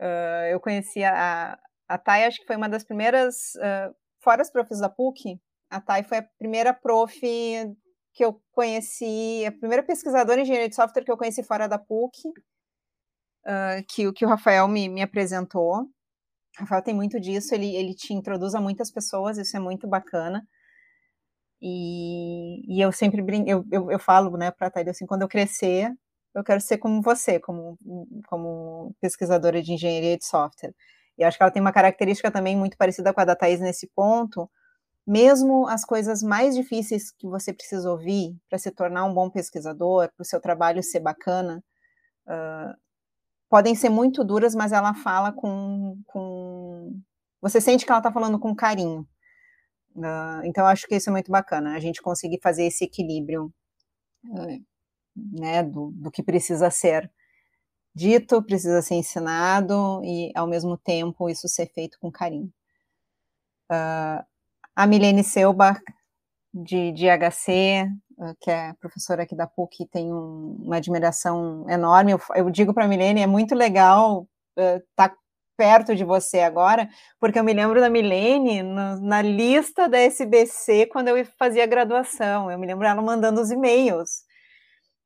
Uh, 0.01 0.47
eu 0.51 0.59
conheci 0.59 1.05
a, 1.05 1.57
a 1.87 1.99
Thay, 1.99 2.25
acho 2.25 2.41
que 2.41 2.47
foi 2.49 2.57
uma 2.57 2.69
das 2.69 2.83
primeiras, 2.83 3.55
uh, 3.55 3.95
fora 4.19 4.43
as 4.43 4.51
profs 4.51 4.81
da 4.81 4.89
PUC, 4.89 5.41
a 5.71 5.81
Thay 5.81 6.05
foi 6.05 6.19
a 6.19 6.29
primeira 6.39 6.73
prof 6.73 7.21
que 7.21 8.25
eu 8.25 8.41
conheci, 8.53 9.45
a 9.47 9.53
primeira 9.53 9.83
pesquisadora 9.83 10.41
em 10.41 10.43
engenharia 10.43 10.69
de 10.69 10.75
software 10.75 11.05
que 11.05 11.13
eu 11.13 11.19
conheci 11.19 11.43
fora 11.43 11.69
da 11.69 11.79
PUC, 11.79 12.29
uh, 12.29 13.85
que, 13.89 14.11
que 14.13 14.25
o 14.25 14.29
Rafael 14.29 14.67
me, 14.69 14.89
me 14.89 15.03
apresentou. 15.03 15.83
O 15.83 16.61
Rafael 16.61 16.83
tem 16.83 16.95
muito 16.95 17.21
disso, 17.21 17.55
ele, 17.55 17.77
ele 17.77 17.95
te 17.95 18.15
introduz 18.15 18.55
a 18.55 18.61
muitas 18.61 18.91
pessoas, 18.91 19.37
isso 19.37 19.57
é 19.57 19.61
muito 19.61 19.87
bacana. 19.87 20.47
E, 21.61 22.63
e 22.67 22.81
eu 22.81 22.93
sempre 22.93 23.23
brinco, 23.23 23.49
eu, 23.49 23.65
eu, 23.71 23.91
eu 23.91 23.99
falo, 23.99 24.37
né, 24.37 24.51
para 24.51 24.69
a 24.69 24.71
Thay, 24.71 24.89
assim, 24.89 25.07
quando 25.07 25.23
eu 25.23 25.29
crescer, 25.29 25.93
eu 26.35 26.45
quero 26.45 26.61
ser 26.61 26.79
como 26.79 27.03
você, 27.03 27.41
como, 27.41 27.79
como 28.29 28.95
pesquisadora 29.01 29.63
de 29.63 29.73
engenharia 29.73 30.17
de 30.19 30.25
software. 30.25 30.75
E 31.19 31.25
acho 31.25 31.37
que 31.37 31.43
ela 31.43 31.51
tem 31.51 31.63
uma 31.63 31.73
característica 31.73 32.31
também 32.31 32.57
muito 32.57 32.77
parecida 32.77 33.13
com 33.13 33.21
a 33.21 33.25
da 33.25 33.35
Thais 33.35 33.61
nesse 33.61 33.87
ponto. 33.95 34.51
Mesmo 35.07 35.69
as 35.69 35.85
coisas 35.85 36.23
mais 36.23 36.57
difíceis 36.57 37.13
que 37.13 37.29
você 37.29 37.53
precisa 37.53 37.91
ouvir 37.91 38.37
para 38.49 38.59
se 38.59 38.71
tornar 38.71 39.05
um 39.05 39.15
bom 39.15 39.31
pesquisador, 39.31 40.11
para 40.17 40.23
o 40.23 40.27
seu 40.27 40.41
trabalho 40.41 40.83
ser 40.83 41.01
bacana, 41.01 41.63
uh, 42.27 42.77
podem 43.49 43.75
ser 43.75 43.89
muito 43.89 44.25
duras, 44.25 44.55
mas 44.55 44.73
ela 44.73 44.95
fala 44.95 45.33
com. 45.33 45.99
com... 46.07 47.01
Você 47.41 47.61
sente 47.61 47.85
que 47.85 47.93
ela 47.93 48.01
está 48.01 48.13
falando 48.13 48.39
com 48.39 48.55
carinho. 48.55 49.07
Uh, 49.95 50.45
então, 50.45 50.67
acho 50.67 50.87
que 50.87 50.97
isso 50.97 51.09
é 51.09 51.13
muito 51.13 51.31
bacana, 51.31 51.75
a 51.75 51.81
gente 51.81 52.03
conseguir 52.03 52.41
fazer 52.43 52.65
esse 52.65 52.85
equilíbrio. 52.85 53.53
Uh, 54.25 54.65
né, 55.17 55.63
do, 55.63 55.93
do 55.93 56.11
que 56.11 56.23
precisa 56.23 56.71
ser 56.71 57.11
dito, 57.95 58.43
precisa 58.43 58.83
ser 58.83 58.97
ensinado 58.97 60.03
e, 60.05 60.31
ao 60.35 60.47
mesmo 60.47 60.77
tempo, 60.77 61.31
isso 61.31 61.49
ser 61.49 61.67
feito 61.69 61.99
com 61.99 62.13
carinho. 62.13 62.53
Uh, 63.71 64.23
a 64.77 64.87
Milene 64.87 65.25
Selba, 65.25 65.81
de, 66.55 66.93
de 66.93 67.07
HC, 67.09 67.89
uh, 68.19 68.35
que 68.41 68.51
é 68.51 68.73
professora 68.75 69.25
aqui 69.25 69.35
da 69.35 69.47
PUC, 69.47 69.87
tem 69.87 70.13
um, 70.13 70.59
uma 70.63 70.77
admiração 70.77 71.69
enorme. 71.69 72.13
Eu, 72.13 72.21
eu 72.35 72.51
digo 72.51 72.73
para 72.73 72.85
a 72.85 72.89
Milene, 72.89 73.23
é 73.23 73.27
muito 73.27 73.55
legal 73.55 74.29
estar 74.57 74.77
uh, 74.77 74.85
tá 74.95 75.17
perto 75.57 75.97
de 75.97 76.05
você 76.05 76.41
agora, 76.41 76.89
porque 77.19 77.39
eu 77.39 77.45
me 77.45 77.53
lembro 77.55 77.81
da 77.81 77.89
Milene 77.89 78.63
no, 78.63 79.01
na 79.01 79.23
lista 79.23 79.89
da 79.89 79.99
SBC 79.99 80.87
quando 80.87 81.09
eu 81.09 81.25
fazia 81.39 81.67
graduação. 81.67 82.51
Eu 82.51 82.59
me 82.59 82.67
lembro 82.67 82.87
ela 82.87 83.03
mandando 83.03 83.41
os 83.41 83.51
e-mails 83.51 84.27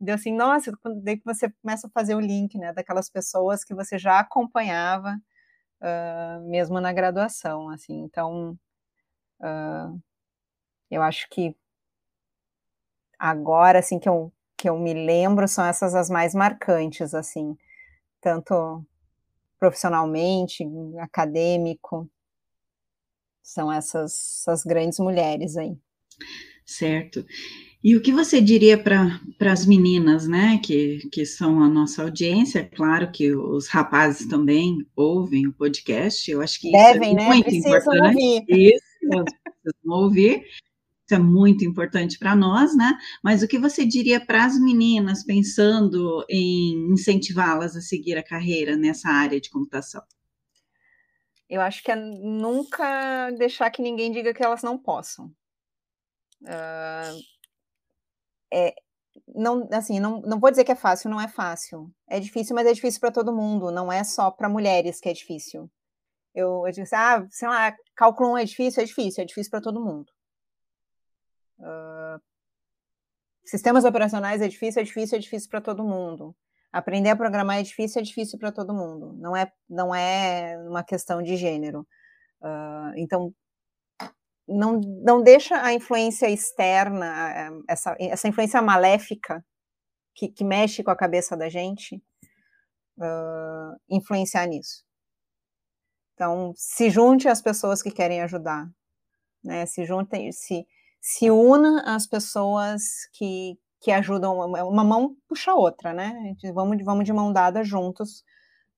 Deu 0.00 0.14
assim, 0.14 0.34
nossa, 0.34 0.72
daí 1.02 1.18
que 1.18 1.24
você 1.26 1.50
começa 1.62 1.86
a 1.86 1.90
fazer 1.90 2.14
o 2.14 2.20
link, 2.20 2.56
né, 2.56 2.72
daquelas 2.72 3.10
pessoas 3.10 3.62
que 3.62 3.74
você 3.74 3.98
já 3.98 4.18
acompanhava, 4.18 5.14
uh, 5.82 6.48
mesmo 6.48 6.80
na 6.80 6.90
graduação, 6.90 7.68
assim, 7.68 8.00
então, 8.00 8.58
uh, 9.40 10.00
eu 10.90 11.02
acho 11.02 11.28
que 11.30 11.54
agora, 13.18 13.78
assim, 13.78 13.98
que 13.98 14.08
eu, 14.08 14.32
que 14.56 14.68
eu 14.68 14.78
me 14.78 14.94
lembro, 14.94 15.46
são 15.46 15.64
essas 15.64 15.94
as 15.94 16.08
mais 16.08 16.34
marcantes, 16.34 17.14
assim, 17.14 17.56
tanto 18.20 18.84
profissionalmente, 19.58 20.64
acadêmico, 20.98 22.10
são 23.42 23.70
essas, 23.70 24.40
essas 24.40 24.62
grandes 24.62 24.98
mulheres 24.98 25.56
aí. 25.56 25.76
Certo. 26.64 27.26
E 27.82 27.96
o 27.96 28.02
que 28.02 28.12
você 28.12 28.40
diria 28.40 28.76
para 28.76 29.18
as 29.50 29.66
meninas, 29.66 30.28
né, 30.28 30.60
que, 30.62 31.08
que 31.10 31.24
são 31.24 31.62
a 31.62 31.68
nossa 31.68 32.02
audiência? 32.02 32.60
É 32.60 32.64
claro 32.64 33.10
que 33.10 33.34
os 33.34 33.68
rapazes 33.68 34.28
também 34.28 34.86
ouvem 34.94 35.46
o 35.46 35.52
podcast, 35.52 36.30
eu 36.30 36.42
acho 36.42 36.60
que 36.60 36.70
Devem, 36.70 37.12
isso 37.12 37.20
é 37.20 37.22
né? 37.22 37.28
muito 37.28 37.44
Precisam 37.44 37.78
importante. 37.78 38.06
Ouvir. 38.06 38.44
Isso, 38.48 38.89
precisam 39.10 40.02
ouvir. 40.02 40.44
Isso 41.04 41.14
é 41.14 41.18
muito 41.18 41.64
importante 41.64 42.18
para 42.18 42.36
nós, 42.36 42.76
né? 42.76 42.96
Mas 43.22 43.42
o 43.42 43.48
que 43.48 43.58
você 43.58 43.84
diria 43.84 44.24
para 44.24 44.44
as 44.44 44.58
meninas 44.60 45.24
pensando 45.24 46.24
em 46.28 46.92
incentivá-las 46.92 47.74
a 47.74 47.80
seguir 47.80 48.16
a 48.16 48.22
carreira 48.22 48.76
nessa 48.76 49.08
área 49.08 49.40
de 49.40 49.50
computação? 49.50 50.02
Eu 51.48 51.60
acho 51.60 51.82
que 51.82 51.90
é 51.90 51.96
nunca 51.96 53.30
deixar 53.32 53.70
que 53.70 53.82
ninguém 53.82 54.12
diga 54.12 54.32
que 54.32 54.44
elas 54.44 54.62
não 54.62 54.78
possam. 54.78 55.26
Uh, 56.42 57.20
é, 58.52 58.72
não, 59.34 59.68
assim, 59.72 59.98
não, 59.98 60.20
não 60.20 60.38
vou 60.38 60.50
dizer 60.50 60.64
que 60.64 60.72
é 60.72 60.76
fácil, 60.76 61.10
não 61.10 61.20
é 61.20 61.26
fácil. 61.26 61.90
É 62.08 62.20
difícil, 62.20 62.54
mas 62.54 62.66
é 62.66 62.72
difícil 62.72 63.00
para 63.00 63.10
todo 63.10 63.34
mundo, 63.34 63.72
não 63.72 63.90
é 63.90 64.04
só 64.04 64.30
para 64.30 64.48
mulheres 64.48 65.00
que 65.00 65.08
é 65.08 65.12
difícil. 65.12 65.68
Eu, 66.34 66.64
eu 66.66 66.82
assim, 66.82 66.94
ah, 66.94 67.26
sei 67.30 67.48
lá, 67.48 67.74
cálculo 67.94 68.32
1 68.32 68.38
é 68.38 68.44
difícil, 68.44 68.82
é 68.82 68.86
difícil, 68.86 69.22
é 69.22 69.26
difícil 69.26 69.50
para 69.50 69.60
todo 69.60 69.84
mundo. 69.84 70.10
Uh, 71.58 72.20
sistemas 73.44 73.84
operacionais 73.84 74.40
é 74.40 74.48
difícil, 74.48 74.80
é 74.80 74.84
difícil, 74.84 75.16
é 75.16 75.20
difícil 75.20 75.50
para 75.50 75.60
todo 75.60 75.84
mundo. 75.84 76.34
Aprender 76.72 77.10
a 77.10 77.16
programar 77.16 77.58
é 77.58 77.62
difícil, 77.62 78.00
é 78.00 78.04
difícil 78.04 78.38
para 78.38 78.52
todo 78.52 78.72
mundo. 78.72 79.12
Não 79.14 79.36
é, 79.36 79.52
não 79.68 79.94
é 79.94 80.56
uma 80.68 80.84
questão 80.84 81.20
de 81.20 81.36
gênero. 81.36 81.86
Uh, 82.40 82.94
então, 82.96 83.34
não, 84.46 84.80
não 84.80 85.22
deixa 85.22 85.62
a 85.62 85.72
influência 85.72 86.28
externa, 86.28 87.62
essa, 87.68 87.96
essa 87.98 88.28
influência 88.28 88.60
maléfica 88.62 89.44
que, 90.14 90.28
que 90.28 90.44
mexe 90.44 90.82
com 90.82 90.90
a 90.90 90.96
cabeça 90.96 91.36
da 91.36 91.48
gente, 91.48 91.96
uh, 92.98 93.80
influenciar 93.88 94.46
nisso. 94.46 94.84
Então, 96.20 96.52
se 96.54 96.90
junte 96.90 97.26
às 97.28 97.40
pessoas 97.40 97.82
que 97.82 97.90
querem 97.90 98.20
ajudar, 98.20 98.68
né? 99.42 99.64
Se 99.64 99.86
junte, 99.86 100.30
se, 100.34 100.66
se 101.00 101.30
una 101.30 101.96
às 101.96 102.06
pessoas 102.06 102.82
que, 103.14 103.58
que 103.80 103.90
ajudam, 103.90 104.38
uma 104.68 104.84
mão 104.84 105.16
puxa 105.26 105.52
a 105.52 105.54
outra, 105.54 105.94
né? 105.94 106.34
Vamos, 106.52 106.84
vamos 106.84 107.06
de 107.06 107.12
mão 107.14 107.32
dada 107.32 107.64
juntos, 107.64 108.22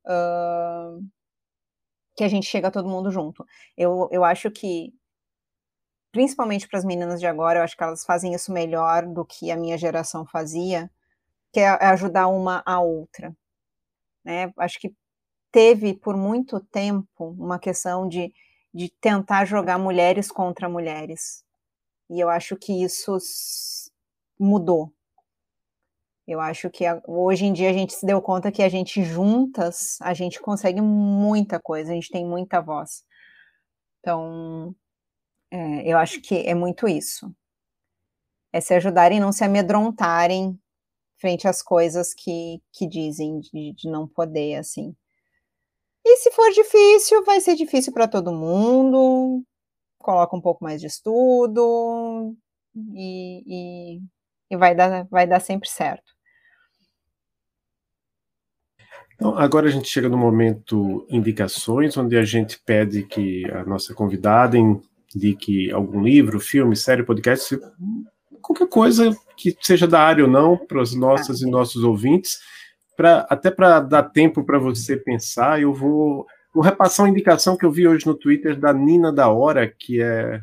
uh, 0.07 1.05
que 2.17 2.23
a 2.23 2.29
gente 2.29 2.47
chega 2.47 2.71
todo 2.71 2.89
mundo 2.89 3.11
junto. 3.11 3.45
Eu, 3.77 4.09
eu 4.13 4.23
acho 4.23 4.49
que 4.49 4.93
principalmente 6.13 6.69
para 6.69 6.79
as 6.79 6.85
meninas 6.85 7.19
de 7.19 7.27
agora, 7.27 7.59
eu 7.59 7.65
acho 7.65 7.77
que 7.77 7.83
elas 7.83 8.05
fazem 8.05 8.35
isso 8.35 8.53
melhor 8.53 9.05
do 9.05 9.25
que 9.25 9.51
a 9.51 9.57
minha 9.57 9.77
geração 9.77 10.25
fazia, 10.27 10.89
que 11.53 11.59
é 11.59 11.69
ajudar 11.87 12.29
uma 12.29 12.63
a 12.65 12.81
outra. 12.81 13.37
Né? 14.25 14.53
Acho 14.59 14.79
que 14.79 14.95
teve 15.53 15.95
por 15.95 16.17
muito 16.17 16.59
tempo 16.59 17.29
uma 17.39 17.59
questão 17.59 18.09
de, 18.09 18.33
de 18.75 18.89
tentar 19.01 19.45
jogar 19.45 19.79
mulheres 19.79 20.33
contra 20.33 20.69
mulheres. 20.69 21.45
E 22.11 22.19
eu 22.19 22.29
acho 22.29 22.57
que 22.57 22.83
isso 22.83 23.19
mudou. 24.41 24.93
Eu 26.27 26.41
acho 26.41 26.71
que 26.71 26.85
hoje 27.07 27.45
em 27.45 27.53
dia 27.53 27.71
a 27.71 27.73
gente 27.73 27.93
se 27.93 28.07
deu 28.07 28.23
conta 28.23 28.51
que 28.51 28.63
a 28.63 28.69
gente 28.69 29.03
juntas, 29.05 29.99
a 30.01 30.15
gente 30.15 30.41
consegue 30.41 30.81
muita 30.81 31.61
coisa, 31.61 31.91
a 31.91 31.95
gente 31.95 32.11
tem 32.11 32.25
muita 32.25 32.61
voz. 32.61 33.05
Então, 34.01 34.75
é, 35.51 35.91
eu 35.91 35.99
acho 35.99 36.21
que 36.21 36.37
é 36.47 36.55
muito 36.55 36.89
isso. 36.89 37.35
É 38.53 38.61
se 38.61 38.75
ajudarem 38.75 39.21
não 39.21 39.33
se 39.33 39.45
amedrontarem 39.45 40.59
frente 41.19 41.47
às 41.47 41.63
coisas 41.63 42.15
que, 42.15 42.61
que 42.73 42.87
dizem 42.87 43.41
de, 43.41 43.73
de 43.75 43.91
não 43.91 44.09
poder, 44.09 44.57
assim. 44.57 44.95
E 46.13 46.17
se 46.19 46.31
for 46.33 46.51
difícil, 46.51 47.25
vai 47.25 47.41
ser 47.41 47.55
difícil 47.55 47.91
para 47.91 48.07
todo 48.07 48.35
mundo. 48.35 49.43
Coloca 49.99 50.37
um 50.37 50.43
pouco 50.43 50.63
mais 50.63 50.79
de 50.79 50.87
estudo 50.87 52.37
e, 52.95 53.43
e, 53.47 54.01
e 54.51 54.57
vai, 54.59 54.75
dar, 54.75 55.07
vai 55.09 55.27
dar 55.27 55.41
sempre 55.41 55.71
certo. 55.71 56.13
Então, 59.15 59.39
agora 59.39 59.69
a 59.69 59.71
gente 59.71 59.89
chega 59.89 60.07
no 60.07 60.19
momento 60.19 61.07
indicações, 61.09 61.97
onde 61.97 62.19
a 62.19 62.25
gente 62.25 62.61
pede 62.63 63.05
que 63.05 63.51
a 63.51 63.65
nossa 63.65 63.95
convidada 63.95 64.59
indique 64.59 65.73
algum 65.73 66.03
livro, 66.03 66.39
filme, 66.39 66.77
série, 66.77 67.05
podcast, 67.05 67.59
qualquer 68.43 68.69
coisa 68.69 69.17
que 69.35 69.57
seja 69.63 69.87
da 69.87 70.03
área 70.03 70.25
ou 70.25 70.31
não, 70.31 70.59
para 70.59 70.83
as 70.83 70.95
nossas 70.95 71.41
e 71.41 71.49
nossos 71.49 71.83
ouvintes, 71.83 72.39
pra, 72.97 73.27
até 73.29 73.51
para 73.51 73.81
dar 73.81 74.05
tempo 74.05 74.45
para 74.45 74.59
você 74.59 74.97
pensar, 74.97 75.61
eu 75.61 75.73
vou, 75.73 76.27
vou 76.55 76.63
repassar 76.63 77.05
uma 77.05 77.11
indicação 77.11 77.57
que 77.57 77.65
eu 77.65 77.71
vi 77.71 77.87
hoje 77.87 78.07
no 78.07 78.15
Twitter 78.15 78.59
da 78.59 78.73
Nina 78.73 79.13
da 79.13 79.29
Hora, 79.29 79.67
que 79.67 80.01
é 80.03 80.41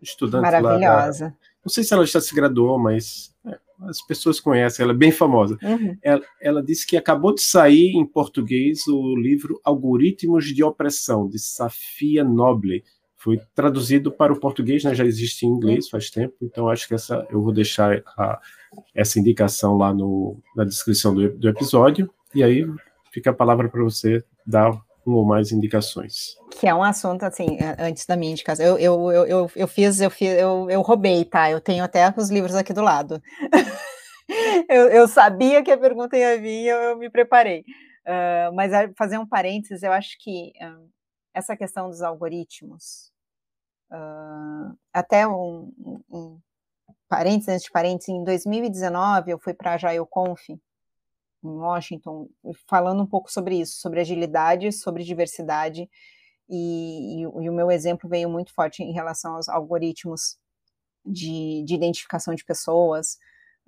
estudante 0.00 0.42
Maravilhosa. 0.42 1.24
lá. 1.24 1.30
Da, 1.30 1.36
não 1.64 1.70
sei 1.70 1.84
se 1.84 1.92
ela 1.92 2.06
já 2.06 2.20
se 2.20 2.34
graduou, 2.34 2.78
mas 2.78 3.34
é, 3.46 3.58
as 3.82 4.00
pessoas 4.06 4.40
conhecem, 4.40 4.82
ela 4.82 4.92
é 4.92 4.96
bem 4.96 5.12
famosa. 5.12 5.58
Uhum. 5.62 5.96
Ela, 6.02 6.22
ela, 6.40 6.62
disse 6.62 6.86
que 6.86 6.96
acabou 6.96 7.34
de 7.34 7.42
sair 7.42 7.92
em 7.94 8.06
português 8.06 8.86
o 8.86 9.16
livro 9.16 9.60
Algoritmos 9.64 10.46
de 10.46 10.62
Opressão, 10.64 11.28
de 11.28 11.38
Safia 11.38 12.24
Noble. 12.24 12.82
Foi 13.22 13.38
traduzido 13.54 14.10
para 14.10 14.32
o 14.32 14.40
português, 14.40 14.82
né, 14.82 14.94
já 14.94 15.04
existe 15.04 15.44
em 15.44 15.50
inglês 15.50 15.90
faz 15.90 16.10
tempo, 16.10 16.34
então 16.40 16.70
acho 16.70 16.88
que 16.88 16.94
essa 16.94 17.26
eu 17.30 17.42
vou 17.42 17.52
deixar 17.52 18.02
a, 18.16 18.40
essa 18.94 19.18
indicação 19.18 19.76
lá 19.76 19.92
no, 19.92 20.40
na 20.56 20.64
descrição 20.64 21.14
do, 21.14 21.28
do 21.36 21.48
episódio, 21.48 22.10
e 22.34 22.42
aí 22.42 22.66
fica 23.12 23.30
a 23.30 23.34
palavra 23.34 23.68
para 23.68 23.82
você 23.82 24.24
dar 24.46 24.72
um 25.06 25.12
ou 25.12 25.24
mais 25.24 25.52
indicações. 25.52 26.36
Que 26.58 26.66
é 26.66 26.74
um 26.74 26.82
assunto, 26.82 27.24
assim, 27.24 27.58
antes 27.78 28.06
da 28.06 28.16
minha 28.16 28.32
indicação. 28.32 28.64
Eu, 28.64 28.78
eu, 28.78 29.12
eu, 29.12 29.26
eu, 29.26 29.50
eu 29.54 29.68
fiz, 29.68 30.00
eu 30.00 30.10
fiz, 30.10 30.38
eu, 30.38 30.68
eu 30.70 30.80
roubei, 30.80 31.24
tá? 31.24 31.50
Eu 31.50 31.60
tenho 31.60 31.84
até 31.84 32.12
os 32.16 32.30
livros 32.30 32.54
aqui 32.54 32.72
do 32.72 32.82
lado. 32.82 33.20
eu, 34.68 34.88
eu 34.88 35.08
sabia 35.08 35.62
que 35.62 35.70
a 35.70 35.78
pergunta 35.78 36.16
ia 36.16 36.40
vir, 36.40 36.66
eu, 36.66 36.78
eu 36.78 36.98
me 36.98 37.10
preparei. 37.10 37.60
Uh, 38.06 38.54
mas 38.54 38.72
fazer 38.96 39.18
um 39.18 39.26
parênteses, 39.26 39.82
eu 39.82 39.92
acho 39.92 40.16
que 40.18 40.52
uh, 40.62 40.88
essa 41.34 41.56
questão 41.56 41.88
dos 41.88 42.02
algoritmos, 42.02 43.09
uh, 43.90 44.76
até 44.92 45.26
um, 45.26 45.72
um, 45.78 46.02
um 46.10 46.40
parênteses, 47.08 47.48
antes 47.48 47.64
de 47.64 47.70
parênteses, 47.70 48.08
em 48.08 48.24
2019 48.24 49.32
eu 49.32 49.38
fui 49.38 49.52
para 49.52 49.74
a 49.74 49.76
JailConf, 49.76 50.48
em 50.50 50.60
Washington, 51.42 52.28
falando 52.68 53.02
um 53.02 53.06
pouco 53.06 53.30
sobre 53.30 53.58
isso, 53.58 53.80
sobre 53.80 54.00
agilidade, 54.00 54.72
sobre 54.72 55.02
diversidade, 55.02 55.88
e, 56.48 57.20
e, 57.20 57.22
e, 57.22 57.26
o 57.26 57.52
meu 57.52 57.70
exemplo 57.70 58.08
veio 58.08 58.28
muito 58.28 58.52
forte 58.52 58.82
em 58.82 58.92
relação 58.92 59.36
aos 59.36 59.48
algoritmos 59.48 60.36
de, 61.06 61.62
de 61.64 61.74
identificação 61.74 62.34
de 62.34 62.44
pessoas, 62.44 63.18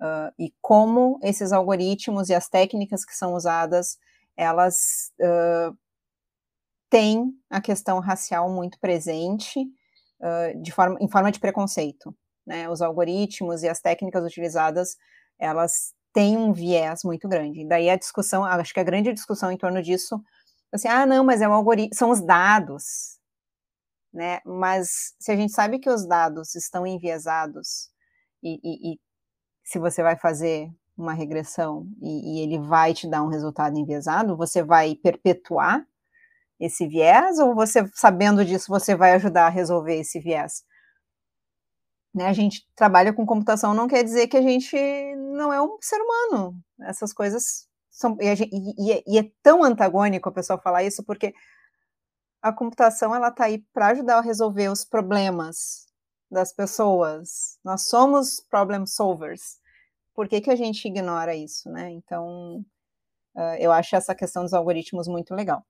uh, 0.01 0.33
e 0.37 0.53
como 0.61 1.19
esses 1.23 1.51
algoritmos 1.51 2.29
e 2.29 2.33
as 2.33 2.47
técnicas 2.47 3.05
que 3.05 3.15
são 3.15 3.33
usadas, 3.33 3.97
elas 4.35 5.11
uh, 5.19 5.75
têm 6.89 7.33
a 7.49 7.61
questão 7.61 7.99
racial 7.99 8.49
muito 8.49 8.79
presente, 8.79 9.65
de 10.61 10.71
forma, 10.71 10.97
em 10.99 11.07
forma 11.07 11.31
de 11.31 11.39
preconceito. 11.39 12.15
Né? 12.45 12.69
Os 12.69 12.81
algoritmos 12.81 13.63
e 13.63 13.69
as 13.69 13.79
técnicas 13.79 14.23
utilizadas, 14.23 14.97
elas 15.39 15.93
tem 16.13 16.37
um 16.37 16.53
viés 16.53 17.03
muito 17.03 17.27
grande. 17.27 17.67
Daí 17.67 17.89
a 17.89 17.97
discussão, 17.97 18.45
acho 18.45 18.73
que 18.73 18.79
a 18.79 18.83
grande 18.83 19.11
discussão 19.11 19.51
em 19.51 19.57
torno 19.57 19.81
disso, 19.81 20.21
assim, 20.71 20.87
ah, 20.87 21.05
não, 21.05 21.23
mas 21.23 21.41
é 21.41 21.47
um 21.47 21.53
algoritmo, 21.53 21.95
são 21.95 22.11
os 22.11 22.21
dados, 22.21 23.17
né? 24.13 24.39
Mas 24.45 25.15
se 25.19 25.31
a 25.31 25.35
gente 25.35 25.51
sabe 25.51 25.79
que 25.79 25.89
os 25.89 26.05
dados 26.05 26.53
estão 26.55 26.85
enviesados 26.85 27.89
e, 28.43 28.59
e, 28.63 28.93
e 28.93 28.99
se 29.63 29.79
você 29.79 30.03
vai 30.03 30.15
fazer 30.15 30.69
uma 30.95 31.13
regressão 31.13 31.87
e, 32.01 32.37
e, 32.37 32.43
ele 32.43 32.59
vai 32.59 32.93
te 32.93 33.09
dar 33.09 33.23
um 33.23 33.27
resultado 33.27 33.77
enviesado, 33.77 34.37
você 34.37 34.61
vai 34.61 34.95
perpetuar 34.95 35.83
esse 36.65 36.87
viés 36.87 37.39
ou 37.39 37.53
você, 37.53 37.85
sabendo 37.93 38.45
disso, 38.45 38.67
você 38.69 38.95
vai 38.95 39.13
ajudar 39.13 39.47
a 39.47 39.49
resolver 39.49 39.99
esse 39.99 40.19
viés? 40.19 40.63
Né, 42.13 42.27
a 42.27 42.33
gente 42.33 42.65
trabalha 42.75 43.11
com 43.11 43.25
computação 43.25 43.73
não 43.73 43.87
quer 43.87 44.03
dizer 44.03 44.27
que 44.27 44.37
a 44.37 44.41
gente 44.41 44.77
não 45.15 45.51
é 45.51 45.61
um 45.61 45.77
ser 45.81 45.99
humano. 45.99 46.55
Essas 46.81 47.11
coisas 47.11 47.67
são. 47.89 48.15
E, 48.19 48.35
gente, 48.35 48.51
e, 48.53 48.91
é, 48.91 49.03
e 49.07 49.17
é 49.17 49.31
tão 49.41 49.63
antagônico 49.63 50.29
a 50.29 50.31
pessoa 50.31 50.59
falar 50.59 50.83
isso, 50.83 51.03
porque 51.03 51.33
a 52.41 52.53
computação 52.53 53.15
ela 53.15 53.29
está 53.29 53.45
aí 53.45 53.59
para 53.73 53.87
ajudar 53.87 54.17
a 54.17 54.21
resolver 54.21 54.69
os 54.69 54.85
problemas 54.85 55.87
das 56.29 56.53
pessoas. 56.53 57.57
Nós 57.63 57.87
somos 57.87 58.39
problem 58.49 58.85
solvers. 58.85 59.59
Por 60.13 60.27
que, 60.27 60.41
que 60.41 60.51
a 60.51 60.55
gente 60.55 60.87
ignora 60.87 61.35
isso, 61.35 61.69
né? 61.71 61.89
Então, 61.91 62.63
uh, 63.35 63.55
eu 63.59 63.71
acho 63.71 63.95
essa 63.95 64.13
questão 64.13 64.43
dos 64.43 64.53
algoritmos 64.53 65.07
muito 65.07 65.33
legal. 65.33 65.65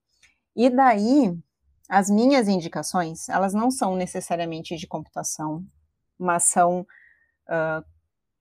E 0.55 0.69
daí, 0.69 1.37
as 1.89 2.09
minhas 2.09 2.47
indicações, 2.47 3.27
elas 3.29 3.53
não 3.53 3.71
são 3.71 3.95
necessariamente 3.95 4.75
de 4.75 4.87
computação, 4.87 5.65
mas 6.17 6.45
são 6.45 6.81
uh, 7.49 7.83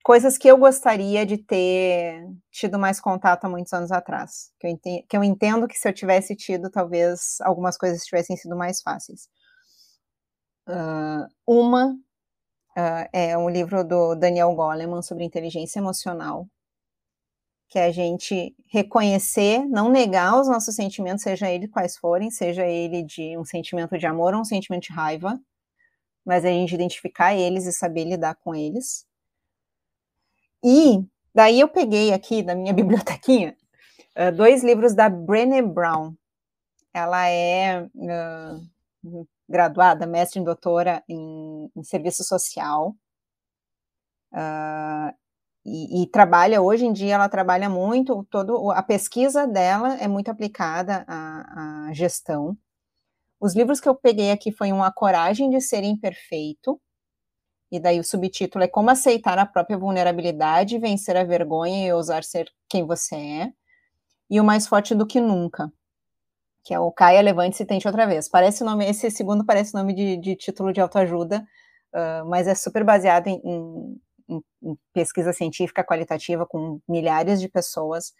coisas 0.02 0.36
que 0.36 0.48
eu 0.48 0.58
gostaria 0.58 1.24
de 1.24 1.38
ter 1.38 2.28
tido 2.50 2.78
mais 2.78 3.00
contato 3.00 3.44
há 3.44 3.48
muitos 3.48 3.72
anos 3.72 3.92
atrás. 3.92 4.52
Que 4.58 4.66
eu, 4.66 4.70
entendo, 4.70 5.06
que 5.08 5.16
eu 5.16 5.24
entendo 5.24 5.68
que 5.68 5.78
se 5.78 5.88
eu 5.88 5.92
tivesse 5.92 6.36
tido, 6.36 6.70
talvez 6.70 7.38
algumas 7.42 7.78
coisas 7.78 8.04
tivessem 8.04 8.36
sido 8.36 8.56
mais 8.56 8.82
fáceis. 8.82 9.28
Uh, 10.68 11.26
uma 11.46 11.92
uh, 12.76 13.08
é 13.12 13.36
um 13.36 13.48
livro 13.48 13.84
do 13.84 14.14
Daniel 14.14 14.54
Goleman 14.54 15.02
sobre 15.02 15.24
inteligência 15.24 15.78
emocional, 15.78 16.46
que 17.72 17.78
é 17.78 17.86
a 17.86 17.90
gente 17.90 18.54
reconhecer, 18.66 19.64
não 19.64 19.88
negar 19.88 20.38
os 20.38 20.46
nossos 20.46 20.74
sentimentos, 20.74 21.22
seja 21.22 21.50
ele 21.50 21.66
quais 21.66 21.96
forem, 21.96 22.30
seja 22.30 22.66
ele 22.66 23.02
de 23.02 23.34
um 23.38 23.46
sentimento 23.46 23.96
de 23.96 24.06
amor 24.06 24.34
ou 24.34 24.42
um 24.42 24.44
sentimento 24.44 24.82
de 24.82 24.92
raiva, 24.92 25.40
mas 26.22 26.44
a 26.44 26.48
gente 26.48 26.74
identificar 26.74 27.34
eles 27.34 27.64
e 27.64 27.72
saber 27.72 28.04
lidar 28.04 28.34
com 28.34 28.54
eles. 28.54 29.06
E 30.62 31.02
daí 31.34 31.60
eu 31.60 31.68
peguei 31.68 32.12
aqui 32.12 32.42
da 32.42 32.54
minha 32.54 32.74
bibliotequinha 32.76 33.56
uh, 34.18 34.30
dois 34.36 34.62
livros 34.62 34.94
da 34.94 35.08
Brené 35.08 35.62
Brown. 35.62 36.14
Ela 36.92 37.26
é 37.26 37.84
uh, 37.84 39.26
graduada, 39.48 40.06
mestre 40.06 40.42
e 40.42 40.44
doutora 40.44 41.02
em, 41.08 41.70
em 41.74 41.82
serviço 41.82 42.22
social. 42.22 42.94
Uh, 44.30 45.21
e, 45.64 46.02
e, 46.02 46.06
trabalha 46.08 46.60
hoje 46.60 46.84
em 46.84 46.92
dia 46.92 47.14
ela 47.14 47.28
trabalha 47.28 47.68
muito 47.68 48.26
todo 48.30 48.70
a 48.72 48.82
pesquisa 48.82 49.46
dela 49.46 49.94
é 49.96 50.08
muito 50.08 50.30
aplicada 50.30 51.04
à, 51.06 51.88
à 51.88 51.92
gestão 51.92 52.56
os 53.42 53.56
livros 53.56 53.80
que 53.80 53.88
eu 53.88 53.94
peguei 53.96 54.30
aqui 54.30 54.52
foi 54.52 54.72
um 54.72 54.84
A 54.84 54.92
Coragem 54.92 55.50
de 55.50 55.60
Ser 55.60 55.82
Imperfeito, 55.82 56.80
e 57.72 57.80
daí 57.80 57.98
o 57.98 58.04
subtítulo 58.04 58.62
é 58.62 58.68
Como 58.68 58.88
Aceitar 58.88 59.36
a 59.36 59.44
Própria 59.44 59.76
Vulnerabilidade, 59.76 60.78
Vencer 60.78 61.16
a 61.16 61.24
Vergonha 61.24 61.88
e 61.88 61.92
Ousar 61.92 62.22
Ser 62.22 62.48
Quem 62.68 62.86
Você 62.86 63.16
É, 63.16 63.52
e 64.30 64.40
o 64.40 64.44
Mais 64.44 64.68
Forte 64.68 64.94
do 64.94 65.04
Que 65.04 65.20
Nunca, 65.20 65.72
que 66.64 66.72
é 66.72 66.78
o 66.78 66.92
Caia, 66.92 67.20
Levante-se 67.20 67.66
Tente 67.66 67.88
Outra 67.88 68.06
Vez. 68.06 68.28
Parece 68.28 68.62
nome, 68.62 68.88
esse 68.88 69.10
segundo 69.10 69.44
parece 69.44 69.74
nome 69.74 69.92
de, 69.92 70.16
de 70.18 70.36
título 70.36 70.72
de 70.72 70.80
autoajuda, 70.80 71.44
uh, 71.92 72.24
mas 72.28 72.46
é 72.46 72.54
super 72.54 72.84
baseado 72.84 73.26
em, 73.26 73.40
em, 73.44 74.00
em, 74.28 74.42
pesquisa 74.92 75.32
científica 75.32 75.84
qualitativa 75.84 76.46
com 76.46 76.80
milhares 76.88 77.40
de 77.40 77.48
pessoas. 77.48 78.12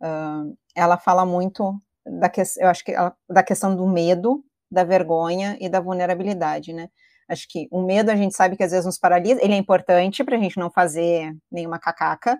Uh, 0.00 0.56
ela 0.74 0.98
fala 0.98 1.26
muito 1.26 1.80
da, 2.06 2.28
que, 2.28 2.42
eu 2.58 2.68
acho 2.68 2.84
que 2.84 2.92
ela, 2.92 3.14
da 3.28 3.42
questão 3.42 3.76
do 3.76 3.86
medo, 3.86 4.44
da 4.70 4.84
vergonha 4.84 5.56
e 5.60 5.68
da 5.68 5.80
vulnerabilidade, 5.80 6.72
né? 6.72 6.88
Acho 7.28 7.46
que 7.48 7.68
o 7.70 7.82
medo 7.82 8.10
a 8.10 8.16
gente 8.16 8.34
sabe 8.34 8.56
que 8.56 8.62
às 8.64 8.72
vezes 8.72 8.86
nos 8.86 8.98
paralisa, 8.98 9.40
ele 9.42 9.52
é 9.54 9.56
importante 9.56 10.24
para 10.24 10.36
a 10.36 10.40
gente 10.40 10.58
não 10.58 10.70
fazer 10.70 11.36
nenhuma 11.50 11.78
cacaca, 11.78 12.34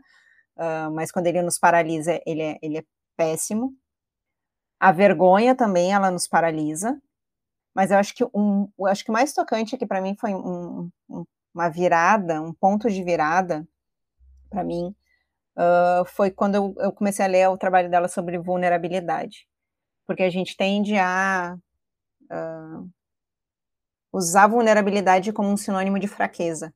uh, 0.57 0.91
mas 0.93 1.13
quando 1.13 1.27
ele 1.27 1.43
nos 1.43 1.59
paralisa, 1.59 2.21
ele 2.27 2.43
é, 2.43 2.59
ele 2.63 2.79
é 2.79 2.85
péssimo. 3.17 3.73
A 4.81 4.91
vergonha 4.93 5.55
também, 5.55 5.93
ela 5.93 6.11
nos 6.11 6.27
paralisa, 6.27 7.01
mas 7.75 7.91
eu 7.91 7.99
acho 7.99 8.15
que 8.15 8.25
um, 8.35 8.69
eu 8.79 8.87
acho 8.87 9.05
que 9.05 9.11
o 9.11 9.13
mais 9.13 9.33
tocante 9.33 9.75
aqui 9.75 9.87
para 9.87 10.01
mim 10.01 10.17
foi 10.19 10.35
um, 10.35 10.91
um, 11.09 11.25
uma 11.55 11.69
virada, 11.69 12.41
um 12.41 12.53
ponto 12.53 12.89
de 12.89 13.03
virada 13.03 13.67
para 14.49 14.65
mim, 14.65 14.95
uh, 15.57 16.05
foi 16.07 16.31
quando 16.31 16.55
eu, 16.57 16.75
eu 16.79 16.93
comecei 16.93 17.25
a 17.25 17.29
ler 17.29 17.49
o 17.49 17.59
trabalho 17.59 17.91
dela 17.91 18.09
sobre 18.09 18.39
vulnerabilidade, 18.39 19.47
porque 20.07 20.23
a 20.23 20.31
gente 20.31 20.57
tende 20.57 20.97
a 20.97 21.57
uh, 22.31 22.91
usar 24.13 24.47
vulnerabilidade 24.47 25.33
como 25.33 25.49
um 25.49 25.57
sinônimo 25.57 25.99
de 25.99 26.09
fraqueza. 26.09 26.75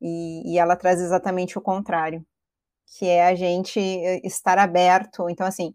E, 0.00 0.52
e, 0.52 0.58
ela 0.58 0.76
traz 0.76 1.00
exatamente 1.00 1.56
o 1.56 1.62
contrário, 1.62 2.24
que 2.98 3.06
é 3.06 3.26
a 3.26 3.34
gente 3.34 3.80
eh, 3.80 4.20
estar 4.24 4.58
aberto. 4.58 5.30
Então, 5.30 5.46
assim, 5.46 5.72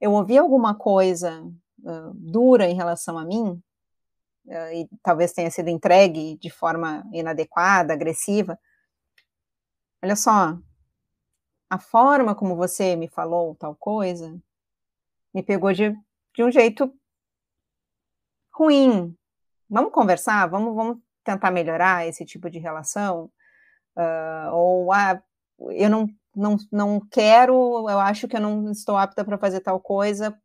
eu 0.00 0.12
ouvi 0.12 0.38
alguma 0.38 0.74
coisa 0.74 1.42
uh, 1.42 2.14
dura 2.14 2.66
em 2.66 2.74
relação 2.74 3.18
a 3.18 3.26
mim, 3.26 3.62
e 4.50 4.88
talvez 5.02 5.32
tenha 5.32 5.50
sido 5.50 5.68
entregue 5.68 6.36
de 6.38 6.50
forma 6.50 7.04
inadequada, 7.12 7.92
agressiva. 7.92 8.58
Olha 10.02 10.16
só, 10.16 10.58
a 11.68 11.78
forma 11.78 12.34
como 12.34 12.56
você 12.56 12.96
me 12.96 13.08
falou 13.08 13.54
tal 13.56 13.74
coisa 13.76 14.40
me 15.34 15.42
pegou 15.42 15.72
de, 15.72 15.94
de 16.34 16.42
um 16.42 16.50
jeito 16.50 16.92
ruim. 18.52 19.14
Vamos 19.68 19.92
conversar, 19.92 20.46
vamos, 20.46 20.74
vamos 20.74 20.98
tentar 21.22 21.50
melhorar 21.50 22.06
esse 22.06 22.24
tipo 22.24 22.48
de 22.48 22.58
relação? 22.58 23.30
Uh, 23.96 24.52
ou, 24.52 24.92
ah, 24.92 25.22
eu 25.72 25.90
não, 25.90 26.08
não, 26.34 26.56
não 26.72 27.00
quero, 27.10 27.54
eu 27.88 27.98
acho 28.00 28.26
que 28.26 28.36
eu 28.36 28.40
não 28.40 28.70
estou 28.70 28.96
apta 28.96 29.24
para 29.24 29.36
fazer 29.36 29.60
tal 29.60 29.80
coisa 29.80 30.36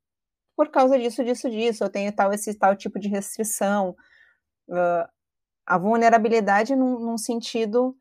por 0.55 0.69
causa 0.69 0.97
disso, 0.97 1.23
disso, 1.23 1.49
disso, 1.49 1.83
eu 1.83 1.89
tenho 1.89 2.11
tal, 2.11 2.31
esse 2.33 2.53
tal 2.53 2.75
tipo 2.75 2.99
de 2.99 3.07
restrição. 3.07 3.95
Uh, 4.67 5.07
a 5.65 5.77
vulnerabilidade 5.77 6.75
num, 6.75 6.99
num 6.99 7.17
sentido 7.17 7.97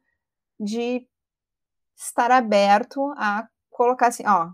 de 0.58 1.06
estar 1.96 2.30
aberto 2.30 3.12
a 3.16 3.48
colocar 3.70 4.08
assim, 4.08 4.24
ó, 4.26 4.50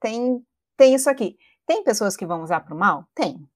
tem, 0.00 0.44
tem 0.76 0.94
isso 0.94 1.08
aqui. 1.08 1.38
Tem 1.66 1.82
pessoas 1.82 2.16
que 2.16 2.26
vão 2.26 2.42
usar 2.42 2.60
para 2.60 2.74
o 2.74 2.78
mal? 2.78 3.04
Tem. 3.14 3.48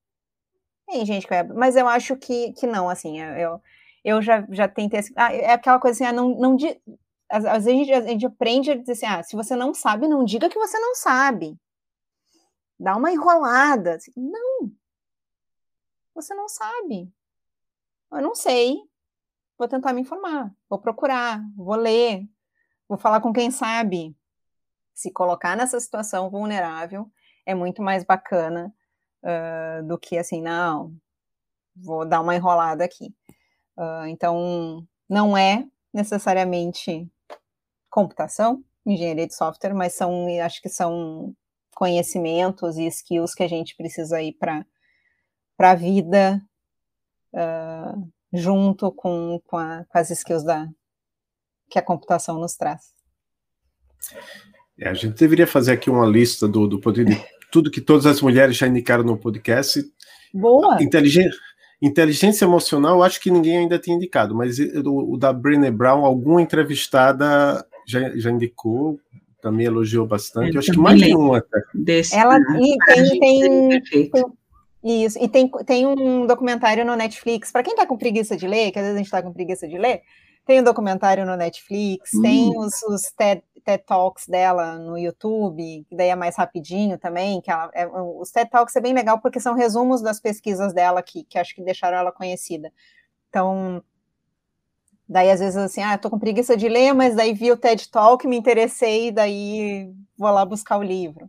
Tem 0.87 1.05
gente 1.07 1.27
que 1.27 1.31
vai, 1.31 1.45
mas 1.45 1.77
eu 1.77 1.87
acho 1.87 2.17
que, 2.17 2.53
que 2.53 2.67
não, 2.67 2.89
assim, 2.89 3.21
eu, 3.21 3.61
eu 4.05 4.21
já, 4.21 4.45
já 4.51 4.67
tentei, 4.67 5.01
assim, 5.01 5.13
ah, 5.17 5.33
é 5.33 5.53
aquela 5.53 5.79
coisa 5.79 5.97
assim, 5.97 6.05
ah, 6.05 6.13
não, 6.13 6.31
não, 6.31 6.57
às, 7.29 7.45
vezes 7.65 7.67
a 7.67 7.71
gente, 7.71 7.93
a 7.93 8.01
gente 8.03 8.27
aprende 8.27 8.71
a 8.73 8.77
dizer 8.77 8.93
assim, 8.93 9.07
ah, 9.07 9.23
se 9.23 9.37
você 9.37 9.55
não 9.55 9.73
sabe, 9.73 10.09
não 10.09 10.25
diga 10.25 10.49
que 10.49 10.59
você 10.59 10.79
não 10.79 10.95
sabe. 10.95 11.57
Dá 12.81 12.97
uma 12.97 13.13
enrolada. 13.13 13.97
Assim, 13.97 14.13
não. 14.17 14.73
Você 16.15 16.35
não 16.35 16.49
sabe. 16.49 17.13
Eu 18.11 18.23
não 18.23 18.35
sei. 18.35 18.79
Vou 19.59 19.69
tentar 19.69 19.93
me 19.93 20.01
informar. 20.01 20.51
Vou 20.69 20.79
procurar. 20.79 21.41
Vou 21.55 21.77
ler. 21.77 22.27
Vou 22.89 22.97
falar 22.97 23.21
com 23.21 23.33
quem 23.33 23.51
sabe. 23.51 24.17
Se 24.95 25.13
colocar 25.13 25.57
nessa 25.57 25.79
situação 25.79 26.31
vulnerável 26.31 27.11
é 27.47 27.55
muito 27.55 27.83
mais 27.83 28.03
bacana 28.05 28.75
uh, 29.23 29.87
do 29.87 29.99
que 29.99 30.19
assim, 30.19 30.43
não, 30.43 30.95
vou 31.75 32.07
dar 32.07 32.21
uma 32.21 32.35
enrolada 32.37 32.85
aqui. 32.85 33.15
Uh, 33.77 34.07
então, 34.07 34.87
não 35.09 35.37
é 35.37 35.67
necessariamente 35.93 37.11
computação, 37.89 38.65
engenharia 38.85 39.27
de 39.27 39.35
software, 39.35 39.75
mas 39.75 39.95
são, 39.95 40.27
acho 40.45 40.61
que 40.63 40.69
são 40.69 41.35
conhecimentos 41.81 42.77
e 42.77 42.87
skills 42.89 43.35
que 43.35 43.43
a 43.43 43.49
gente 43.49 43.75
precisa 43.75 44.19
aí 44.19 44.35
para 44.35 44.67
a 45.59 45.75
vida, 45.75 46.39
uh, 47.33 48.07
junto 48.31 48.93
com, 48.93 49.41
com, 49.47 49.57
a, 49.57 49.87
com, 49.89 49.99
as 49.99 50.11
skills 50.11 50.45
da, 50.45 50.69
que 51.71 51.79
a 51.79 51.83
computação 51.83 52.39
nos 52.39 52.55
traz. 52.55 52.83
É, 54.79 54.91
a 54.91 54.93
gente 54.93 55.15
deveria 55.15 55.47
fazer 55.47 55.73
aqui 55.73 55.89
uma 55.89 56.05
lista 56.05 56.47
do, 56.47 56.69
do 56.69 56.79
poder 56.79 57.07
de 57.07 57.19
tudo 57.51 57.71
que 57.71 57.81
todas 57.81 58.05
as 58.05 58.21
mulheres 58.21 58.59
já 58.59 58.67
indicaram 58.67 59.03
no 59.03 59.17
podcast. 59.17 59.83
Boa! 60.35 60.83
Inteligência, 60.83 61.41
inteligência 61.81 62.45
emocional, 62.45 63.03
acho 63.03 63.19
que 63.23 63.31
ninguém 63.31 63.57
ainda 63.57 63.79
tem 63.79 63.95
indicado, 63.95 64.35
mas 64.35 64.59
o, 64.59 65.15
o 65.15 65.17
da 65.17 65.33
Brené 65.33 65.71
Brown, 65.71 66.05
alguma 66.05 66.43
entrevistada 66.43 67.67
já, 67.87 68.15
já 68.19 68.31
indicou, 68.31 69.01
também 69.41 69.67
elogiou 69.67 70.07
bastante. 70.07 70.49
Eu, 70.49 70.55
eu 70.55 70.59
acho 70.61 70.73
que 70.73 70.79
mais 70.79 71.01
de 71.01 71.15
um 71.17 71.35
até. 71.35 71.61
Desse, 71.75 72.15
Ela 72.15 72.39
e 72.39 72.77
tem, 72.87 73.21
tem, 73.21 74.11
tem, 74.11 74.25
isso, 74.83 75.19
e 75.23 75.29
tem, 75.29 75.51
tem 75.67 75.87
um 75.87 76.27
documentário 76.27 76.85
no 76.85 76.97
Netflix, 76.97 77.53
para 77.53 77.63
quem 77.63 77.73
está 77.73 77.87
com 77.87 77.99
preguiça 77.99 78.37
de 78.37 78.47
ler, 78.47 78.71
que 78.71 78.79
às 78.79 78.85
vezes 78.85 78.95
a 78.95 78.99
gente 78.99 79.07
está 79.07 79.23
com 79.23 79.33
preguiça 79.33 79.69
de 79.69 79.77
ler, 79.77 80.03
tem 80.47 80.61
um 80.61 80.65
documentário 80.65 81.27
no 81.27 81.37
Netflix, 81.37 82.15
hum. 82.15 82.23
tem 82.23 82.59
os, 82.59 82.83
os 82.85 83.03
TED, 83.13 83.43
TED, 83.63 83.85
Talks 83.85 84.27
dela 84.27 84.79
no 84.79 84.97
YouTube, 84.97 85.85
que 85.87 85.95
daí 85.95 86.09
é 86.09 86.17
mais 86.17 86.37
rapidinho 86.37 86.99
também, 86.99 87.43
que 87.43 87.51
ela, 87.51 87.71
é, 87.75 87.87
os 87.87 88.31
TED 88.31 88.51
Talks 88.51 88.75
é 88.75 88.81
bem 88.81 88.95
legal 88.95 89.21
porque 89.21 89.39
são 89.39 89.55
resumos 89.55 90.01
das 90.01 90.19
pesquisas 90.19 90.73
dela 90.73 91.03
que, 91.03 91.25
que 91.25 91.39
acho 91.39 91.55
que 91.55 91.63
deixaram 91.63 91.99
ela 91.99 92.11
conhecida. 92.11 92.73
Então, 93.29 93.83
Daí, 95.11 95.29
às 95.29 95.41
vezes, 95.41 95.57
assim, 95.57 95.83
ah, 95.83 95.99
tô 95.99 96.09
com 96.09 96.21
preguiça 96.21 96.57
de 96.57 96.69
ler, 96.69 96.93
mas 96.95 97.17
daí 97.17 97.35
vi 97.35 97.51
o 97.51 97.57
TED 97.57 97.91
Talk, 97.91 98.25
me 98.29 98.37
interessei, 98.37 99.11
daí 99.11 99.93
vou 100.17 100.31
lá 100.31 100.45
buscar 100.45 100.79
o 100.79 100.85
livro. 100.85 101.29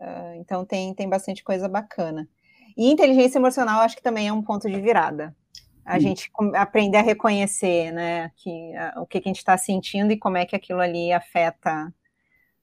Uh, 0.00 0.36
então, 0.36 0.64
tem, 0.64 0.94
tem 0.94 1.06
bastante 1.06 1.44
coisa 1.44 1.68
bacana. 1.68 2.26
E 2.74 2.90
inteligência 2.90 3.38
emocional, 3.38 3.82
acho 3.82 3.94
que 3.94 4.02
também 4.02 4.28
é 4.28 4.32
um 4.32 4.40
ponto 4.40 4.70
de 4.70 4.80
virada. 4.80 5.36
A 5.84 5.98
hum. 5.98 6.00
gente 6.00 6.30
aprender 6.54 6.96
a 6.96 7.02
reconhecer, 7.02 7.92
né, 7.92 8.30
que, 8.36 8.72
uh, 8.96 9.02
o 9.02 9.06
que, 9.06 9.20
que, 9.20 9.28
a 9.28 9.30
gente 9.30 9.36
está 9.36 9.58
sentindo 9.58 10.10
e 10.10 10.18
como 10.18 10.38
é 10.38 10.46
que 10.46 10.56
aquilo 10.56 10.80
ali 10.80 11.12
afeta 11.12 11.92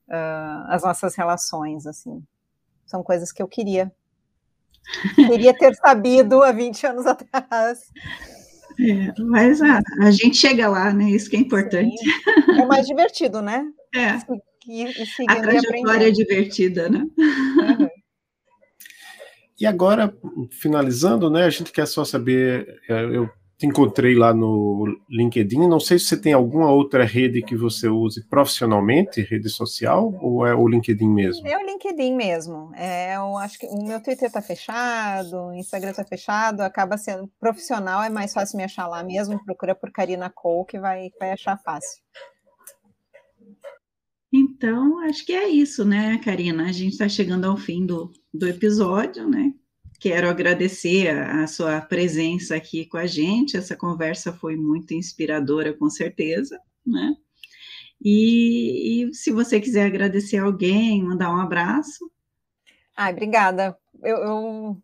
uh, 0.08 0.64
as 0.70 0.82
nossas 0.82 1.14
relações, 1.14 1.86
assim. 1.86 2.20
São 2.84 3.00
coisas 3.04 3.30
que 3.30 3.40
eu 3.40 3.46
queria. 3.46 3.92
Queria 5.14 5.56
ter 5.56 5.72
sabido 5.76 6.42
há 6.42 6.50
20 6.50 6.84
anos 6.84 7.06
atrás. 7.06 7.78
É, 8.82 9.22
mas 9.22 9.62
a, 9.62 9.80
a, 10.00 10.10
gente 10.10 10.36
chega 10.36 10.68
lá, 10.68 10.92
né? 10.92 11.10
Isso 11.10 11.30
que 11.30 11.36
é 11.36 11.38
importante. 11.38 11.96
Sim. 11.96 12.60
É 12.60 12.66
mais 12.66 12.86
divertido, 12.86 13.40
né? 13.40 13.64
É. 13.94 14.16
E, 14.66 14.84
e 14.84 14.94
a 15.28 15.42
trajetória 15.42 16.08
é 16.08 16.10
divertida, 16.10 16.88
né? 16.88 17.00
Uhum. 17.18 17.88
E 19.60 19.66
agora, 19.66 20.16
finalizando, 20.50 21.28
né? 21.28 21.44
A 21.44 21.50
gente 21.50 21.70
quer 21.70 21.86
só 21.86 22.06
saber. 22.06 22.80
É, 22.88 23.04
eu 23.04 23.28
te 23.62 23.66
encontrei 23.66 24.16
lá 24.16 24.34
no 24.34 24.84
LinkedIn. 25.08 25.68
Não 25.68 25.78
sei 25.78 25.96
se 25.96 26.06
você 26.06 26.20
tem 26.20 26.32
alguma 26.32 26.72
outra 26.72 27.04
rede 27.04 27.42
que 27.42 27.56
você 27.56 27.88
use 27.88 28.26
profissionalmente, 28.26 29.22
rede 29.22 29.48
social, 29.48 30.12
ou 30.20 30.44
é 30.44 30.52
o 30.52 30.66
LinkedIn 30.66 31.08
mesmo? 31.08 31.46
É 31.46 31.56
o 31.56 31.64
LinkedIn 31.64 32.16
mesmo. 32.16 32.72
É, 32.74 33.14
eu 33.14 33.38
acho 33.38 33.60
que 33.60 33.66
o 33.66 33.84
meu 33.86 34.02
Twitter 34.02 34.26
está 34.26 34.42
fechado, 34.42 35.36
o 35.36 35.54
Instagram 35.54 35.90
está 35.90 36.04
fechado, 36.04 36.60
acaba 36.62 36.98
sendo 36.98 37.30
profissional, 37.38 38.02
é 38.02 38.10
mais 38.10 38.32
fácil 38.32 38.56
me 38.56 38.64
achar 38.64 38.88
lá 38.88 39.04
mesmo. 39.04 39.42
Procura 39.44 39.76
por 39.76 39.92
Karina 39.92 40.28
Cole, 40.28 40.66
que 40.66 40.80
vai, 40.80 41.10
vai 41.20 41.30
achar 41.30 41.56
fácil. 41.56 42.02
Então, 44.32 44.98
acho 45.04 45.24
que 45.24 45.32
é 45.32 45.48
isso, 45.48 45.84
né, 45.84 46.18
Karina? 46.18 46.64
A 46.64 46.72
gente 46.72 46.92
está 46.92 47.08
chegando 47.08 47.44
ao 47.44 47.56
fim 47.56 47.86
do, 47.86 48.10
do 48.34 48.48
episódio, 48.48 49.28
né? 49.28 49.52
Quero 50.02 50.28
agradecer 50.28 51.10
a, 51.10 51.44
a, 51.44 51.46
sua 51.46 51.80
presença 51.80 52.56
aqui 52.56 52.84
com 52.86 52.96
a 52.96 53.06
gente. 53.06 53.56
Essa 53.56 53.76
conversa 53.76 54.32
foi 54.32 54.56
muito 54.56 54.92
inspiradora, 54.92 55.72
com 55.72 55.88
certeza, 55.88 56.60
né? 56.84 57.14
E, 58.04 59.04
e 59.04 59.14
se 59.14 59.30
você 59.30 59.60
quiser 59.60 59.86
agradecer 59.86 60.38
alguém, 60.38 61.04
mandar 61.04 61.32
um 61.32 61.40
abraço. 61.40 62.10
Ai, 62.96 63.12
obrigada. 63.12 63.78
Eu, 64.02 64.16
eu, 64.16 64.82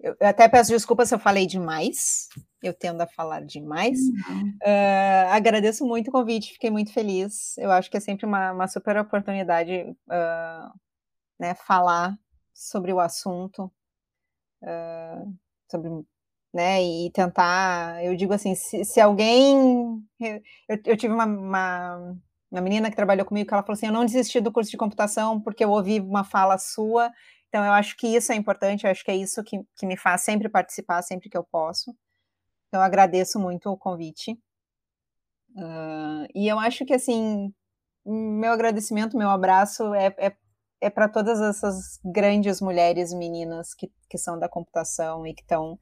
eu, 0.00 0.16
até 0.20 0.46
peço 0.46 0.70
desculpas 0.70 1.08
se 1.08 1.14
eu 1.14 1.18
falei 1.18 1.46
demais. 1.46 2.28
Eu 2.62 2.74
tendo 2.74 3.00
a 3.00 3.06
falar 3.06 3.40
demais. 3.40 3.98
Uhum. 4.00 4.50
Uh, 4.62 5.28
agradeço 5.30 5.86
muito 5.86 6.08
o 6.08 6.12
convite, 6.12 6.52
fiquei 6.52 6.68
muito 6.68 6.92
feliz. 6.92 7.56
Eu 7.56 7.70
acho 7.70 7.90
que 7.90 7.96
é 7.96 8.00
sempre 8.00 8.26
uma, 8.26 8.52
uma 8.52 8.68
super 8.68 8.98
oportunidade 8.98 9.96
uh, 10.08 10.78
né, 11.40 11.54
falar 11.54 12.18
sobre 12.52 12.92
o 12.92 13.00
assunto 13.00 13.72
uh, 14.62 15.34
sobre, 15.70 15.90
né, 16.52 16.82
e 16.82 17.10
tentar, 17.10 18.04
eu 18.04 18.16
digo 18.16 18.32
assim, 18.32 18.54
se, 18.54 18.84
se 18.84 19.00
alguém, 19.00 20.02
eu, 20.20 20.78
eu 20.84 20.96
tive 20.96 21.12
uma, 21.12 21.26
uma, 21.26 22.16
uma, 22.50 22.60
menina 22.60 22.90
que 22.90 22.96
trabalhou 22.96 23.26
comigo 23.26 23.46
que 23.46 23.54
ela 23.54 23.62
falou 23.62 23.74
assim, 23.74 23.86
eu 23.86 23.92
não 23.92 24.04
desisti 24.04 24.40
do 24.40 24.52
curso 24.52 24.70
de 24.70 24.76
computação 24.76 25.40
porque 25.40 25.64
eu 25.64 25.70
ouvi 25.70 26.00
uma 26.00 26.24
fala 26.24 26.58
sua, 26.58 27.12
então 27.48 27.64
eu 27.64 27.72
acho 27.72 27.96
que 27.96 28.06
isso 28.06 28.32
é 28.32 28.34
importante, 28.34 28.84
eu 28.84 28.90
acho 28.90 29.04
que 29.04 29.10
é 29.10 29.16
isso 29.16 29.42
que, 29.44 29.60
que 29.76 29.86
me 29.86 29.96
faz 29.96 30.22
sempre 30.22 30.48
participar, 30.48 31.02
sempre 31.02 31.28
que 31.28 31.36
eu 31.36 31.44
posso, 31.44 31.94
então 32.68 32.80
eu 32.80 32.84
agradeço 32.86 33.38
muito 33.38 33.70
o 33.70 33.76
convite, 33.76 34.32
uh, 35.56 36.26
e 36.34 36.48
eu 36.48 36.58
acho 36.58 36.84
que 36.84 36.94
assim, 36.94 37.52
meu 38.04 38.52
agradecimento, 38.52 39.16
meu 39.16 39.30
abraço 39.30 39.94
é, 39.94 40.14
é 40.18 40.36
é 40.80 40.88
para 40.88 41.08
todas 41.08 41.40
essas 41.40 41.98
grandes 42.04 42.60
mulheres 42.60 43.12
meninas 43.12 43.74
que, 43.74 43.90
que 44.08 44.18
são 44.18 44.38
da 44.38 44.48
computação 44.48 45.26
e 45.26 45.34
que 45.34 45.42
estão 45.42 45.78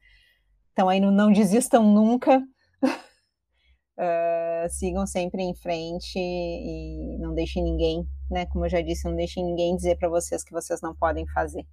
estão 0.69 0.89
aí 0.89 0.99
no 0.99 1.11
não 1.11 1.31
desistam 1.31 1.83
nunca 1.83 2.39
uh, 2.83 4.69
sigam 4.69 5.05
sempre 5.05 5.41
em 5.43 5.55
frente 5.55 6.17
e 6.17 7.17
não 7.19 7.33
deixem 7.33 7.63
ninguém 7.63 8.07
né 8.29 8.45
como 8.47 8.65
eu 8.65 8.69
já 8.69 8.81
disse 8.81 9.07
não 9.07 9.15
deixem 9.15 9.43
ninguém 9.43 9.75
dizer 9.75 9.97
para 9.97 10.09
vocês 10.09 10.43
que 10.43 10.51
vocês 10.51 10.81
não 10.81 10.95
podem 10.95 11.25
fazer. 11.27 11.65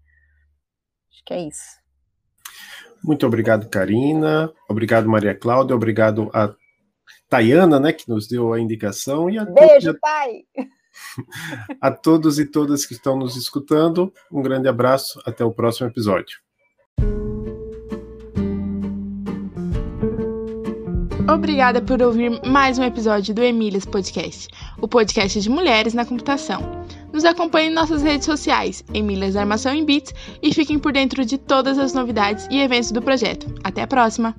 Acho 1.10 1.24
que 1.24 1.34
é 1.34 1.46
isso. 1.46 1.82
Muito 3.02 3.26
obrigado 3.26 3.68
Karina. 3.68 4.52
Obrigado 4.68 5.08
Maria 5.08 5.34
Cláudia. 5.34 5.76
Obrigado 5.76 6.30
a 6.34 6.54
Tayana 7.28 7.78
né 7.78 7.92
que 7.92 8.08
nos 8.08 8.26
deu 8.26 8.52
a 8.52 8.60
indicação. 8.60 9.30
E 9.30 9.38
a 9.38 9.44
beijo 9.44 9.96
pai 10.00 10.44
a 11.80 11.90
todos 11.90 12.38
e 12.38 12.46
todas 12.46 12.86
que 12.86 12.94
estão 12.94 13.16
nos 13.16 13.36
escutando, 13.36 14.12
um 14.30 14.42
grande 14.42 14.68
abraço, 14.68 15.20
até 15.24 15.44
o 15.44 15.52
próximo 15.52 15.88
episódio. 15.88 16.38
Obrigada 21.26 21.80
por 21.80 22.02
ouvir 22.02 22.40
mais 22.46 22.78
um 22.78 22.84
episódio 22.84 23.34
do 23.34 23.42
Emílias 23.42 23.86
Podcast, 23.86 24.46
o 24.80 24.86
podcast 24.86 25.40
de 25.40 25.48
mulheres 25.48 25.94
na 25.94 26.04
computação. 26.04 26.84
Nos 27.12 27.24
acompanhe 27.24 27.70
em 27.70 27.72
nossas 27.72 28.02
redes 28.02 28.26
sociais, 28.26 28.84
Emílias 28.92 29.34
Armação 29.34 29.72
em 29.72 29.84
Beats, 29.84 30.12
e 30.42 30.52
fiquem 30.52 30.78
por 30.78 30.92
dentro 30.92 31.24
de 31.24 31.38
todas 31.38 31.78
as 31.78 31.94
novidades 31.94 32.46
e 32.50 32.60
eventos 32.60 32.92
do 32.92 33.00
projeto. 33.00 33.46
Até 33.64 33.82
a 33.82 33.86
próxima! 33.86 34.34